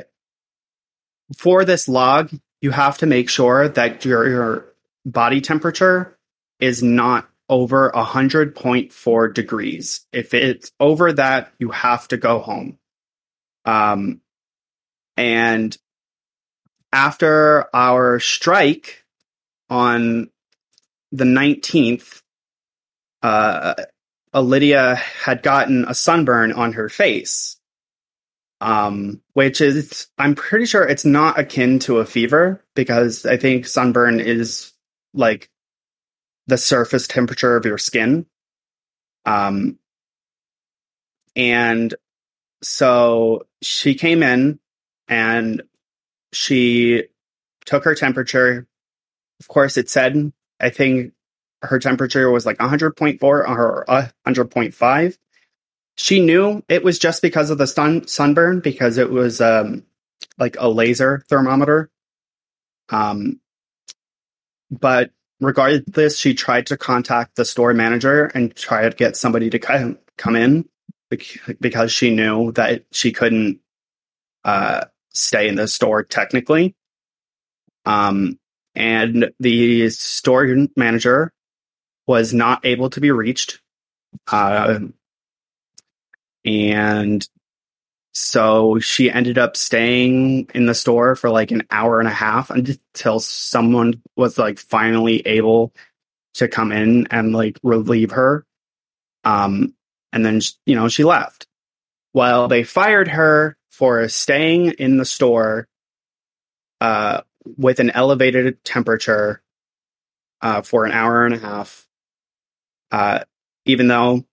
for 1.36 1.64
this 1.64 1.88
log, 1.88 2.30
you 2.60 2.70
have 2.70 2.98
to 2.98 3.06
make 3.06 3.28
sure 3.28 3.68
that 3.68 4.04
your 4.04 4.28
your 4.28 4.66
body 5.04 5.40
temperature 5.40 6.18
is 6.60 6.82
not 6.82 7.28
over 7.48 7.92
100.4 7.94 9.34
degrees. 9.34 10.06
If 10.12 10.34
it's 10.34 10.72
over 10.80 11.12
that, 11.12 11.52
you 11.58 11.70
have 11.70 12.08
to 12.08 12.16
go 12.16 12.40
home. 12.40 12.78
Um, 13.66 14.20
and 15.16 15.76
after 16.92 17.68
our 17.74 18.20
strike 18.20 19.04
on 19.68 20.30
the 21.12 21.24
19th, 21.24 22.22
uh, 23.22 23.74
Lydia 24.32 24.94
had 24.94 25.42
gotten 25.42 25.84
a 25.88 25.94
sunburn 25.94 26.52
on 26.52 26.74
her 26.74 26.88
face, 26.88 27.56
um, 28.60 29.20
which 29.32 29.60
is, 29.60 30.08
I'm 30.18 30.34
pretty 30.34 30.66
sure 30.66 30.86
it's 30.86 31.04
not 31.04 31.38
akin 31.38 31.78
to 31.80 31.98
a 31.98 32.06
fever 32.06 32.62
because 32.74 33.26
I 33.26 33.36
think 33.36 33.66
sunburn 33.66 34.20
is 34.20 34.72
like 35.12 35.50
the 36.46 36.58
surface 36.58 37.06
temperature 37.06 37.56
of 37.56 37.64
your 37.64 37.78
skin. 37.78 38.26
Um, 39.24 39.78
and 41.34 41.94
so 42.62 43.46
she 43.66 43.94
came 43.94 44.22
in 44.22 44.58
and 45.08 45.62
she 46.32 47.04
took 47.64 47.84
her 47.84 47.94
temperature. 47.94 48.66
Of 49.40 49.48
course, 49.48 49.76
it 49.76 49.90
said, 49.90 50.32
I 50.60 50.70
think 50.70 51.12
her 51.62 51.78
temperature 51.78 52.30
was 52.30 52.46
like 52.46 52.58
100.4 52.58 53.22
or 53.22 53.84
100.5. 53.88 55.18
She 55.96 56.20
knew 56.20 56.62
it 56.68 56.84
was 56.84 56.98
just 56.98 57.22
because 57.22 57.50
of 57.50 57.58
the 57.58 57.66
sun 57.66 58.06
sunburn 58.06 58.60
because 58.60 58.98
it 58.98 59.10
was 59.10 59.40
um, 59.40 59.84
like 60.38 60.56
a 60.58 60.68
laser 60.68 61.24
thermometer. 61.28 61.90
Um, 62.90 63.40
but 64.70 65.10
regardless, 65.40 66.18
she 66.18 66.34
tried 66.34 66.66
to 66.68 66.76
contact 66.76 67.36
the 67.36 67.44
store 67.44 67.72
manager 67.72 68.26
and 68.26 68.54
try 68.54 68.88
to 68.88 68.94
get 68.94 69.16
somebody 69.16 69.50
to 69.50 69.58
come 69.58 69.98
come 70.18 70.36
in 70.36 70.68
because 71.08 71.92
she 71.92 72.14
knew 72.14 72.52
that 72.52 72.84
she 72.90 73.12
couldn't 73.12 73.60
uh, 74.44 74.86
stay 75.12 75.48
in 75.48 75.54
the 75.54 75.68
store 75.68 76.02
technically. 76.02 76.74
Um, 77.84 78.38
and 78.74 79.30
the 79.40 79.88
store 79.90 80.66
manager 80.76 81.32
was 82.06 82.34
not 82.34 82.64
able 82.64 82.90
to 82.90 83.00
be 83.00 83.10
reached. 83.10 83.60
Uh, 84.30 84.80
and 86.44 87.28
so 88.12 88.78
she 88.78 89.10
ended 89.10 89.36
up 89.36 89.56
staying 89.56 90.48
in 90.54 90.66
the 90.66 90.74
store 90.74 91.16
for 91.16 91.28
like 91.28 91.50
an 91.50 91.64
hour 91.70 91.98
and 91.98 92.08
a 92.08 92.12
half 92.12 92.50
until 92.50 93.20
someone 93.20 94.02
was 94.16 94.38
like 94.38 94.58
finally 94.58 95.20
able 95.26 95.74
to 96.34 96.48
come 96.48 96.72
in 96.72 97.06
and 97.10 97.32
like 97.32 97.58
relieve 97.62 98.12
her. 98.12 98.46
Um, 99.24 99.74
and 100.16 100.24
then, 100.24 100.40
you 100.64 100.74
know, 100.74 100.88
she 100.88 101.04
left. 101.04 101.46
Well, 102.14 102.48
they 102.48 102.64
fired 102.64 103.08
her 103.08 103.58
for 103.70 104.08
staying 104.08 104.68
in 104.78 104.96
the 104.96 105.04
store 105.04 105.68
uh, 106.80 107.20
with 107.58 107.80
an 107.80 107.90
elevated 107.90 108.64
temperature 108.64 109.42
uh, 110.40 110.62
for 110.62 110.86
an 110.86 110.92
hour 110.92 111.26
and 111.26 111.34
a 111.34 111.38
half, 111.38 111.86
uh, 112.90 113.24
even 113.66 113.88
though 113.88 114.24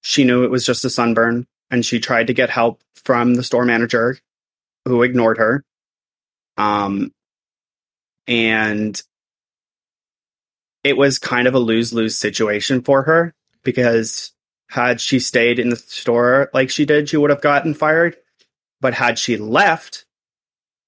she 0.00 0.24
knew 0.24 0.44
it 0.44 0.50
was 0.50 0.64
just 0.64 0.86
a 0.86 0.90
sunburn 0.90 1.46
and 1.70 1.84
she 1.84 2.00
tried 2.00 2.28
to 2.28 2.32
get 2.32 2.48
help 2.48 2.80
from 2.94 3.34
the 3.34 3.42
store 3.42 3.66
manager 3.66 4.18
who 4.86 5.02
ignored 5.02 5.36
her. 5.36 5.62
Um, 6.56 7.12
and 8.26 9.00
it 10.84 10.96
was 10.96 11.18
kind 11.18 11.46
of 11.46 11.54
a 11.54 11.58
lose 11.58 11.92
lose 11.92 12.16
situation 12.16 12.80
for 12.80 13.02
her 13.02 13.34
because 13.62 14.32
had 14.68 15.00
she 15.00 15.18
stayed 15.18 15.58
in 15.58 15.70
the 15.70 15.76
store 15.76 16.50
like 16.52 16.70
she 16.70 16.84
did, 16.84 17.08
she 17.08 17.16
would 17.16 17.30
have 17.30 17.40
gotten 17.40 17.74
fired. 17.74 18.16
But 18.80 18.94
had 18.94 19.18
she 19.18 19.36
left, 19.36 20.04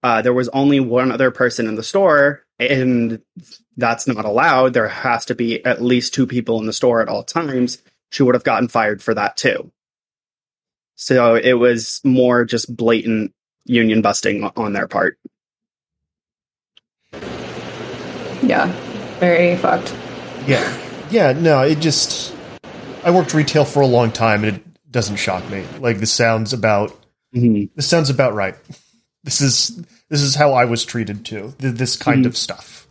uh, 0.03 0.23
there 0.23 0.33
was 0.33 0.49
only 0.51 0.81
one 0.81 1.11
other 1.11 1.31
person 1.31 1.67
in 1.67 1.75
the 1.75 1.83
store, 1.83 2.45
and 2.59 3.21
that's 3.77 4.07
not 4.07 4.25
allowed. 4.25 4.75
There 4.75 4.89
has 4.89 5.25
to 5.27 5.35
be 5.35 5.65
at 5.65 5.83
least 5.83 6.15
two 6.15 6.27
people 6.27 6.61
in 6.61 6.67
the 6.67 6.73
store 6.73 7.01
at 7.01 7.09
all 7.09 7.25
times. 7.25 7.79
She 8.11 8.23
would 8.23 8.35
have 8.35 8.45
gotten 8.45 8.69
fired 8.69 9.03
for 9.03 9.15
that 9.15 9.37
too. 9.37 9.73
So 10.95 11.35
it 11.35 11.55
was 11.55 12.01
more 12.05 12.45
just 12.45 12.75
blatant 12.75 13.33
union 13.65 14.03
busting 14.03 14.45
on 14.45 14.73
their 14.73 14.89
part. 14.89 15.19
Yeah, 18.43 18.67
very 19.19 19.57
fucked. 19.57 19.95
Yeah. 20.47 20.77
Yeah, 21.11 21.33
no, 21.33 21.63
it 21.63 21.81
just 21.81 22.35
I 23.05 23.11
worked 23.11 23.35
retail 23.35 23.65
for 23.65 23.81
a 23.81 23.87
long 23.87 24.11
time 24.13 24.45
and 24.45 24.57
it 24.59 24.91
doesn't 24.93 25.17
shock 25.17 25.49
me. 25.51 25.65
Like 25.79 25.99
this 25.99 26.13
sounds 26.13 26.53
about 26.53 26.97
Mhm. 27.35 27.71
this 27.75 27.87
sounds 27.89 28.11
about 28.11 28.35
right. 28.35 28.57
This 29.23 29.43
is 29.43 29.77
this 30.09 30.23
is 30.23 30.35
how 30.35 30.55
I 30.55 30.65
was 30.65 30.83
treated 30.83 31.27
too. 31.27 31.53
This 31.59 31.95
kind 31.97 32.25
of 32.25 32.39
stuff. 32.39 32.89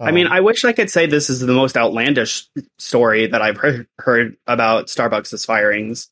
I 0.00 0.10
mean, 0.10 0.26
Um, 0.26 0.32
I 0.32 0.40
wish 0.40 0.64
I 0.64 0.72
could 0.72 0.90
say 0.90 1.06
this 1.06 1.30
is 1.30 1.38
the 1.38 1.52
most 1.52 1.76
outlandish 1.76 2.48
story 2.78 3.28
that 3.28 3.40
I've 3.40 3.56
heard, 3.56 3.86
heard 3.98 4.36
about 4.48 4.86
Starbucks' 4.88 5.46
firings. 5.46 6.08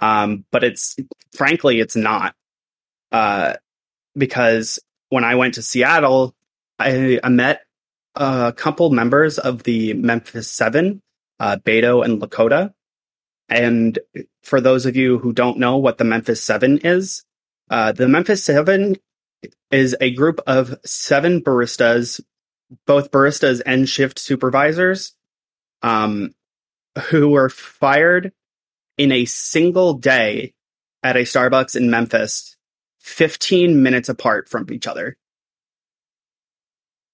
Um, 0.00 0.44
but 0.50 0.64
it's 0.64 0.96
frankly, 1.36 1.78
it's 1.78 1.94
not. 1.94 2.34
Uh, 3.12 3.54
because 4.16 4.80
when 5.10 5.22
I 5.22 5.36
went 5.36 5.54
to 5.54 5.62
Seattle, 5.62 6.34
I, 6.80 7.20
I 7.22 7.28
met 7.28 7.60
a 8.16 8.52
couple 8.56 8.90
members 8.90 9.38
of 9.38 9.62
the 9.62 9.92
Memphis 9.94 10.50
Seven, 10.50 11.00
uh, 11.40 11.56
Beto 11.56 12.04
and 12.04 12.22
Lakota. 12.22 12.72
And 13.48 13.98
for 14.44 14.60
those 14.60 14.86
of 14.86 14.94
you 14.94 15.18
who 15.18 15.32
don't 15.32 15.58
know 15.58 15.78
what 15.78 15.98
the 15.98 16.04
Memphis 16.04 16.44
Seven 16.44 16.78
is, 16.78 17.24
uh, 17.68 17.90
the 17.90 18.06
Memphis 18.06 18.44
Seven 18.44 18.96
is 19.72 19.96
a 20.00 20.12
group 20.12 20.40
of 20.46 20.76
seven 20.84 21.40
baristas 21.40 22.20
both 22.86 23.10
baristas 23.10 23.60
and 23.64 23.88
shift 23.88 24.18
supervisors 24.18 25.14
um, 25.82 26.30
who 27.08 27.30
were 27.30 27.48
fired 27.48 28.32
in 28.96 29.12
a 29.12 29.24
single 29.24 29.94
day 29.94 30.52
at 31.02 31.16
a 31.16 31.20
Starbucks 31.20 31.76
in 31.76 31.90
Memphis, 31.90 32.56
15 33.00 33.82
minutes 33.82 34.08
apart 34.08 34.48
from 34.48 34.70
each 34.70 34.86
other. 34.86 35.16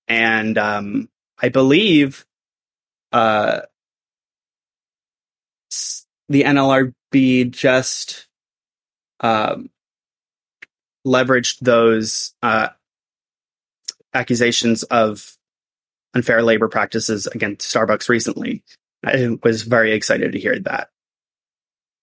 And 0.08 0.58
um, 0.58 1.08
I 1.40 1.48
believe 1.48 2.26
uh, 3.12 3.62
the 6.28 6.42
NLRB 6.42 7.50
just 7.50 8.26
um, 9.20 9.70
leveraged 11.06 11.60
those 11.60 12.34
uh, 12.42 12.68
accusations 14.12 14.82
of 14.84 15.36
unfair 16.14 16.42
labor 16.42 16.68
practices 16.68 17.26
against 17.26 17.72
Starbucks 17.72 18.08
recently. 18.08 18.64
I 19.04 19.36
was 19.42 19.62
very 19.62 19.92
excited 19.92 20.32
to 20.32 20.40
hear 20.40 20.58
that. 20.60 20.88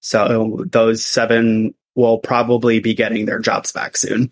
So 0.01 0.65
those 0.69 1.03
seven 1.03 1.73
will 1.95 2.19
probably 2.19 2.79
be 2.79 2.93
getting 2.93 3.25
their 3.25 3.39
jobs 3.39 3.71
back 3.71 3.97
soon. 3.97 4.31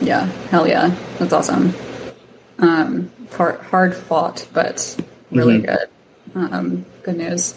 Yeah, 0.00 0.26
hell 0.50 0.68
yeah, 0.68 0.94
that's 1.18 1.32
awesome. 1.32 1.74
Um, 2.58 3.10
hard, 3.32 3.60
hard 3.60 3.94
fought, 3.94 4.46
but 4.52 4.96
really 5.30 5.60
good. 5.60 5.88
Um, 6.34 6.84
good 7.02 7.16
news. 7.16 7.54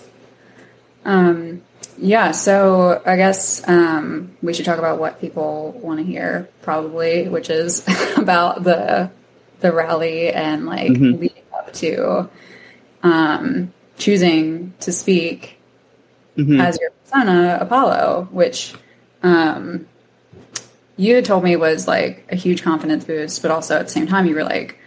Um, 1.04 1.62
yeah, 1.98 2.32
so 2.32 3.02
I 3.06 3.18
guess 3.18 3.68
um, 3.68 4.38
we 4.42 4.54
should 4.54 4.64
talk 4.66 4.80
about 4.80 5.00
what 5.00 5.20
people 5.20 5.74
want 5.82 6.00
to 6.00 6.06
hear, 6.06 6.48
probably, 6.62 7.28
which 7.28 7.50
is 7.50 7.86
about 8.18 8.64
the 8.64 9.12
the 9.60 9.74
rally 9.74 10.30
and 10.32 10.66
like 10.66 10.92
Mhm. 10.94 11.20
leading 11.20 11.44
up 11.54 11.74
to 11.74 12.30
um, 13.04 13.74
choosing 13.98 14.74
to 14.80 14.94
speak 14.94 15.58
Mhm. 16.38 16.62
as 16.66 16.80
your 16.80 16.92
persona, 16.92 17.58
Apollo, 17.60 18.30
which 18.32 18.74
um, 19.24 19.86
you 21.00 21.16
had 21.16 21.24
told 21.24 21.46
me 21.46 21.56
was 21.56 21.88
like 21.88 22.26
a 22.30 22.36
huge 22.36 22.62
confidence 22.62 23.06
boost, 23.06 23.42
but 23.42 23.52
also 23.52 23.78
at 23.78 23.86
the 23.86 23.92
same 23.92 24.06
time, 24.06 24.26
you 24.26 24.36
were 24.36 24.44
like, 24.44 24.78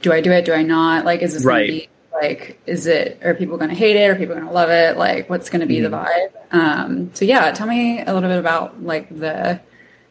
do 0.00 0.10
I 0.14 0.22
do 0.22 0.32
it? 0.32 0.46
Do 0.46 0.54
I 0.54 0.62
not? 0.62 1.04
Like, 1.04 1.20
is 1.20 1.34
this 1.34 1.44
Right. 1.44 1.68
going 1.68 1.80
to 1.80 1.86
be 1.86 2.26
like, 2.26 2.60
is 2.66 2.86
it, 2.86 3.20
are 3.22 3.34
people 3.34 3.58
going 3.58 3.68
to 3.68 3.76
hate 3.76 3.94
it? 3.96 4.10
Are 4.10 4.16
people 4.16 4.34
going 4.34 4.46
to 4.46 4.52
love 4.52 4.70
it? 4.70 4.96
Like, 4.96 5.28
what's 5.28 5.50
going 5.50 5.60
to 5.60 5.66
be 5.66 5.80
the 5.80 5.90
vibe? 5.90 6.30
Um, 6.52 7.10
so 7.12 7.26
yeah, 7.26 7.50
tell 7.50 7.66
me 7.66 8.00
a 8.00 8.14
little 8.14 8.30
bit 8.30 8.38
about 8.38 8.82
like 8.82 9.10
the 9.14 9.60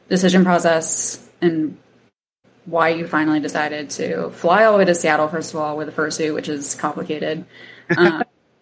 decision 0.09 0.43
process 0.43 1.27
and 1.41 1.75
why 2.65 2.89
you 2.89 3.07
finally 3.07 3.39
decided 3.39 3.89
to 3.89 4.29
fly 4.29 4.63
all 4.63 4.73
the 4.73 4.77
way 4.77 4.85
to 4.85 4.93
Seattle, 4.93 5.27
first 5.27 5.55
of 5.55 5.59
all, 5.59 5.75
with 5.75 5.89
a 5.89 5.91
fursuit, 5.91 6.35
which 6.35 6.49
is 6.49 6.75
complicated. 6.75 7.45
Um, 7.97 8.23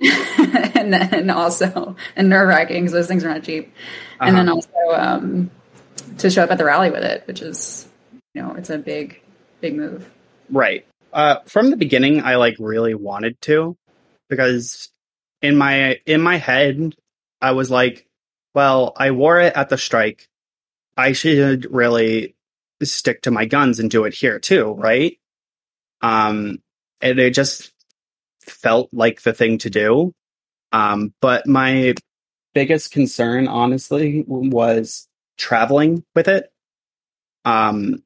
and 0.75 0.93
then 0.93 1.31
also, 1.31 1.95
and 2.15 2.29
nerve 2.29 2.47
wracking 2.47 2.83
because 2.83 2.91
those 2.91 3.07
things 3.07 3.23
are 3.23 3.29
not 3.29 3.41
cheap. 3.41 3.73
And 4.19 4.35
then 4.37 4.49
also, 4.49 4.69
um, 4.93 5.49
to 6.19 6.29
show 6.29 6.43
up 6.43 6.51
at 6.51 6.57
the 6.57 6.65
rally 6.65 6.91
with 6.91 7.03
it, 7.03 7.23
which 7.27 7.41
is, 7.41 7.87
you 8.33 8.41
know, 8.41 8.53
it's 8.53 8.69
a 8.69 8.77
big, 8.77 9.21
big 9.61 9.75
move. 9.75 10.09
Right. 10.49 10.85
Uh, 11.13 11.37
from 11.45 11.69
the 11.69 11.77
beginning, 11.77 12.23
I 12.23 12.35
like 12.35 12.55
really 12.59 12.93
wanted 12.93 13.39
to 13.41 13.77
because 14.29 14.89
in 15.41 15.55
my 15.57 15.99
in 16.05 16.21
my 16.21 16.37
head, 16.37 16.95
I 17.41 17.51
was 17.51 17.71
like, 17.71 18.05
well, 18.53 18.93
I 18.97 19.11
wore 19.11 19.39
it 19.39 19.53
at 19.55 19.69
the 19.69 19.77
strike. 19.77 20.27
I 20.97 21.11
should 21.11 21.71
really 21.71 22.35
stick 22.83 23.23
to 23.23 23.31
my 23.31 23.45
guns 23.45 23.79
and 23.79 23.89
do 23.89 24.05
it 24.05 24.13
here 24.13 24.39
too, 24.39 24.73
right? 24.73 25.17
Um, 26.01 26.59
and 27.01 27.19
it 27.19 27.33
just 27.33 27.71
felt 28.41 28.89
like 28.91 29.21
the 29.21 29.33
thing 29.33 29.57
to 29.59 29.69
do. 29.69 30.13
Um, 30.71 31.13
but 31.21 31.47
my 31.47 31.95
biggest 32.53 32.91
concern, 32.91 33.47
honestly, 33.47 34.23
was 34.27 35.07
traveling 35.37 36.03
with 36.15 36.27
it. 36.27 36.51
Um, 37.43 38.03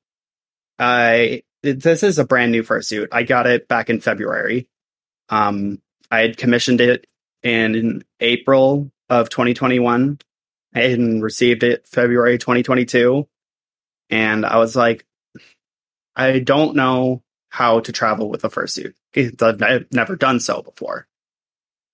I 0.77 1.43
this 1.61 2.03
is 2.03 2.19
a 2.19 2.25
brand 2.25 2.51
new 2.51 2.63
fursuit. 2.63 3.09
I 3.11 3.23
got 3.23 3.47
it 3.47 3.67
back 3.67 3.89
in 3.89 3.99
February. 3.99 4.69
Um, 5.29 5.81
I 6.09 6.21
had 6.21 6.37
commissioned 6.37 6.81
it 6.81 7.05
in 7.43 8.03
April 8.19 8.91
of 9.09 9.29
2021 9.29 10.19
and 10.73 11.23
received 11.23 11.63
it 11.63 11.87
February 11.87 12.37
2022. 12.37 13.27
And 14.09 14.45
I 14.45 14.57
was 14.57 14.75
like, 14.75 15.05
I 16.15 16.39
don't 16.39 16.75
know 16.75 17.23
how 17.49 17.79
to 17.81 17.91
travel 17.91 18.29
with 18.29 18.43
a 18.43 18.49
fursuit. 18.49 18.93
I've 19.15 19.91
never 19.91 20.15
done 20.15 20.39
so 20.39 20.61
before. 20.61 21.07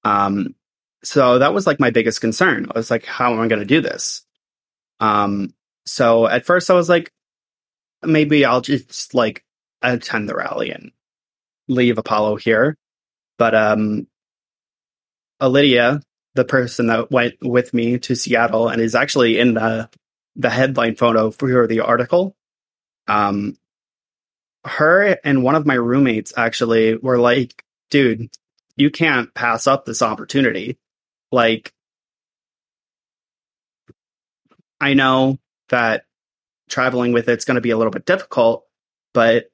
Um, 0.03 0.55
so 1.03 1.39
that 1.39 1.53
was 1.53 1.65
like 1.67 1.79
my 1.79 1.91
biggest 1.91 2.21
concern. 2.21 2.67
I 2.73 2.77
was 2.77 2.91
like, 2.91 3.05
how 3.05 3.33
am 3.33 3.39
I 3.39 3.47
going 3.47 3.59
to 3.59 3.65
do 3.65 3.81
this? 3.81 4.25
Um, 4.99 5.53
so 5.85 6.27
at 6.27 6.45
first 6.45 6.69
I 6.69 6.73
was 6.73 6.89
like, 6.89 7.11
maybe 8.03 8.45
I'll 8.45 8.61
just 8.61 9.13
like 9.13 9.43
attend 9.81 10.29
the 10.29 10.35
rally 10.35 10.71
and 10.71 10.91
leave 11.67 11.97
Apollo 11.97 12.37
here. 12.37 12.77
But 13.37 13.55
um 13.55 14.07
Lydia, 15.41 16.01
the 16.33 16.45
person 16.45 16.87
that 16.87 17.11
went 17.11 17.35
with 17.41 17.73
me 17.73 17.99
to 17.99 18.15
Seattle 18.15 18.69
and 18.69 18.81
is 18.81 18.95
actually 18.95 19.39
in 19.39 19.55
the 19.55 19.89
the 20.35 20.49
headline 20.49 20.95
photo 20.95 21.31
for 21.31 21.67
the 21.67 21.81
article, 21.81 22.35
um 23.07 23.57
her 24.65 25.17
and 25.23 25.43
one 25.43 25.55
of 25.55 25.65
my 25.65 25.75
roommates 25.75 26.33
actually 26.35 26.95
were 26.95 27.19
like, 27.19 27.63
dude, 27.91 28.29
you 28.75 28.89
can't 28.89 29.33
pass 29.33 29.67
up 29.67 29.85
this 29.85 30.01
opportunity. 30.01 30.77
Like 31.31 31.71
I 34.79 34.93
know 34.93 35.39
that 35.69 36.05
traveling 36.69 37.13
with 37.13 37.29
it's 37.29 37.45
going 37.45 37.55
to 37.55 37.61
be 37.61 37.71
a 37.71 37.77
little 37.77 37.91
bit 37.91 38.05
difficult, 38.05 38.65
but 39.13 39.51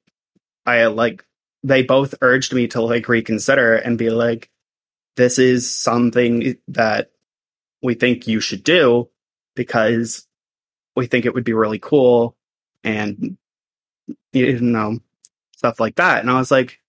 I 0.66 0.86
like 0.88 1.26
they 1.64 1.84
both 1.84 2.16
urged 2.22 2.54
me 2.54 2.68
to 2.70 2.82
like 2.82 3.08
reconsider 3.08 3.76
and 3.76 3.98
be 3.98 4.10
like, 4.10 4.50
this 5.16 5.38
is 5.38 5.74
something 5.74 6.58
that 6.70 7.12
we 7.82 7.94
think 7.94 8.28
you 8.28 8.40
should 8.40 8.64
do 8.64 9.10
because 9.56 10.28
we 10.96 11.08
think 11.08 11.26
it 11.26 11.34
would 11.34 11.44
be 11.44 11.54
really 11.54 11.80
cool 11.80 12.36
and 12.84 13.38
you 14.34 14.60
know 14.60 15.00
stuff 15.56 15.80
like 15.80 15.96
that. 15.96 16.22
And 16.22 16.30
I 16.30 16.40
was 16.40 16.52
like, 16.52 16.80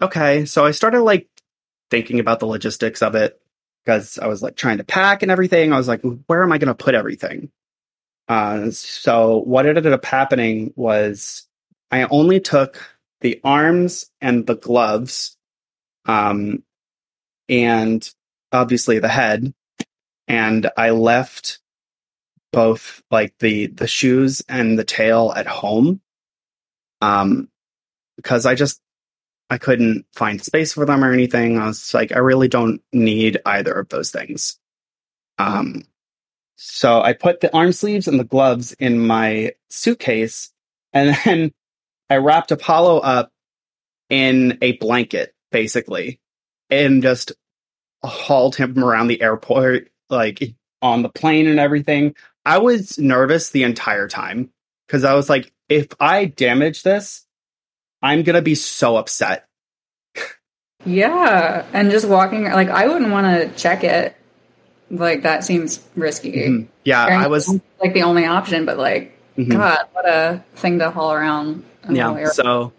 okay. 0.00 0.44
So 0.44 0.64
I 0.66 0.72
started 0.72 1.00
like 1.02 1.28
thinking 1.90 2.20
about 2.20 2.40
the 2.40 2.46
logistics 2.46 3.02
of 3.02 3.14
it 3.14 3.40
because 3.84 4.18
I 4.18 4.26
was 4.26 4.42
like 4.42 4.56
trying 4.56 4.78
to 4.78 4.84
pack 4.84 5.22
and 5.22 5.30
everything. 5.30 5.72
I 5.72 5.78
was 5.78 5.88
like, 5.88 6.02
where 6.26 6.42
am 6.42 6.52
I 6.52 6.58
going 6.58 6.68
to 6.68 6.74
put 6.74 6.94
everything? 6.94 7.50
Uh, 8.28 8.70
so 8.70 9.38
what 9.38 9.66
ended 9.66 9.86
up 9.86 10.04
happening 10.04 10.72
was 10.76 11.46
I 11.90 12.04
only 12.04 12.40
took 12.40 12.82
the 13.20 13.40
arms 13.44 14.10
and 14.20 14.46
the 14.46 14.56
gloves, 14.56 15.36
um, 16.06 16.62
and 17.48 18.08
obviously 18.52 18.98
the 18.98 19.08
head, 19.08 19.52
and 20.28 20.70
I 20.76 20.90
left 20.90 21.58
both 22.52 23.02
like 23.10 23.34
the 23.38 23.66
the 23.66 23.86
shoes 23.86 24.42
and 24.48 24.78
the 24.78 24.84
tail 24.84 25.32
at 25.36 25.46
home, 25.46 26.00
um, 27.00 27.48
because 28.16 28.46
I 28.46 28.54
just 28.54 28.80
I 29.50 29.58
couldn't 29.58 30.06
find 30.14 30.42
space 30.42 30.72
for 30.72 30.86
them 30.86 31.04
or 31.04 31.12
anything. 31.12 31.58
I 31.58 31.66
was 31.66 31.92
like, 31.92 32.12
I 32.12 32.18
really 32.18 32.48
don't 32.48 32.80
need 32.92 33.38
either 33.44 33.72
of 33.72 33.90
those 33.90 34.10
things. 34.10 34.58
Um, 35.38 35.82
so 36.64 37.02
I 37.02 37.12
put 37.12 37.40
the 37.40 37.54
arm 37.54 37.72
sleeves 37.72 38.06
and 38.06 38.20
the 38.20 38.24
gloves 38.24 38.72
in 38.74 39.04
my 39.04 39.52
suitcase, 39.68 40.52
and 40.92 41.16
then 41.24 41.52
I 42.08 42.16
wrapped 42.16 42.52
Apollo 42.52 42.98
up 42.98 43.30
in 44.08 44.58
a 44.62 44.76
blanket, 44.76 45.34
basically, 45.50 46.20
and 46.70 47.02
just 47.02 47.32
hauled 48.04 48.54
him 48.54 48.78
around 48.78 49.08
the 49.08 49.20
airport, 49.20 49.88
like 50.08 50.54
on 50.80 51.02
the 51.02 51.08
plane 51.08 51.48
and 51.48 51.58
everything. 51.58 52.14
I 52.44 52.58
was 52.58 52.96
nervous 52.96 53.50
the 53.50 53.64
entire 53.64 54.06
time 54.06 54.50
because 54.86 55.02
I 55.02 55.14
was 55.14 55.28
like, 55.28 55.52
if 55.68 55.88
I 55.98 56.26
damage 56.26 56.84
this, 56.84 57.26
I'm 58.02 58.22
gonna 58.22 58.42
be 58.42 58.54
so 58.54 58.96
upset. 58.96 59.48
Yeah, 60.84 61.66
and 61.72 61.90
just 61.90 62.08
walking 62.08 62.44
like 62.44 62.68
I 62.68 62.86
wouldn't 62.86 63.10
want 63.10 63.26
to 63.26 63.60
check 63.60 63.82
it. 63.82 64.16
Like 64.92 65.22
that 65.22 65.42
seems 65.42 65.80
risky. 65.96 66.32
Mhm. 66.32 66.66
Yeah, 66.84 67.02
I 67.04 67.26
was. 67.26 67.48
like 67.80 67.94
the 67.94 68.02
only 68.02 68.24
option, 68.26 68.64
but 68.66 68.78
like 68.78 69.18
Mhm. 69.38 69.50
God, 69.50 69.78
what 69.94 70.06
a 70.06 70.44
thing 70.54 70.78
to 70.78 70.90
haul 70.90 71.12
around. 71.12 71.64
Yeah, 71.88 72.26
so 72.28 72.72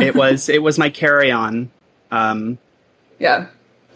it 0.00 0.14
was 0.16 0.48
it 0.48 0.62
was 0.62 0.78
my 0.78 0.88
carry 0.90 1.30
on. 1.30 1.70
Um, 2.10 2.58
yeah. 3.18 3.46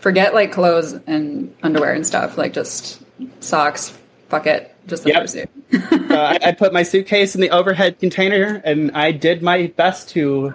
Forget 0.01 0.35
like 0.35 0.53
clothes 0.53 0.93
and 1.07 1.55
underwear 1.63 1.95
and 1.95 2.07
stuff. 2.07 2.37
Like 2.37 2.53
just 2.53 3.01
socks, 3.41 3.97
Fuck 4.29 4.47
it. 4.47 4.75
just 4.87 5.05
like 5.07 5.15
Yep. 5.15 5.29
suit. 5.31 5.51
uh, 6.11 6.15
I, 6.15 6.39
I 6.49 6.53
put 6.53 6.73
my 6.75 6.83
suitcase 6.83 7.35
in 7.35 7.41
the 7.41 7.51
overhead 7.51 7.99
container, 7.99 8.61
and 8.65 8.91
I 8.93 9.11
did 9.13 9.43
my 9.43 9.73
best 9.77 10.11
to 10.11 10.55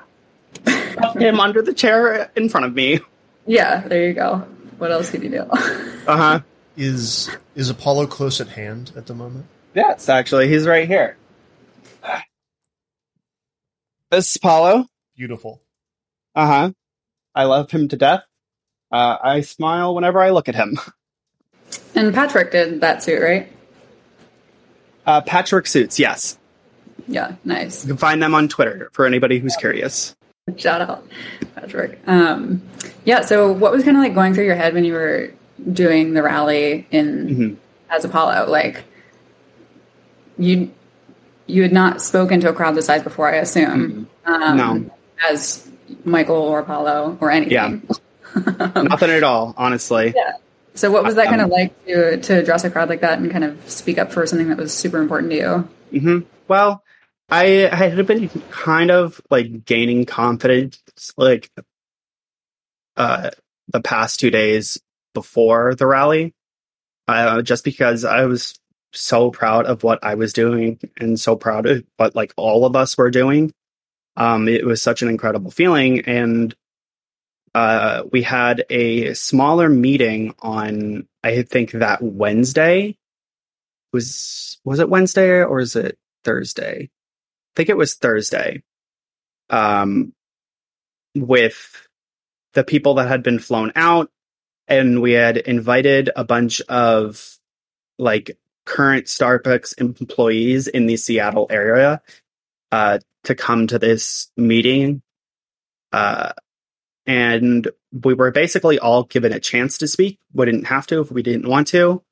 stuff 0.67 1.17
him 1.17 1.39
under 1.39 1.61
the 1.63 1.73
chair 1.73 2.29
in 2.35 2.47
front 2.49 2.65
of 2.67 2.75
me. 2.75 2.99
Yeah, 3.47 3.81
there 3.87 4.05
you 4.07 4.13
go. 4.13 4.45
What 4.77 4.91
else 4.91 5.09
could 5.09 5.23
you 5.23 5.29
do? 5.29 5.41
Uh 5.41 6.17
huh. 6.17 6.39
Is 6.77 7.29
is 7.55 7.69
Apollo 7.69 8.07
close 8.07 8.39
at 8.39 8.47
hand 8.47 8.91
at 8.95 9.07
the 9.07 9.13
moment? 9.13 9.45
Yes, 9.73 10.09
actually, 10.09 10.47
he's 10.47 10.65
right 10.65 10.87
here. 10.87 11.17
This 14.11 14.31
is 14.31 14.37
Paulo. 14.37 14.85
Beautiful. 15.15 15.61
Uh 16.35 16.47
huh. 16.47 16.71
I 17.35 17.43
love 17.43 17.69
him 17.69 17.87
to 17.89 17.97
death. 17.97 18.23
Uh, 18.91 19.17
I 19.21 19.41
smile 19.41 19.93
whenever 19.93 20.19
I 20.19 20.31
look 20.31 20.49
at 20.49 20.55
him. 20.55 20.79
and 21.95 22.13
Patrick 22.13 22.51
did 22.51 22.81
that 22.81 23.03
suit, 23.03 23.21
right? 23.21 23.51
Uh, 25.05 25.21
Patrick 25.21 25.67
Suits, 25.67 25.99
yes. 25.99 26.37
Yeah, 27.07 27.35
nice. 27.43 27.83
You 27.83 27.89
can 27.89 27.97
find 27.97 28.21
them 28.21 28.35
on 28.35 28.47
Twitter 28.47 28.89
for 28.93 29.05
anybody 29.05 29.39
who's 29.39 29.55
curious. 29.55 30.15
Shout 30.57 30.81
out, 30.81 31.07
Patrick. 31.55 31.99
Um, 32.07 32.61
yeah. 33.05 33.21
So, 33.21 33.51
what 33.51 33.71
was 33.71 33.83
kind 33.83 33.95
of 33.97 34.03
like 34.03 34.15
going 34.15 34.33
through 34.33 34.45
your 34.45 34.55
head 34.55 34.73
when 34.73 34.83
you 34.83 34.93
were 34.93 35.31
doing 35.71 36.13
the 36.13 36.23
rally 36.23 36.87
in 36.91 37.27
Mhm. 37.27 37.55
as 37.89 38.05
Apollo? 38.05 38.49
Like, 38.49 38.83
you 40.37 40.71
you 41.47 41.63
had 41.63 41.73
not 41.73 41.99
spoken 42.01 42.39
to 42.41 42.49
a 42.49 42.53
crowd 42.53 42.75
this 42.75 42.85
size 42.85 43.01
before, 43.01 43.27
I 43.27 43.37
assume. 43.37 44.07
Um, 44.25 44.57
No. 44.57 44.85
As 45.27 45.67
Michael 46.05 46.35
or 46.35 46.59
Apollo 46.59 47.17
or 47.19 47.31
anything. 47.31 47.53
Yeah. 47.53 47.77
Nothing 48.83 49.09
at 49.09 49.23
all, 49.23 49.55
honestly. 49.57 50.13
Yeah. 50.15 50.33
So, 50.75 50.91
what 50.91 51.03
was 51.03 51.15
that 51.15 51.25
kind 51.27 51.41
of 51.41 51.45
Um, 51.45 51.51
like 51.51 51.85
to 51.87 52.17
to 52.17 52.39
address 52.39 52.63
a 52.63 52.69
crowd 52.69 52.87
like 52.89 53.01
that 53.01 53.17
and 53.19 53.31
kind 53.31 53.43
of 53.43 53.57
speak 53.69 53.97
up 53.97 54.11
for 54.13 54.25
something 54.27 54.49
that 54.49 54.57
was 54.57 54.71
super 54.73 54.99
important 55.01 55.31
to 55.31 55.37
you? 55.91 55.99
hmm 55.99 56.19
Well, 56.47 56.83
I 57.29 57.67
I 57.71 57.89
had 57.89 58.05
been 58.05 58.29
kind 58.51 58.91
of 58.91 59.19
like 59.31 59.65
gaining 59.65 60.05
confidence, 60.05 60.79
like 61.17 61.49
uh, 62.95 63.31
the 63.73 63.81
past 63.81 64.19
two 64.19 64.29
days 64.29 64.79
before 65.19 65.75
the 65.75 65.85
rally, 65.85 66.33
uh, 67.09 67.41
just 67.41 67.65
because 67.65 68.05
I 68.05 68.23
was 68.23 68.57
so 68.93 69.31
proud 69.31 69.65
of 69.65 69.83
what 69.83 69.99
I 70.01 70.15
was 70.15 70.31
doing 70.31 70.79
and 70.95 71.19
so 71.19 71.35
proud 71.35 71.65
of 71.65 71.83
what 71.97 72.15
like 72.15 72.33
all 72.37 72.63
of 72.63 72.77
us 72.77 72.97
were 72.97 73.11
doing. 73.11 73.51
Um, 74.15 74.47
it 74.47 74.65
was 74.65 74.81
such 74.81 75.01
an 75.01 75.09
incredible 75.09 75.51
feeling, 75.51 76.01
and 76.05 76.55
uh, 77.53 78.03
we 78.13 78.21
had 78.21 78.63
a 78.69 79.13
smaller 79.13 79.67
meeting 79.67 80.35
on 80.39 81.05
I 81.21 81.43
think 81.43 81.71
that 81.71 82.01
Wednesday 82.01 82.95
was 83.91 84.57
was 84.63 84.79
it 84.79 84.89
Wednesday 84.89 85.43
or 85.43 85.59
is 85.59 85.75
it 85.75 85.97
Thursday? 86.23 86.89
I 86.89 87.53
think 87.57 87.67
it 87.67 87.77
was 87.77 87.95
Thursday. 87.95 88.63
Um, 89.49 90.13
with 91.13 91.87
the 92.53 92.63
people 92.63 92.95
that 92.95 93.07
had 93.07 93.23
been 93.23 93.39
flown 93.39 93.71
out, 93.75 94.11
and 94.69 95.01
we 95.01 95.13
had 95.13 95.37
invited 95.37 96.11
a 96.15 96.23
bunch 96.23 96.61
of 96.61 97.37
like 97.97 98.37
current 98.65 99.07
Starbucks 99.07 99.79
employees 99.81 100.67
in 100.67 100.85
the 100.85 100.95
Seattle 100.95 101.47
area 101.49 102.01
uh, 102.71 102.99
to 103.23 103.35
come 103.35 103.67
to 103.67 103.79
this 103.79 104.31
meeting. 104.37 105.01
Uh, 105.91 106.33
and 107.07 107.67
we 107.91 108.13
were 108.13 108.29
basically 108.29 108.77
all 108.77 109.03
given 109.03 109.33
a 109.33 109.39
chance 109.39 109.79
to 109.79 109.87
speak. 109.87 110.19
We 110.33 110.45
didn't 110.45 110.65
have 110.65 110.85
to 110.87 111.01
if 111.01 111.11
we 111.11 111.23
didn't 111.23 111.49
want 111.49 111.67
to. 111.69 112.03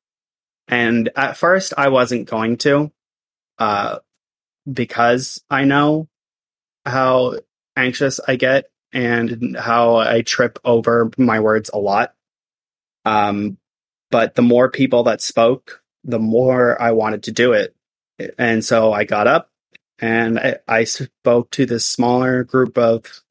And 0.68 1.10
at 1.16 1.38
first, 1.38 1.74
I 1.78 1.90
wasn't 1.90 2.28
going 2.28 2.58
to, 2.58 2.92
uh, 3.60 4.00
because 4.70 5.42
I 5.50 5.64
know 5.64 6.10
how 6.86 7.36
anxious 7.76 8.20
I 8.28 8.36
get 8.36 8.70
and 8.92 9.56
how 9.56 9.98
I 9.98 10.24
trip 10.24 10.60
over 10.66 11.12
my 11.18 11.40
words 11.40 11.70
a 11.72 11.78
lot. 11.78 12.16
Um, 13.08 13.58
but 14.12 14.36
the 14.36 14.42
more 14.42 14.70
people 14.70 15.04
that 15.04 15.22
spoke, 15.22 15.82
the 16.04 16.20
more 16.20 16.82
I 16.82 16.92
wanted 16.92 17.24
to 17.24 17.32
do 17.32 17.54
it. 17.54 17.74
And 18.38 18.66
so 18.66 18.92
I 18.92 19.06
got 19.06 19.28
up 19.28 19.50
and 20.00 20.38
I, 20.38 20.58
I 20.68 20.84
spoke 20.84 21.52
to 21.52 21.66
this 21.66 21.86
smaller 21.86 22.44
group 22.44 22.78
of 22.78 23.24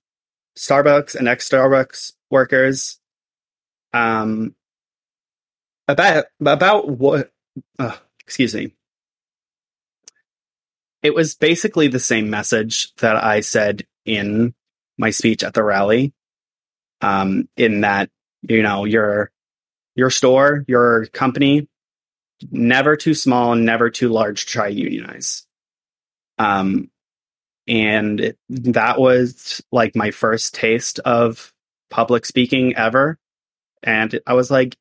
Starbucks 0.57 1.15
and 1.15 1.29
ex 1.29 1.49
Starbucks 1.49 2.13
workers. 2.31 2.99
Um, 3.93 4.55
about 5.89 6.25
about 6.41 6.89
what 6.89 7.33
uh, 7.79 7.97
excuse 8.21 8.55
me. 8.55 8.73
It 11.03 11.15
was 11.15 11.35
basically 11.35 11.89
the 11.89 12.01
same 12.01 12.31
message 12.31 12.95
that 12.97 13.23
i 13.23 13.41
said 13.41 13.87
in 14.05 14.55
my 14.99 15.11
speech 15.11 15.45
at 15.45 15.53
the 15.55 15.63
rally. 15.63 16.15
Um, 17.03 17.49
in 17.57 17.83
that 17.83 18.11
you 18.43 18.63
know 18.63 18.85
your 18.85 19.31
your 19.97 20.11
store 20.11 20.65
your 20.69 21.07
company 21.07 21.69
never 22.51 22.97
too 22.97 23.15
small 23.15 23.55
never 23.55 23.91
too 23.91 24.09
large 24.09 24.47
to 24.47 24.53
try 24.53 24.69
unionize 24.69 25.47
um, 26.39 26.91
and 27.67 28.35
that 28.49 29.01
was 29.01 29.63
like 29.73 29.97
my 29.97 30.11
first 30.11 30.55
taste 30.55 30.99
of 31.01 31.53
public 31.91 32.25
speaking 32.27 32.77
ever 32.77 33.19
and 33.83 34.21
i 34.27 34.35
was 34.35 34.51
like 34.51 34.77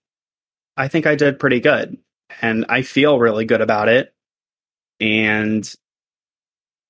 I 0.78 0.88
think 0.88 1.08
I 1.08 1.16
did 1.16 1.40
pretty 1.40 1.60
good 1.60 1.98
and 2.42 2.66
I 2.70 2.82
feel 2.82 3.20
really 3.20 3.46
good 3.46 3.62
about 3.62 3.88
it. 3.88 4.14
And 5.00 5.72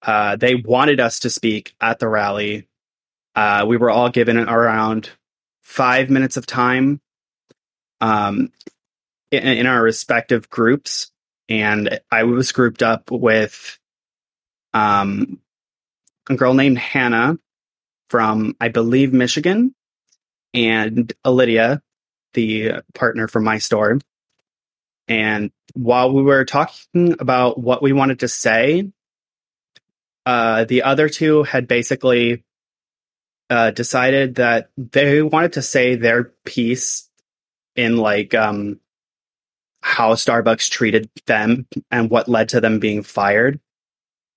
uh, 0.02 0.36
they 0.36 0.56
wanted 0.56 1.00
us 1.00 1.20
to 1.20 1.30
speak 1.30 1.76
at 1.82 2.00
the 2.00 2.08
rally. 2.08 2.68
Uh, 3.36 3.66
we 3.68 3.78
were 3.78 3.90
all 3.90 4.10
given 4.10 4.38
around 4.38 5.10
five 5.62 6.10
minutes 6.10 6.38
of 6.38 6.46
time 6.46 7.02
um, 8.02 8.52
in, 9.32 9.44
in 9.44 9.68
our 9.68 9.82
respective 9.82 10.50
groups. 10.50 11.12
And 11.48 12.00
I 12.12 12.24
was 12.24 12.52
grouped 12.52 12.82
up 12.82 13.12
with 13.12 13.78
um, 14.74 15.40
a 16.30 16.36
girl 16.36 16.54
named 16.54 16.78
Hannah 16.78 17.38
from, 18.10 18.56
I 18.60 18.70
believe, 18.70 19.14
Michigan, 19.14 19.76
and 20.54 21.12
Lydia, 21.24 21.82
the 22.34 22.82
partner 22.94 23.28
from 23.28 23.44
my 23.44 23.60
store. 23.60 24.00
And 25.08 25.52
while 25.74 26.12
we 26.12 26.24
were 26.24 26.46
talking 26.46 27.16
about 27.20 27.60
what 27.60 27.84
we 27.84 27.94
wanted 27.94 28.20
to 28.20 28.28
say, 28.28 28.92
uh, 30.26 30.66
the 30.66 30.84
other 30.84 31.10
two 31.10 31.44
had 31.44 31.68
basically 31.68 32.44
uh, 33.50 33.72
decided 33.72 34.36
that 34.36 34.72
they 34.78 35.22
wanted 35.22 35.54
to 35.54 35.62
say 35.62 35.96
their 35.96 36.24
piece 36.46 37.10
in 37.76 37.98
like 37.98 38.34
um, 38.34 38.80
how 39.82 40.14
Starbucks 40.14 40.70
treated 40.70 41.10
them 41.26 41.68
and 41.92 42.10
what 42.10 42.28
led 42.28 42.50
to 42.50 42.62
them 42.62 42.80
being 42.80 43.04
fired. 43.04 43.60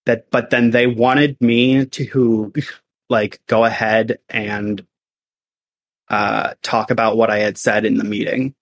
That, 0.07 0.31
but 0.31 0.51
then 0.51 0.71
they 0.71 0.87
wanted 0.87 1.41
me 1.41 1.85
to 1.87 2.53
like 3.09 3.41
go 3.47 3.65
ahead 3.65 4.19
and 4.29 4.87
uh, 6.09 6.55
talk 6.63 6.91
about 6.91 7.17
what 7.17 7.31
I 7.31 7.39
had 7.39 7.59
said 7.59 7.85
in 7.85 7.97
the 7.97 8.05
meeting. 8.05 8.55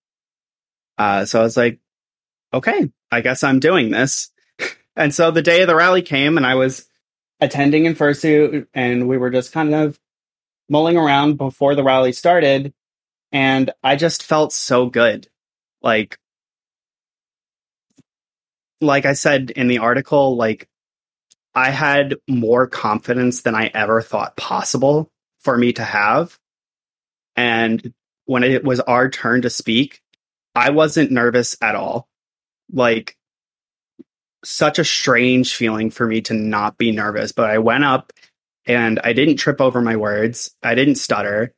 Uh, 0.97 1.25
so 1.25 1.39
I 1.39 1.43
was 1.43 1.57
like, 1.57 1.79
okay, 2.53 2.89
I 3.11 3.21
guess 3.21 3.43
I'm 3.43 3.59
doing 3.59 3.91
this. 3.91 4.31
and 4.95 5.13
so 5.13 5.31
the 5.31 5.41
day 5.41 5.61
of 5.61 5.67
the 5.67 5.75
rally 5.75 6.01
came 6.01 6.37
and 6.37 6.45
I 6.45 6.55
was 6.55 6.85
attending 7.39 7.85
in 7.85 7.95
fursuit 7.95 8.67
and 8.73 9.07
we 9.07 9.17
were 9.17 9.29
just 9.29 9.51
kind 9.51 9.73
of 9.73 9.99
mulling 10.69 10.97
around 10.97 11.37
before 11.37 11.75
the 11.75 11.83
rally 11.83 12.11
started. 12.11 12.73
And 13.31 13.71
I 13.83 13.95
just 13.95 14.23
felt 14.23 14.53
so 14.53 14.89
good. 14.89 15.27
Like, 15.81 16.17
like 18.81 19.05
I 19.05 19.13
said 19.13 19.51
in 19.51 19.67
the 19.67 19.79
article, 19.79 20.35
like 20.35 20.67
I 21.53 21.71
had 21.71 22.15
more 22.27 22.67
confidence 22.67 23.41
than 23.41 23.55
I 23.55 23.71
ever 23.73 24.01
thought 24.01 24.37
possible 24.37 25.11
for 25.39 25.57
me 25.57 25.73
to 25.73 25.83
have. 25.83 26.37
And 27.35 27.93
when 28.25 28.43
it 28.43 28.63
was 28.63 28.79
our 28.81 29.09
turn 29.09 29.41
to 29.43 29.49
speak, 29.49 30.01
I 30.55 30.71
wasn't 30.71 31.11
nervous 31.11 31.55
at 31.61 31.75
all. 31.75 32.07
Like, 32.71 33.17
such 34.43 34.79
a 34.79 34.85
strange 34.85 35.55
feeling 35.55 35.89
for 35.89 36.07
me 36.07 36.21
to 36.21 36.33
not 36.33 36.77
be 36.77 36.91
nervous, 36.91 37.31
but 37.31 37.49
I 37.49 37.57
went 37.57 37.83
up 37.83 38.13
and 38.65 38.99
I 39.03 39.13
didn't 39.13 39.37
trip 39.37 39.59
over 39.59 39.81
my 39.81 39.95
words. 39.95 40.55
I 40.63 40.75
didn't 40.75 40.95
stutter. 40.95 41.53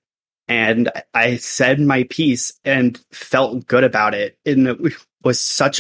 And 0.50 0.92
I 1.14 1.38
said 1.38 1.80
my 1.80 2.04
piece 2.10 2.54
and 2.66 3.00
felt 3.12 3.68
good 3.68 3.84
about 3.84 4.16
it. 4.16 4.38
And 4.48 4.68
it 4.68 4.80
was 5.24 5.40
such 5.40 5.80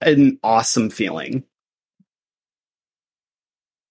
an 0.00 0.38
awesome 0.42 0.88
feeling. 0.88 1.44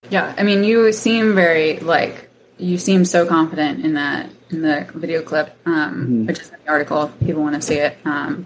Yeah, 0.09 0.33
I 0.37 0.43
mean, 0.43 0.63
you 0.63 0.91
seem 0.93 1.35
very 1.35 1.79
like 1.79 2.29
you 2.57 2.77
seem 2.77 3.05
so 3.05 3.25
confident 3.25 3.85
in 3.85 3.93
that 3.95 4.29
in 4.49 4.61
the 4.61 4.87
video 4.95 5.21
clip, 5.21 5.55
um, 5.65 6.07
Mhm. 6.07 6.27
which 6.27 6.39
is 6.39 6.49
in 6.49 6.55
the 6.63 6.71
article. 6.71 7.03
If 7.03 7.27
people 7.27 7.43
want 7.43 7.55
to 7.55 7.61
see 7.61 7.75
it. 7.75 7.97
Um, 8.05 8.45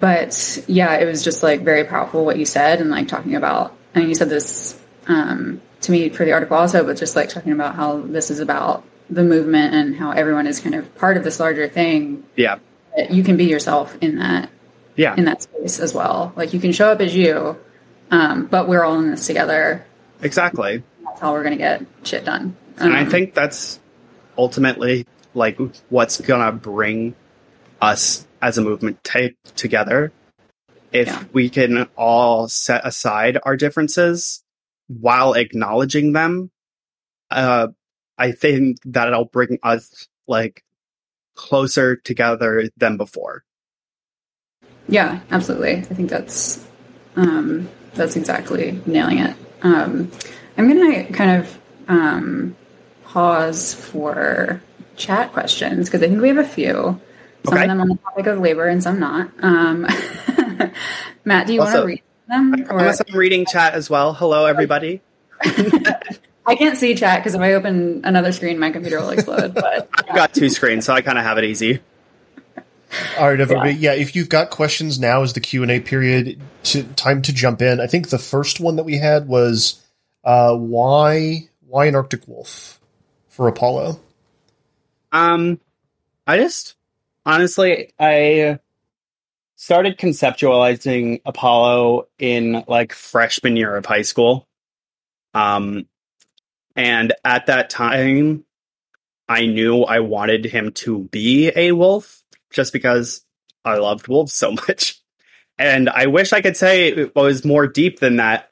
but 0.00 0.62
yeah, 0.66 0.94
it 0.94 1.04
was 1.06 1.22
just 1.22 1.42
like 1.42 1.62
very 1.62 1.84
powerful 1.84 2.24
what 2.24 2.38
you 2.38 2.44
said 2.46 2.80
and 2.80 2.90
like 2.90 3.06
talking 3.06 3.34
about. 3.34 3.74
I 3.94 4.00
mean, 4.00 4.08
you 4.08 4.14
said 4.14 4.30
this 4.30 4.78
um, 5.08 5.60
to 5.82 5.92
me 5.92 6.08
for 6.08 6.24
the 6.24 6.32
article 6.32 6.56
also, 6.56 6.84
but 6.84 6.96
just 6.96 7.16
like 7.16 7.28
talking 7.28 7.52
about 7.52 7.76
how 7.76 7.98
this 8.00 8.30
is 8.30 8.40
about 8.40 8.82
the 9.08 9.22
movement 9.22 9.74
and 9.74 9.94
how 9.96 10.10
everyone 10.10 10.46
is 10.46 10.60
kind 10.60 10.74
of 10.74 10.92
part 10.96 11.16
of 11.16 11.24
this 11.24 11.38
larger 11.40 11.68
thing. 11.68 12.24
Yeah. 12.36 12.58
You 13.10 13.22
can 13.22 13.36
be 13.36 13.44
yourself 13.44 13.96
in 14.00 14.16
that 14.18 14.50
Yeah. 14.96 15.14
in 15.16 15.24
that 15.26 15.42
space 15.42 15.78
as 15.78 15.92
well. 15.94 16.32
Like 16.36 16.52
you 16.54 16.60
can 16.60 16.72
show 16.72 16.90
up 16.90 17.00
as 17.00 17.14
you, 17.14 17.56
um, 18.10 18.46
but 18.46 18.68
we're 18.68 18.82
all 18.82 18.98
in 18.98 19.10
this 19.10 19.26
together. 19.26 19.84
Exactly. 20.22 20.82
That's 21.04 21.20
how 21.20 21.32
we're 21.32 21.42
gonna 21.44 21.56
get 21.56 21.84
shit 22.04 22.24
done. 22.24 22.56
And 22.78 22.92
I 22.94 23.02
Um, 23.02 23.10
think 23.10 23.34
that's 23.34 23.78
ultimately 24.38 25.06
like 25.34 25.58
what's 25.90 26.20
gonna 26.20 26.52
bring 26.52 27.14
us 27.80 28.26
as 28.40 28.56
a 28.58 28.62
movement 28.62 29.02
ta 29.04 29.28
together. 29.54 30.12
If 30.92 31.08
Yeah. 31.08 31.24
we 31.32 31.48
can 31.50 31.88
all 31.96 32.48
set 32.48 32.86
aside 32.86 33.38
our 33.44 33.56
differences 33.56 34.42
while 34.88 35.34
acknowledging 35.34 36.12
them, 36.12 36.50
uh, 37.30 37.68
I 38.18 38.32
think 38.32 38.78
that'll 38.84 39.26
bring 39.26 39.58
us 39.62 40.08
like 40.26 40.64
closer 41.34 41.96
together 41.96 42.70
than 42.76 42.96
before. 42.96 43.44
Yeah, 44.88 45.20
absolutely. 45.30 45.76
I 45.76 45.82
think 45.82 46.10
that's 46.10 46.64
um, 47.16 47.68
that's 47.94 48.16
exactly 48.16 48.80
nailing 48.86 49.18
it. 49.18 49.36
Um, 49.62 50.10
I'm 50.56 50.68
gonna 50.68 51.04
kind 51.12 51.42
of 51.42 51.58
um, 51.88 52.56
pause 53.04 53.74
for 53.74 54.60
chat 54.96 55.32
questions 55.32 55.88
because 55.88 56.02
I 56.02 56.08
think 56.08 56.20
we 56.22 56.28
have 56.28 56.38
a 56.38 56.44
few. 56.44 57.00
Some 57.44 57.54
Okay. 57.54 57.62
of 57.62 57.68
them 57.68 57.80
on 57.80 57.88
the 57.88 57.96
topic 57.96 58.26
of 58.26 58.40
labor 58.40 58.66
and 58.66 58.82
some 58.82 58.98
not. 58.98 59.30
Um, 59.40 59.82
Matt, 61.24 61.46
do 61.46 61.52
you 61.52 61.60
want 61.60 61.76
to 61.76 61.84
read 61.84 62.02
them? 62.28 62.54
Or 62.70 62.78
Unless 62.78 63.02
I'm 63.08 63.16
reading 63.16 63.46
chat 63.46 63.74
as 63.74 63.88
well. 63.88 64.14
Hello, 64.14 64.46
everybody. 64.46 65.00
I 66.46 66.54
can't 66.54 66.78
see 66.78 66.94
chat 66.94 67.20
because 67.20 67.34
if 67.34 67.40
I 67.40 67.54
open 67.54 68.02
another 68.04 68.30
screen, 68.30 68.58
my 68.58 68.70
computer 68.70 69.00
will 69.00 69.10
explode. 69.10 69.54
But 69.54 69.88
I've 70.08 70.14
got 70.14 70.32
two 70.32 70.48
screens, 70.48 70.84
so 70.84 70.94
I 70.94 71.02
kind 71.02 71.18
of 71.18 71.24
have 71.24 71.38
it 71.38 71.44
easy. 71.44 71.80
All 73.18 73.28
right, 73.28 73.40
everybody. 73.40 73.72
Yeah. 73.72 73.94
if 73.94 74.14
you've 74.14 74.28
got 74.28 74.50
questions, 74.50 74.98
now 74.98 75.22
is 75.22 75.32
the 75.32 75.40
Q 75.40 75.62
and 75.62 75.72
A 75.72 75.80
period. 75.80 76.40
To, 76.64 76.84
time 76.94 77.22
to 77.22 77.32
jump 77.32 77.62
in. 77.62 77.80
I 77.80 77.88
think 77.88 78.08
the 78.08 78.18
first 78.18 78.60
one 78.60 78.76
that 78.76 78.84
we 78.84 78.96
had 78.96 79.26
was 79.26 79.82
uh, 80.24 80.56
why 80.56 81.48
why 81.66 81.86
an 81.86 81.96
Arctic 81.96 82.26
wolf 82.28 82.80
for 83.28 83.48
Apollo. 83.48 84.00
Um, 85.12 85.60
I 86.26 86.36
just 86.38 86.76
honestly, 87.24 87.92
I 87.98 88.60
started 89.56 89.98
conceptualizing 89.98 91.22
Apollo 91.26 92.06
in 92.18 92.64
like 92.68 92.92
freshman 92.92 93.56
year 93.56 93.76
of 93.76 93.84
high 93.84 94.02
school. 94.02 94.46
Um, 95.34 95.86
and 96.76 97.12
at 97.24 97.46
that 97.46 97.70
time, 97.70 98.44
I 99.28 99.46
knew 99.46 99.82
I 99.82 100.00
wanted 100.00 100.44
him 100.44 100.72
to 100.72 101.04
be 101.04 101.50
a 101.56 101.72
wolf 101.72 102.22
just 102.50 102.72
because 102.72 103.24
I 103.64 103.76
loved 103.78 104.08
wolves 104.08 104.32
so 104.32 104.52
much. 104.68 105.00
And 105.58 105.88
I 105.88 106.06
wish 106.06 106.32
I 106.32 106.42
could 106.42 106.56
say 106.56 106.88
it 106.88 107.16
was 107.16 107.44
more 107.44 107.66
deep 107.66 107.98
than 107.98 108.16
that, 108.16 108.50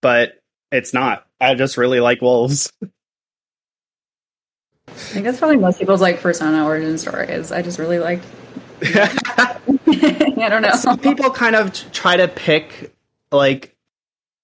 but 0.00 0.42
it's 0.72 0.94
not. 0.94 1.26
I 1.40 1.54
just 1.54 1.76
really 1.76 2.00
like 2.00 2.22
wolves. 2.22 2.72
I 4.88 4.92
think 4.92 5.24
that's 5.26 5.38
probably 5.38 5.58
most 5.58 5.78
people's 5.78 6.00
like 6.00 6.20
persona 6.20 6.64
origin 6.64 6.96
story. 6.96 7.28
Is 7.28 7.52
I 7.52 7.60
just 7.60 7.78
really 7.78 7.98
like. 7.98 8.22
I 8.82 10.48
don't 10.48 10.62
know. 10.62 10.72
Some 10.72 10.98
people 10.98 11.30
kind 11.30 11.56
of 11.56 11.72
try 11.92 12.16
to 12.16 12.28
pick 12.28 12.94
like 13.30 13.76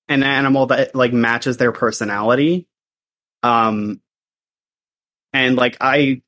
an 0.09 0.23
animal 0.23 0.67
that 0.67 0.95
like 0.95 1.13
matches 1.13 1.57
their 1.57 1.73
personality. 1.73 2.67
Um 3.43 4.01
and 5.33 5.57
like 5.57 5.77
I 5.81 6.23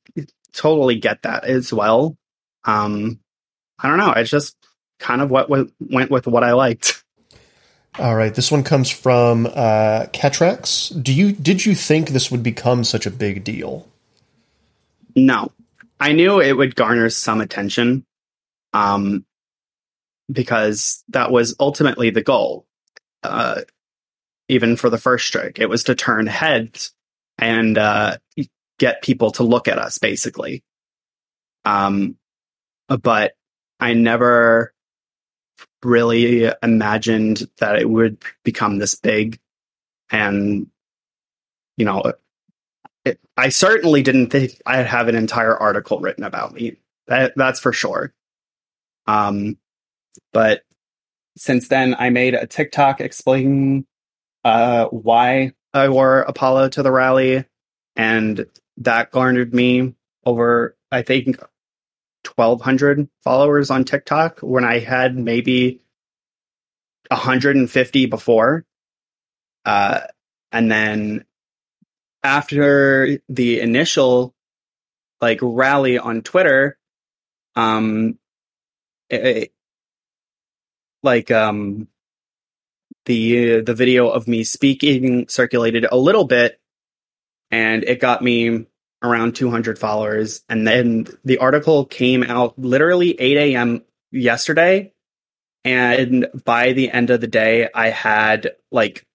totally 0.53 0.95
get 0.95 1.23
that 1.23 1.45
as 1.45 1.71
well. 1.71 2.17
Um 2.63 3.19
I 3.79 3.89
don't 3.89 3.97
know, 3.97 4.11
it's 4.11 4.29
just 4.29 4.55
kind 4.99 5.21
of 5.21 5.29
what 5.29 5.49
w- 5.49 5.71
went 5.79 6.09
with 6.09 6.27
what 6.27 6.43
I 6.43 6.53
liked. 6.53 7.03
All 7.99 8.15
right, 8.15 8.33
this 8.33 8.51
one 8.51 8.63
comes 8.63 8.89
from 8.89 9.45
uh, 9.45 10.07
Catrax. 10.11 11.01
Do 11.01 11.13
you 11.13 11.31
did 11.31 11.65
you 11.65 11.75
think 11.75 12.09
this 12.09 12.29
would 12.31 12.43
become 12.43 12.83
such 12.83 13.05
a 13.05 13.11
big 13.11 13.43
deal? 13.43 13.87
No. 15.15 15.51
I 15.99 16.11
knew 16.11 16.41
it 16.41 16.53
would 16.53 16.75
garner 16.75 17.09
some 17.09 17.41
attention. 17.41 18.05
Um 18.73 19.25
because 20.31 21.03
that 21.09 21.31
was 21.31 21.55
ultimately 21.59 22.09
the 22.09 22.23
goal. 22.23 22.65
Uh 23.23 23.61
even 24.47 24.75
for 24.77 24.89
the 24.89 24.97
first 24.97 25.27
strike. 25.27 25.59
It 25.59 25.69
was 25.69 25.85
to 25.85 25.95
turn 25.95 26.27
heads 26.27 26.93
and 27.37 27.77
uh 27.77 28.17
get 28.77 29.01
people 29.01 29.31
to 29.31 29.43
look 29.43 29.67
at 29.67 29.79
us 29.79 29.97
basically. 29.97 30.63
Um 31.63 32.17
but 32.87 33.33
I 33.79 33.93
never 33.93 34.73
really 35.83 36.51
imagined 36.63 37.47
that 37.59 37.79
it 37.79 37.89
would 37.89 38.21
become 38.43 38.77
this 38.77 38.95
big 38.95 39.39
and 40.11 40.67
you 41.77 41.85
know 41.85 42.13
it, 43.05 43.19
I 43.37 43.49
certainly 43.49 44.01
didn't 44.01 44.31
think 44.31 44.59
I'd 44.65 44.87
have 44.87 45.07
an 45.07 45.15
entire 45.15 45.55
article 45.55 45.99
written 45.99 46.23
about 46.23 46.53
me. 46.53 46.77
That 47.07 47.33
that's 47.35 47.59
for 47.59 47.71
sure. 47.71 48.13
Um, 49.05 49.57
but 50.33 50.63
since 51.37 51.67
then, 51.67 51.95
I 51.97 52.09
made 52.09 52.33
a 52.33 52.47
TikTok 52.47 52.99
explaining 53.01 53.85
uh, 54.43 54.85
why 54.85 55.51
I 55.75 55.89
wore 55.89 56.21
Apollo 56.21 56.69
to 56.69 56.83
the 56.83 56.91
rally, 56.91 57.45
and 57.95 58.45
that 58.77 59.11
garnered 59.11 59.53
me 59.53 59.93
over, 60.25 60.75
I 60.91 61.01
think, 61.01 61.37
twelve 62.23 62.61
hundred 62.61 63.09
followers 63.23 63.69
on 63.69 63.83
TikTok 63.83 64.39
when 64.39 64.63
I 64.63 64.79
had 64.79 65.17
maybe 65.17 65.81
hundred 67.11 67.55
and 67.55 67.69
fifty 67.69 68.05
before. 68.05 68.65
Uh, 69.65 70.01
and 70.51 70.71
then 70.71 71.25
after 72.23 73.19
the 73.29 73.59
initial 73.59 74.33
like 75.21 75.39
rally 75.41 75.97
on 75.97 76.21
Twitter, 76.21 76.77
um, 77.55 78.17
it, 79.09 79.53
like 81.03 81.31
um, 81.31 81.87
the 83.05 83.61
the 83.61 83.73
video 83.73 84.07
of 84.09 84.27
me 84.27 84.43
speaking 84.43 85.27
circulated 85.27 85.85
a 85.89 85.97
little 85.97 86.25
bit, 86.25 86.59
and 87.51 87.83
it 87.83 87.99
got 87.99 88.23
me 88.23 88.65
around 89.03 89.35
200 89.35 89.77
followers. 89.77 90.43
And 90.49 90.67
then 90.67 91.07
the 91.23 91.37
article 91.37 91.85
came 91.85 92.23
out 92.23 92.57
literally 92.57 93.19
8 93.19 93.37
a.m. 93.53 93.83
yesterday, 94.11 94.91
and 95.63 96.27
by 96.43 96.73
the 96.73 96.91
end 96.91 97.09
of 97.09 97.21
the 97.21 97.27
day, 97.27 97.69
I 97.73 97.89
had 97.89 98.51
like 98.71 99.05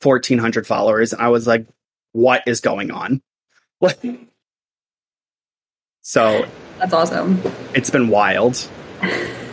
1,400 0.00 0.66
followers, 0.66 1.12
and 1.12 1.22
I 1.22 1.28
was 1.28 1.46
like, 1.46 1.66
"What 2.12 2.42
is 2.46 2.60
going 2.60 2.90
on?" 2.90 3.22
so 6.02 6.46
That's 6.78 6.92
awesome. 6.92 7.40
it's 7.74 7.90
been 7.90 8.08
wild. 8.08 8.68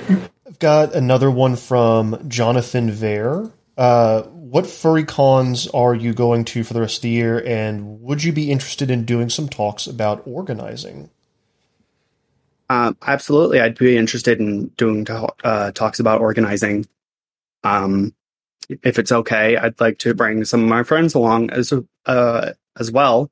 Got 0.60 0.96
another 0.96 1.30
one 1.30 1.56
from 1.56 2.30
Jonathan 2.30 2.90
Vare. 2.92 3.52
Uh, 3.78 4.24
what 4.24 4.66
furry 4.66 5.04
cons 5.04 5.68
are 5.68 5.94
you 5.94 6.14
going 6.14 6.46
to 6.46 6.64
for 6.64 6.74
the 6.74 6.80
rest 6.80 6.98
of 6.98 7.02
the 7.02 7.10
year, 7.10 7.44
and 7.46 8.02
would 8.02 8.24
you 8.24 8.32
be 8.32 8.52
interested 8.52 8.90
in 8.90 9.04
doing 9.04 9.30
some 9.30 9.50
talks 9.50 9.86
about 9.86 10.24
organizing? 10.26 11.10
Um, 12.70 12.98
absolutely, 13.06 13.60
I'd 13.60 13.78
be 13.78 13.98
interested 13.98 14.40
in 14.40 14.68
doing 14.78 15.06
uh, 15.10 15.72
talks 15.72 16.00
about 16.00 16.22
organizing. 16.22 16.88
Um, 17.64 18.16
if 18.70 18.98
it's 18.98 19.12
okay, 19.12 19.58
I'd 19.58 19.80
like 19.82 19.98
to 20.00 20.14
bring 20.14 20.46
some 20.46 20.64
of 20.64 20.70
my 20.70 20.84
friends 20.84 21.16
along 21.16 21.50
as 21.50 21.74
uh, 22.06 22.54
as 22.80 22.92
well. 22.92 23.30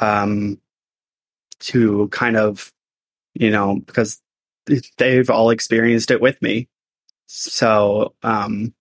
Um, 0.00 0.60
to 1.58 2.08
kind 2.08 2.36
of, 2.36 2.72
you 3.34 3.50
know, 3.50 3.80
because 3.86 4.21
they've 4.98 5.30
all 5.30 5.50
experienced 5.50 6.10
it 6.10 6.20
with 6.20 6.40
me. 6.42 6.68
So, 7.26 8.14
um, 8.22 8.74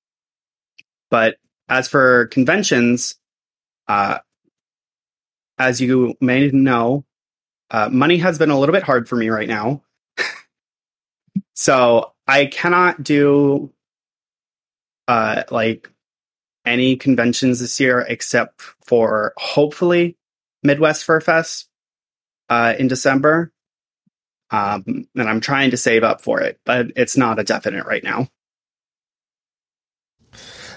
but 1.10 1.38
as 1.70 1.88
for 1.88 2.28
conventions, 2.28 3.16
uh, 3.88 4.20
as 5.58 5.80
you 5.80 6.16
may 6.20 6.50
know, 6.50 7.06
uh, 7.70 7.90
money 7.90 8.18
has 8.18 8.38
been 8.38 8.50
a 8.50 8.60
little 8.60 8.74
bit 8.74 8.84
hard 8.84 9.08
for 9.08 9.16
me 9.16 9.30
right 9.30 9.48
now. 9.48 9.82
so 11.54 12.12
I 12.28 12.48
cannot 12.48 13.04
do 13.04 13.72
uh, 15.08 15.44
like 15.50 15.90
any 16.66 16.96
conventions 16.96 17.60
this 17.60 17.80
year 17.80 18.00
except 18.02 18.62
for 18.86 19.34
hopefully 19.38 20.18
Midwest 20.64 21.06
Fur 21.06 21.22
Fest 21.22 21.68
uh, 22.50 22.76
in 22.78 22.88
December. 22.88 23.52
Um, 24.52 25.08
and 25.16 25.30
I'm 25.30 25.40
trying 25.40 25.72
to 25.72 25.78
save 25.78 26.04
up 26.04 26.22
for 26.22 26.42
it, 26.42 26.60
but 26.66 26.88
it's 26.96 27.16
not 27.16 27.40
a 27.40 27.44
definite 27.44 27.86
right 27.86 28.04
now. 28.04 28.28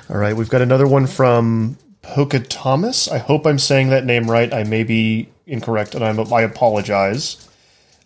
All 0.09 0.17
right, 0.17 0.37
we've 0.37 0.51
got 0.51 0.63
another 0.63 0.87
one 0.87 1.07
from 1.07 1.77
Poca 2.03 2.39
Thomas. 2.39 3.09
I 3.09 3.19
hope 3.19 3.47
I'm 3.47 3.59
saying 3.59 3.89
that 3.89 4.05
name 4.05 4.31
right. 4.31 4.53
I 4.53 4.63
may 4.63 4.85
be 4.85 5.29
incorrect, 5.47 5.95
and 5.95 6.05
I'm, 6.05 6.33
I 6.33 6.43
apologize. 6.43 7.49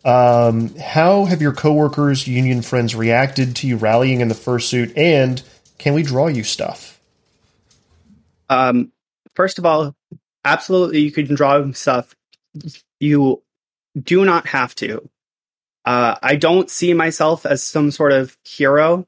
Um, 0.05 0.75
how 0.77 1.25
have 1.27 1.43
your 1.43 1.53
coworkers, 1.53 2.27
union 2.27 2.63
friends 2.63 2.95
reacted 2.95 3.57
to 3.57 3.67
you 3.67 3.77
rallying 3.77 4.21
in 4.21 4.29
the 4.29 4.35
fursuit, 4.35 4.97
and 4.97 5.43
can 5.77 5.93
we 5.93 6.03
draw 6.03 6.29
you 6.29 6.45
stuff? 6.45 7.01
Um, 8.49 8.93
first 9.35 9.59
of 9.59 9.67
all, 9.67 9.95
absolutely, 10.45 11.01
you 11.01 11.13
can 11.13 11.35
draw 11.35 11.71
stuff. 11.73 12.15
You 13.01 13.43
do 14.01 14.25
not 14.25 14.47
have 14.47 14.75
to. 14.77 15.11
Uh, 15.89 16.19
I 16.23 16.37
don't 16.37 16.69
see 16.69 16.93
myself 16.93 17.47
as 17.47 17.63
some 17.63 17.91
sort 17.91 18.13
of 18.13 18.37
hero. 18.45 19.07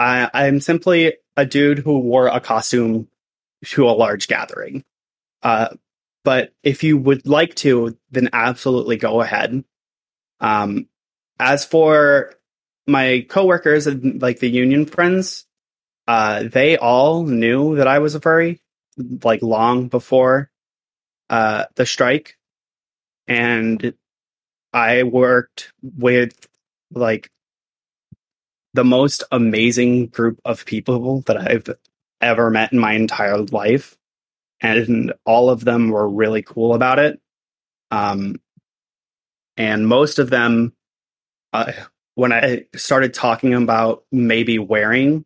I, 0.00 0.28
I'm 0.34 0.58
simply 0.58 1.14
a 1.36 1.46
dude 1.46 1.78
who 1.78 2.00
wore 2.00 2.26
a 2.26 2.40
costume 2.40 3.06
to 3.66 3.88
a 3.88 3.92
large 3.94 4.26
gathering. 4.26 4.82
Uh, 5.44 5.68
but 6.24 6.52
if 6.64 6.82
you 6.82 6.98
would 6.98 7.28
like 7.28 7.54
to, 7.54 7.96
then 8.10 8.30
absolutely 8.32 8.96
go 8.96 9.20
ahead. 9.20 9.62
Um, 10.40 10.88
as 11.38 11.64
for 11.64 12.34
my 12.88 13.24
coworkers 13.28 13.86
and 13.86 14.20
like 14.20 14.40
the 14.40 14.50
union 14.50 14.86
friends, 14.86 15.46
uh, 16.08 16.42
they 16.42 16.78
all 16.78 17.22
knew 17.22 17.76
that 17.76 17.86
I 17.86 18.00
was 18.00 18.16
a 18.16 18.20
furry, 18.20 18.60
like 19.22 19.40
long 19.40 19.86
before 19.86 20.50
uh, 21.30 21.66
the 21.76 21.86
strike, 21.86 22.38
and 23.28 23.94
I 24.72 25.02
worked 25.02 25.72
with 25.82 26.46
like 26.90 27.30
the 28.74 28.84
most 28.84 29.24
amazing 29.30 30.06
group 30.06 30.40
of 30.44 30.64
people 30.64 31.20
that 31.22 31.36
I've 31.36 31.68
ever 32.20 32.50
met 32.50 32.72
in 32.72 32.78
my 32.78 32.92
entire 32.94 33.38
life. 33.38 33.96
And 34.60 35.12
all 35.26 35.50
of 35.50 35.64
them 35.64 35.90
were 35.90 36.08
really 36.08 36.42
cool 36.42 36.74
about 36.74 36.98
it. 36.98 37.20
Um, 37.90 38.40
and 39.56 39.86
most 39.86 40.18
of 40.18 40.30
them, 40.30 40.72
uh, 41.52 41.72
when 42.14 42.32
I 42.32 42.66
started 42.74 43.12
talking 43.12 43.54
about 43.54 44.04
maybe 44.12 44.58
wearing 44.58 45.24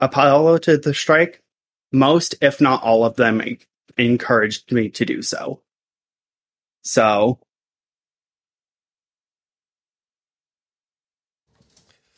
Apollo 0.00 0.58
to 0.58 0.78
the 0.78 0.94
strike, 0.94 1.42
most, 1.92 2.34
if 2.40 2.60
not 2.60 2.82
all 2.82 3.04
of 3.04 3.16
them, 3.16 3.42
encouraged 3.96 4.72
me 4.72 4.88
to 4.90 5.04
do 5.04 5.22
so. 5.22 5.60
So 6.82 7.40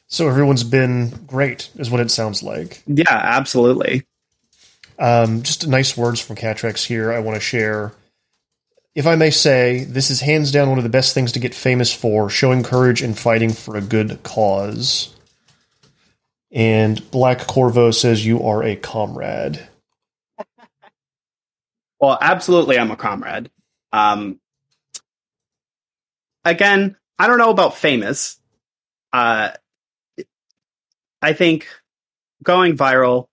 So 0.09 0.27
everyone's 0.27 0.65
been 0.65 1.11
great, 1.27 1.71
is 1.77 1.91
what 1.91 2.01
it 2.01 2.11
sounds 2.11 2.43
like. 2.43 2.83
Yeah, 2.87 3.05
absolutely. 3.11 4.07
Um, 4.99 5.43
just 5.43 5.69
nice 5.69 5.97
words 5.97 6.21
from 6.21 6.37
Catrex 6.37 6.85
here. 6.85 7.13
I 7.13 7.21
want 7.21 7.37
to 7.37 7.41
share. 7.41 7.93
If 8.95 9.07
I 9.07 9.15
may 9.17 9.31
say, 9.31 9.85
this 9.85 10.11
is 10.11 10.21
hands 10.21 10.51
down 10.51 10.71
one 10.71 10.79
of 10.79 10.85
the 10.85 10.91
best 10.91 11.15
things 11.15 11.33
to 11.33 11.39
get 11.39 11.55
famous 11.55 11.93
for 11.93 12.31
showing 12.31 12.63
courage 12.63 13.03
and 13.03 13.17
fighting 13.17 13.53
for 13.53 13.77
a 13.77 13.83
good 13.83 14.23
cause. 14.23 15.15
And 16.51 17.09
Black 17.11 17.47
Corvo 17.47 17.91
says, 17.91 18.25
You 18.25 18.43
are 18.45 18.63
a 18.63 18.77
comrade. 18.77 19.67
Well, 22.01 22.17
absolutely, 22.21 22.79
I'm 22.79 22.93
a 22.93 22.97
comrade. 22.97 23.51
Um, 23.93 24.39
again, 26.45 26.97
I 27.19 27.27
don't 27.27 27.39
know 27.39 27.51
about 27.51 27.77
famous. 27.77 28.39
Uh, 29.13 29.51
I 31.21 31.33
think 31.33 31.67
going 32.43 32.77
viral, 32.77 33.27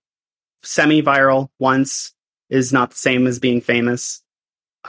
semi 0.64 1.02
viral 1.02 1.50
once 1.60 2.14
is 2.50 2.74
not 2.74 2.92
the 2.92 2.98
same 2.98 3.28
as 3.28 3.40
being 3.40 3.62
famous. 3.62 4.24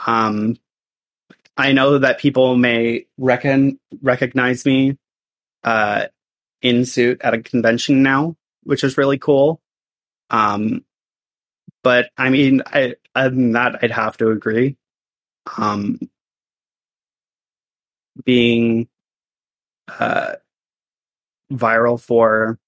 Um, 0.05 0.57
I 1.55 1.71
know 1.71 1.97
that 1.99 2.19
people 2.19 2.55
may 2.55 3.07
reckon, 3.17 3.79
recognize 4.01 4.65
me 4.65 4.97
uh, 5.63 6.05
in 6.61 6.85
suit 6.85 7.21
at 7.21 7.33
a 7.33 7.41
convention 7.41 8.03
now, 8.03 8.35
which 8.63 8.83
is 8.83 8.97
really 8.97 9.17
cool. 9.17 9.61
Um, 10.29 10.83
but 11.83 12.09
I 12.17 12.29
mean, 12.29 12.61
I, 12.65 12.95
other 13.15 13.29
than 13.29 13.53
that, 13.53 13.79
I'd 13.81 13.91
have 13.91 14.17
to 14.17 14.29
agree. 14.29 14.77
Um, 15.57 15.99
being 18.23 18.87
uh, 19.87 20.33
viral 21.51 21.99
for 21.99 22.59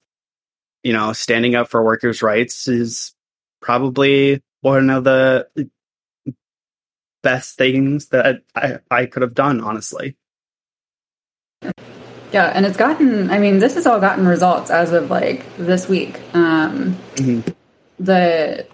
you 0.84 0.94
know, 0.94 1.14
standing 1.14 1.56
up 1.56 1.70
for 1.70 1.84
workers' 1.84 2.22
rights 2.22 2.68
is 2.68 3.14
probably 3.62 4.42
one 4.62 4.90
of 4.90 5.04
the 5.04 5.48
best 7.22 7.58
things 7.58 8.08
that 8.08 8.42
I, 8.56 8.80
I 8.90 9.06
could 9.06 9.22
have 9.22 9.34
done, 9.34 9.62
honestly. 9.62 10.16
Yeah, 12.32 12.46
and 12.46 12.66
it's 12.66 12.78
gotten, 12.78 13.32
I 13.32 13.40
mean, 13.40 13.60
this 13.60 13.74
has 13.76 13.88
all 13.88 14.00
gotten 14.00 14.28
results 14.28 14.70
as 14.70 14.94
of 14.94 15.10
like 15.10 15.46
this 15.58 15.90
week. 15.90 16.20
Um, 16.34 16.96
Mhm. 17.16 17.56
The 18.00 18.66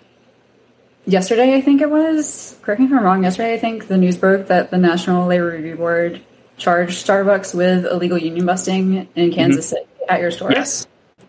yesterday, 1.08 1.56
I 1.56 1.62
think 1.62 1.82
it 1.82 1.89
was, 1.89 2.60
correct 2.62 2.80
me 2.80 2.86
if 2.88 2.93
I'm 2.93 3.03
wrong, 3.03 3.24
yesterday, 3.24 3.53
I 3.53 3.58
think 3.58 3.88
the 3.88 3.97
news 3.97 4.18
broke 4.18 4.47
that 4.47 4.70
the 4.70 4.78
National 4.78 5.26
Labor 5.26 5.51
Review 5.51 5.76
Board 5.78 6.22
charged 6.58 7.06
Starbucks 7.06 7.56
with 7.56 7.86
illegal 7.86 8.18
union 8.18 8.45
busting 8.45 9.08
in 9.16 9.34
Kansas 9.34 9.70
City 9.70 9.86
at 10.08 10.22
your 10.22 10.32
store. 10.32 10.51
Yes. 10.51 10.86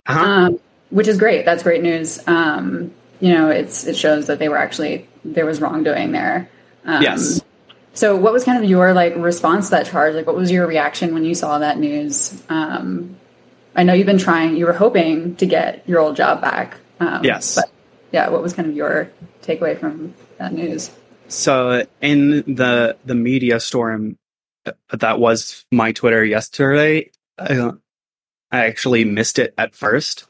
Uh-huh. 0.07 0.21
um, 0.21 0.61
which 0.91 1.09
is 1.09 1.19
great. 1.19 1.45
That's 1.45 1.63
great 1.63 1.83
news. 1.83 2.27
Um, 2.27 2.93
you 3.21 3.33
know, 3.33 3.49
it's 3.49 3.87
it 3.87 3.97
shows 3.97 4.27
that 4.27 4.39
they 4.39 4.49
were 4.49 4.59
actually 4.59 5.09
there 5.25 5.47
was 5.47 5.61
wrongdoing 5.61 6.13
there. 6.13 6.49
Um, 6.85 7.03
yes. 7.03 7.41
So, 7.95 8.15
what 8.15 8.33
was 8.33 8.45
kind 8.45 8.63
of 8.63 8.69
your 8.69 8.93
like 8.93 9.17
response 9.17 9.67
to 9.67 9.71
that 9.73 9.87
charge? 9.87 10.15
Like, 10.15 10.27
what 10.27 10.37
was 10.37 10.51
your 10.51 10.67
reaction 10.67 11.15
when 11.15 11.25
you 11.25 11.35
saw 11.35 11.59
that 11.59 11.79
news? 11.79 12.43
Um, 12.49 13.17
I 13.75 13.83
know 13.83 13.95
you've 13.95 14.07
been 14.07 14.19
trying. 14.19 14.57
You 14.57 14.67
were 14.67 14.73
hoping 14.73 15.37
to 15.37 15.47
get 15.47 15.87
your 15.89 16.01
old 16.01 16.17
job 16.17 16.41
back. 16.41 16.77
Um, 17.01 17.25
Yes. 17.25 17.55
But 17.55 17.71
yeah, 18.13 18.29
what 18.29 18.43
was 18.43 18.53
kind 18.53 18.69
of 18.69 18.75
your 18.75 19.11
takeaway 19.43 19.79
from 19.79 20.15
that 20.39 20.53
news? 20.53 20.91
So 21.29 21.87
in 22.01 22.55
the 22.55 22.97
the 23.05 23.15
media 23.15 23.61
storm 23.61 24.19
uh, 24.67 24.73
that 24.93 25.19
was 25.19 25.65
my 25.71 25.93
Twitter 25.93 26.25
yesterday, 26.25 27.11
I, 27.39 27.71
I 28.51 28.67
actually 28.67 29.05
missed 29.05 29.39
it 29.39 29.55
at 29.59 29.75
first, 29.75 30.27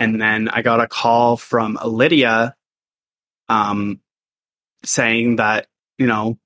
and 0.00 0.20
then 0.20 0.48
I 0.48 0.62
got 0.62 0.80
a 0.80 0.88
call 0.88 1.36
from 1.36 1.78
Lydia, 1.84 2.56
um, 3.50 4.00
saying 4.82 5.36
that 5.36 5.66
you 5.98 6.06
know 6.06 6.38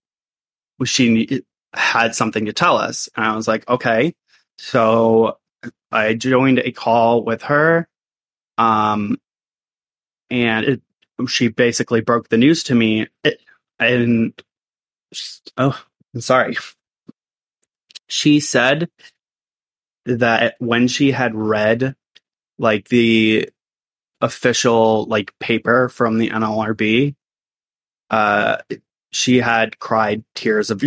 she 0.84 1.42
had 1.72 2.14
something 2.14 2.46
to 2.46 2.52
tell 2.52 2.76
us, 2.76 3.08
and 3.16 3.24
I 3.24 3.36
was 3.36 3.46
like, 3.46 3.66
okay. 3.68 4.14
So 4.58 5.38
I 5.90 6.14
joined 6.14 6.58
a 6.58 6.72
call 6.72 7.24
with 7.24 7.42
her, 7.42 7.88
um, 8.58 9.18
and 10.30 10.66
it, 10.66 10.82
she 11.28 11.48
basically 11.48 12.00
broke 12.00 12.28
the 12.28 12.38
news 12.38 12.64
to 12.64 12.74
me. 12.74 13.06
It, 13.22 13.40
and 13.78 14.32
oh, 15.56 15.80
I'm 16.12 16.20
sorry. 16.20 16.56
She 18.08 18.40
said 18.40 18.90
that 20.06 20.56
when 20.58 20.88
she 20.88 21.12
had 21.12 21.34
read 21.34 21.94
like 22.58 22.88
the 22.88 23.50
official 24.20 25.04
like 25.06 25.38
paper 25.38 25.88
from 25.88 26.18
the 26.18 26.30
NLRB, 26.30 27.14
uh, 28.10 28.58
she 29.10 29.38
had 29.38 29.78
cried 29.78 30.24
tears 30.34 30.70
of 30.70 30.82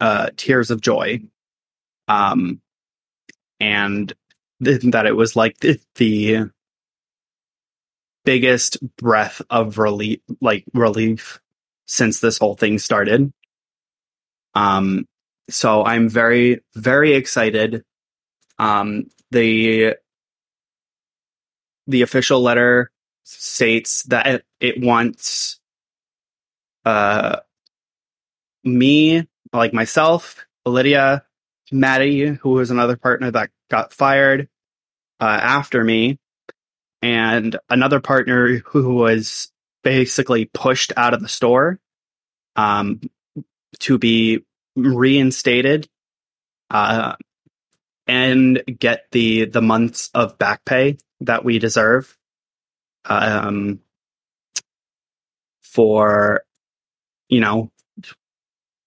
uh, 0.00 0.30
tears 0.36 0.70
of 0.70 0.80
joy, 0.80 1.20
um, 2.08 2.60
and 3.60 4.12
th- 4.62 4.82
that 4.82 5.06
it 5.06 5.16
was 5.16 5.36
like 5.36 5.58
the, 5.58 5.80
the 5.96 6.50
biggest 8.24 8.78
breath 8.96 9.42
of 9.50 9.78
relief, 9.78 10.20
like 10.40 10.64
relief, 10.74 11.40
since 11.86 12.20
this 12.20 12.38
whole 12.38 12.54
thing 12.54 12.78
started. 12.78 13.32
Um, 14.54 15.06
so 15.50 15.84
I'm 15.84 16.08
very 16.08 16.62
very 16.74 17.14
excited. 17.14 17.84
Um, 18.58 19.10
the 19.30 19.96
the 21.88 22.02
official 22.02 22.40
letter 22.40 22.90
states 23.24 24.04
that 24.04 24.44
it, 24.60 24.80
wants 24.80 25.58
uh 26.84 27.40
me 28.64 29.26
like 29.52 29.72
myself 29.72 30.46
lydia 30.64 31.24
maddie 31.72 32.26
who 32.26 32.50
was 32.50 32.70
another 32.70 32.96
partner 32.96 33.30
that 33.30 33.50
got 33.70 33.92
fired 33.92 34.48
uh, 35.20 35.24
after 35.24 35.82
me 35.82 36.18
and 37.02 37.58
another 37.68 38.00
partner 38.00 38.58
who 38.66 38.94
was 38.94 39.50
basically 39.82 40.46
pushed 40.46 40.92
out 40.96 41.14
of 41.14 41.20
the 41.20 41.28
store 41.28 41.78
um, 42.56 43.00
to 43.78 43.98
be 43.98 44.44
reinstated 44.76 45.88
uh, 46.70 47.14
and 48.08 48.62
get 48.78 49.04
the 49.12 49.44
the 49.44 49.60
months 49.62 50.10
of 50.14 50.38
back 50.38 50.64
pay 50.64 50.96
that 51.20 51.44
we 51.44 51.58
deserve 51.58 52.16
um, 53.04 53.80
for 55.62 56.42
you 57.28 57.40
know 57.40 57.70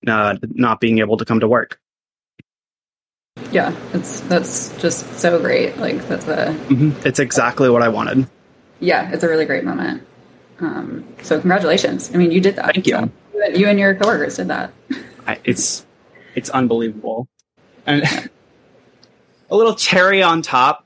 uh, 0.08 0.36
not 0.42 0.80
being 0.82 1.00
able 1.00 1.18
to 1.18 1.26
come 1.26 1.40
to 1.40 1.48
work. 1.48 1.80
Yeah, 3.52 3.74
it's 3.94 4.22
that's 4.22 4.76
just 4.82 5.20
so 5.20 5.40
great. 5.40 5.78
Like 5.78 6.06
that's 6.08 6.28
a 6.28 6.48
Mhm. 6.68 7.06
It's 7.06 7.20
exactly 7.20 7.70
what 7.70 7.82
I 7.82 7.88
wanted. 7.88 8.28
yeah, 8.80 9.12
it's 9.12 9.24
a 9.24 9.30
really 9.30 9.46
great 9.46 9.64
moment. 9.64 10.06
Um, 10.60 11.08
so 11.22 11.40
congratulations. 11.40 12.12
I 12.14 12.18
mean, 12.18 12.32
you 12.32 12.42
did 12.42 12.56
that. 12.58 12.74
Thank 12.74 12.88
you. 12.88 13.12
So 13.34 13.48
you 13.48 13.68
and 13.68 13.80
your 13.80 13.96
coworkers 13.96 14.38
did 14.38 14.48
that. 14.50 14.72
I, 15.28 15.40
it's 15.44 15.86
it's 16.36 16.50
unbelievable, 16.50 17.28
and 17.86 18.30
a 19.52 19.56
little 19.56 19.76
cherry 19.76 20.24
on 20.24 20.42
top. 20.42 20.86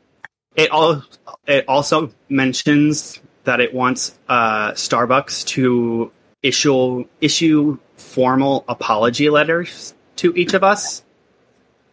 It 0.55 0.71
all 0.71 1.03
it 1.47 1.65
also 1.67 2.11
mentions 2.27 3.19
that 3.43 3.61
it 3.61 3.73
wants 3.73 4.17
uh, 4.27 4.71
Starbucks 4.71 5.45
to 5.47 6.11
issue 6.41 7.05
issue 7.21 7.77
formal 7.97 8.65
apology 8.67 9.29
letters 9.29 9.93
to 10.17 10.33
each 10.35 10.53
of 10.53 10.63
us, 10.63 11.03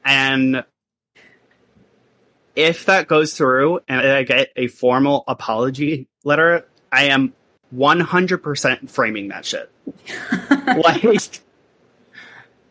and 0.05 0.65
if 2.55 2.87
that 2.87 3.07
goes 3.07 3.35
through 3.35 3.81
and 3.89 4.01
I 4.01 4.23
get 4.23 4.51
a 4.57 4.69
formal 4.69 5.25
apology 5.27 6.07
letter, 6.25 6.67
I 6.91 7.05
am 7.05 7.35
one 7.71 8.01
hundred 8.01 8.39
percent 8.39 8.91
framing 8.91 9.29
that 9.29 9.45
shit. 9.45 9.71
like 10.51 11.41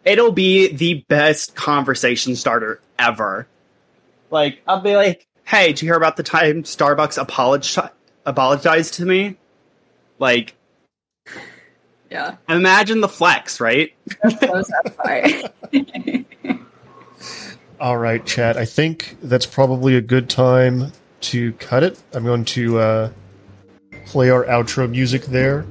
it'll 0.06 0.32
be 0.32 0.72
the 0.74 1.06
best 1.08 1.56
conversation 1.56 2.36
starter 2.36 2.80
ever. 2.97 3.47
Like, 4.32 4.61
I'll 4.67 4.82
be 4.82 4.95
like, 4.95 5.27
hey, 5.43 5.67
did 5.67 5.82
you 5.82 5.88
hear 5.89 5.95
about 5.95 6.17
the 6.17 6.23
time 6.23 6.63
Starbucks 6.63 7.21
apologized 7.21 7.91
apologized 8.25 8.95
to 8.95 9.05
me? 9.05 9.38
Like, 10.19 10.55
Yeah, 12.09 12.38
imagine 12.49 13.01
the 13.01 13.07
flex, 13.09 13.59
right? 13.59 13.93
that's 14.23 14.39
so 14.39 14.61
satisfying. 14.63 16.25
All 17.79 17.97
right, 17.97 18.23
chat. 18.25 18.57
I 18.57 18.65
think 18.65 19.17
that's 19.23 19.45
probably 19.45 19.95
a 19.95 20.01
good 20.01 20.29
time 20.29 20.91
to 21.21 21.53
cut 21.53 21.84
it. 21.84 21.99
I'm 22.13 22.23
going 22.23 22.45
to 22.45 22.79
uh, 22.79 23.09
play 24.05 24.29
our 24.29 24.45
outro 24.45 24.89
music 24.89 25.23
there. 25.23 25.65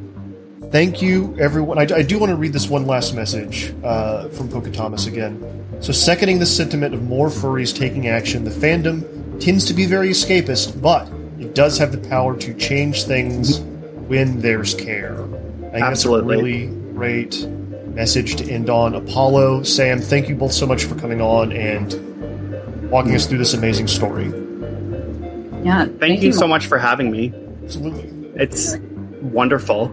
Thank 0.70 1.02
you, 1.02 1.36
everyone. 1.40 1.78
I, 1.78 1.96
I 1.96 2.02
do 2.02 2.18
want 2.18 2.30
to 2.30 2.36
read 2.36 2.52
this 2.52 2.68
one 2.68 2.86
last 2.86 3.12
message 3.12 3.74
uh, 3.82 4.28
from 4.28 4.48
Poka 4.48 4.72
Thomas 4.72 5.06
again. 5.06 5.66
So, 5.80 5.92
seconding 5.92 6.38
the 6.38 6.46
sentiment 6.46 6.94
of 6.94 7.02
more 7.02 7.28
furries 7.28 7.76
taking 7.76 8.06
action, 8.06 8.44
the 8.44 8.50
fandom 8.50 9.40
tends 9.40 9.64
to 9.64 9.74
be 9.74 9.84
very 9.86 10.10
escapist, 10.10 10.80
but 10.80 11.10
it 11.40 11.56
does 11.56 11.76
have 11.78 11.90
the 11.90 12.08
power 12.08 12.36
to 12.36 12.54
change 12.54 13.02
things 13.02 13.60
when 14.06 14.40
there's 14.40 14.74
care. 14.74 15.20
I 15.20 15.70
think 15.70 15.82
Absolutely. 15.82 16.36
that's 16.36 16.44
a 16.66 16.68
really 16.68 16.92
great 16.92 17.46
message 17.94 18.36
to 18.36 18.48
end 18.48 18.70
on. 18.70 18.94
Apollo, 18.94 19.64
Sam, 19.64 20.00
thank 20.00 20.28
you 20.28 20.36
both 20.36 20.52
so 20.52 20.66
much 20.66 20.84
for 20.84 20.94
coming 20.94 21.20
on 21.20 21.52
and 21.52 22.90
walking 22.90 23.14
us 23.16 23.26
through 23.26 23.38
this 23.38 23.54
amazing 23.54 23.88
story. 23.88 24.26
yeah, 25.64 25.86
Thank, 25.98 26.22
you 26.22 26.32
so 26.32 26.46
much 26.46 26.66
for 26.66 26.78
having 26.78 27.10
me. 27.10 27.32
Absolutely. 27.64 28.04
It's 28.36 28.76
wonderful. 29.20 29.92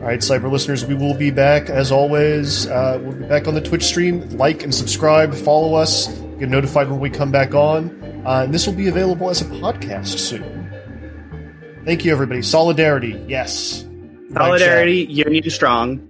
All 0.00 0.06
right, 0.06 0.20
cyber 0.20 0.50
listeners, 0.50 0.86
we 0.86 0.94
will 0.94 1.12
be 1.12 1.30
back 1.30 1.68
as 1.68 1.92
always. 1.92 2.66
Uh, 2.66 2.98
we'll 3.02 3.12
be 3.12 3.26
back 3.26 3.46
on 3.46 3.52
the 3.52 3.60
Twitch 3.60 3.82
stream. 3.82 4.26
Like 4.30 4.62
and 4.62 4.74
subscribe, 4.74 5.34
follow 5.34 5.74
us, 5.74 6.08
get 6.38 6.48
notified 6.48 6.88
when 6.88 7.00
we 7.00 7.10
come 7.10 7.30
back 7.30 7.54
on. 7.54 8.22
Uh, 8.24 8.44
and 8.44 8.54
this 8.54 8.66
will 8.66 8.72
be 8.72 8.88
available 8.88 9.28
as 9.28 9.42
a 9.42 9.44
podcast 9.44 10.18
soon. 10.18 11.82
Thank 11.84 12.06
you, 12.06 12.12
everybody. 12.12 12.40
Solidarity, 12.40 13.22
yes. 13.28 13.86
Solidarity, 14.32 15.04
union 15.04 15.50
strong. 15.50 16.09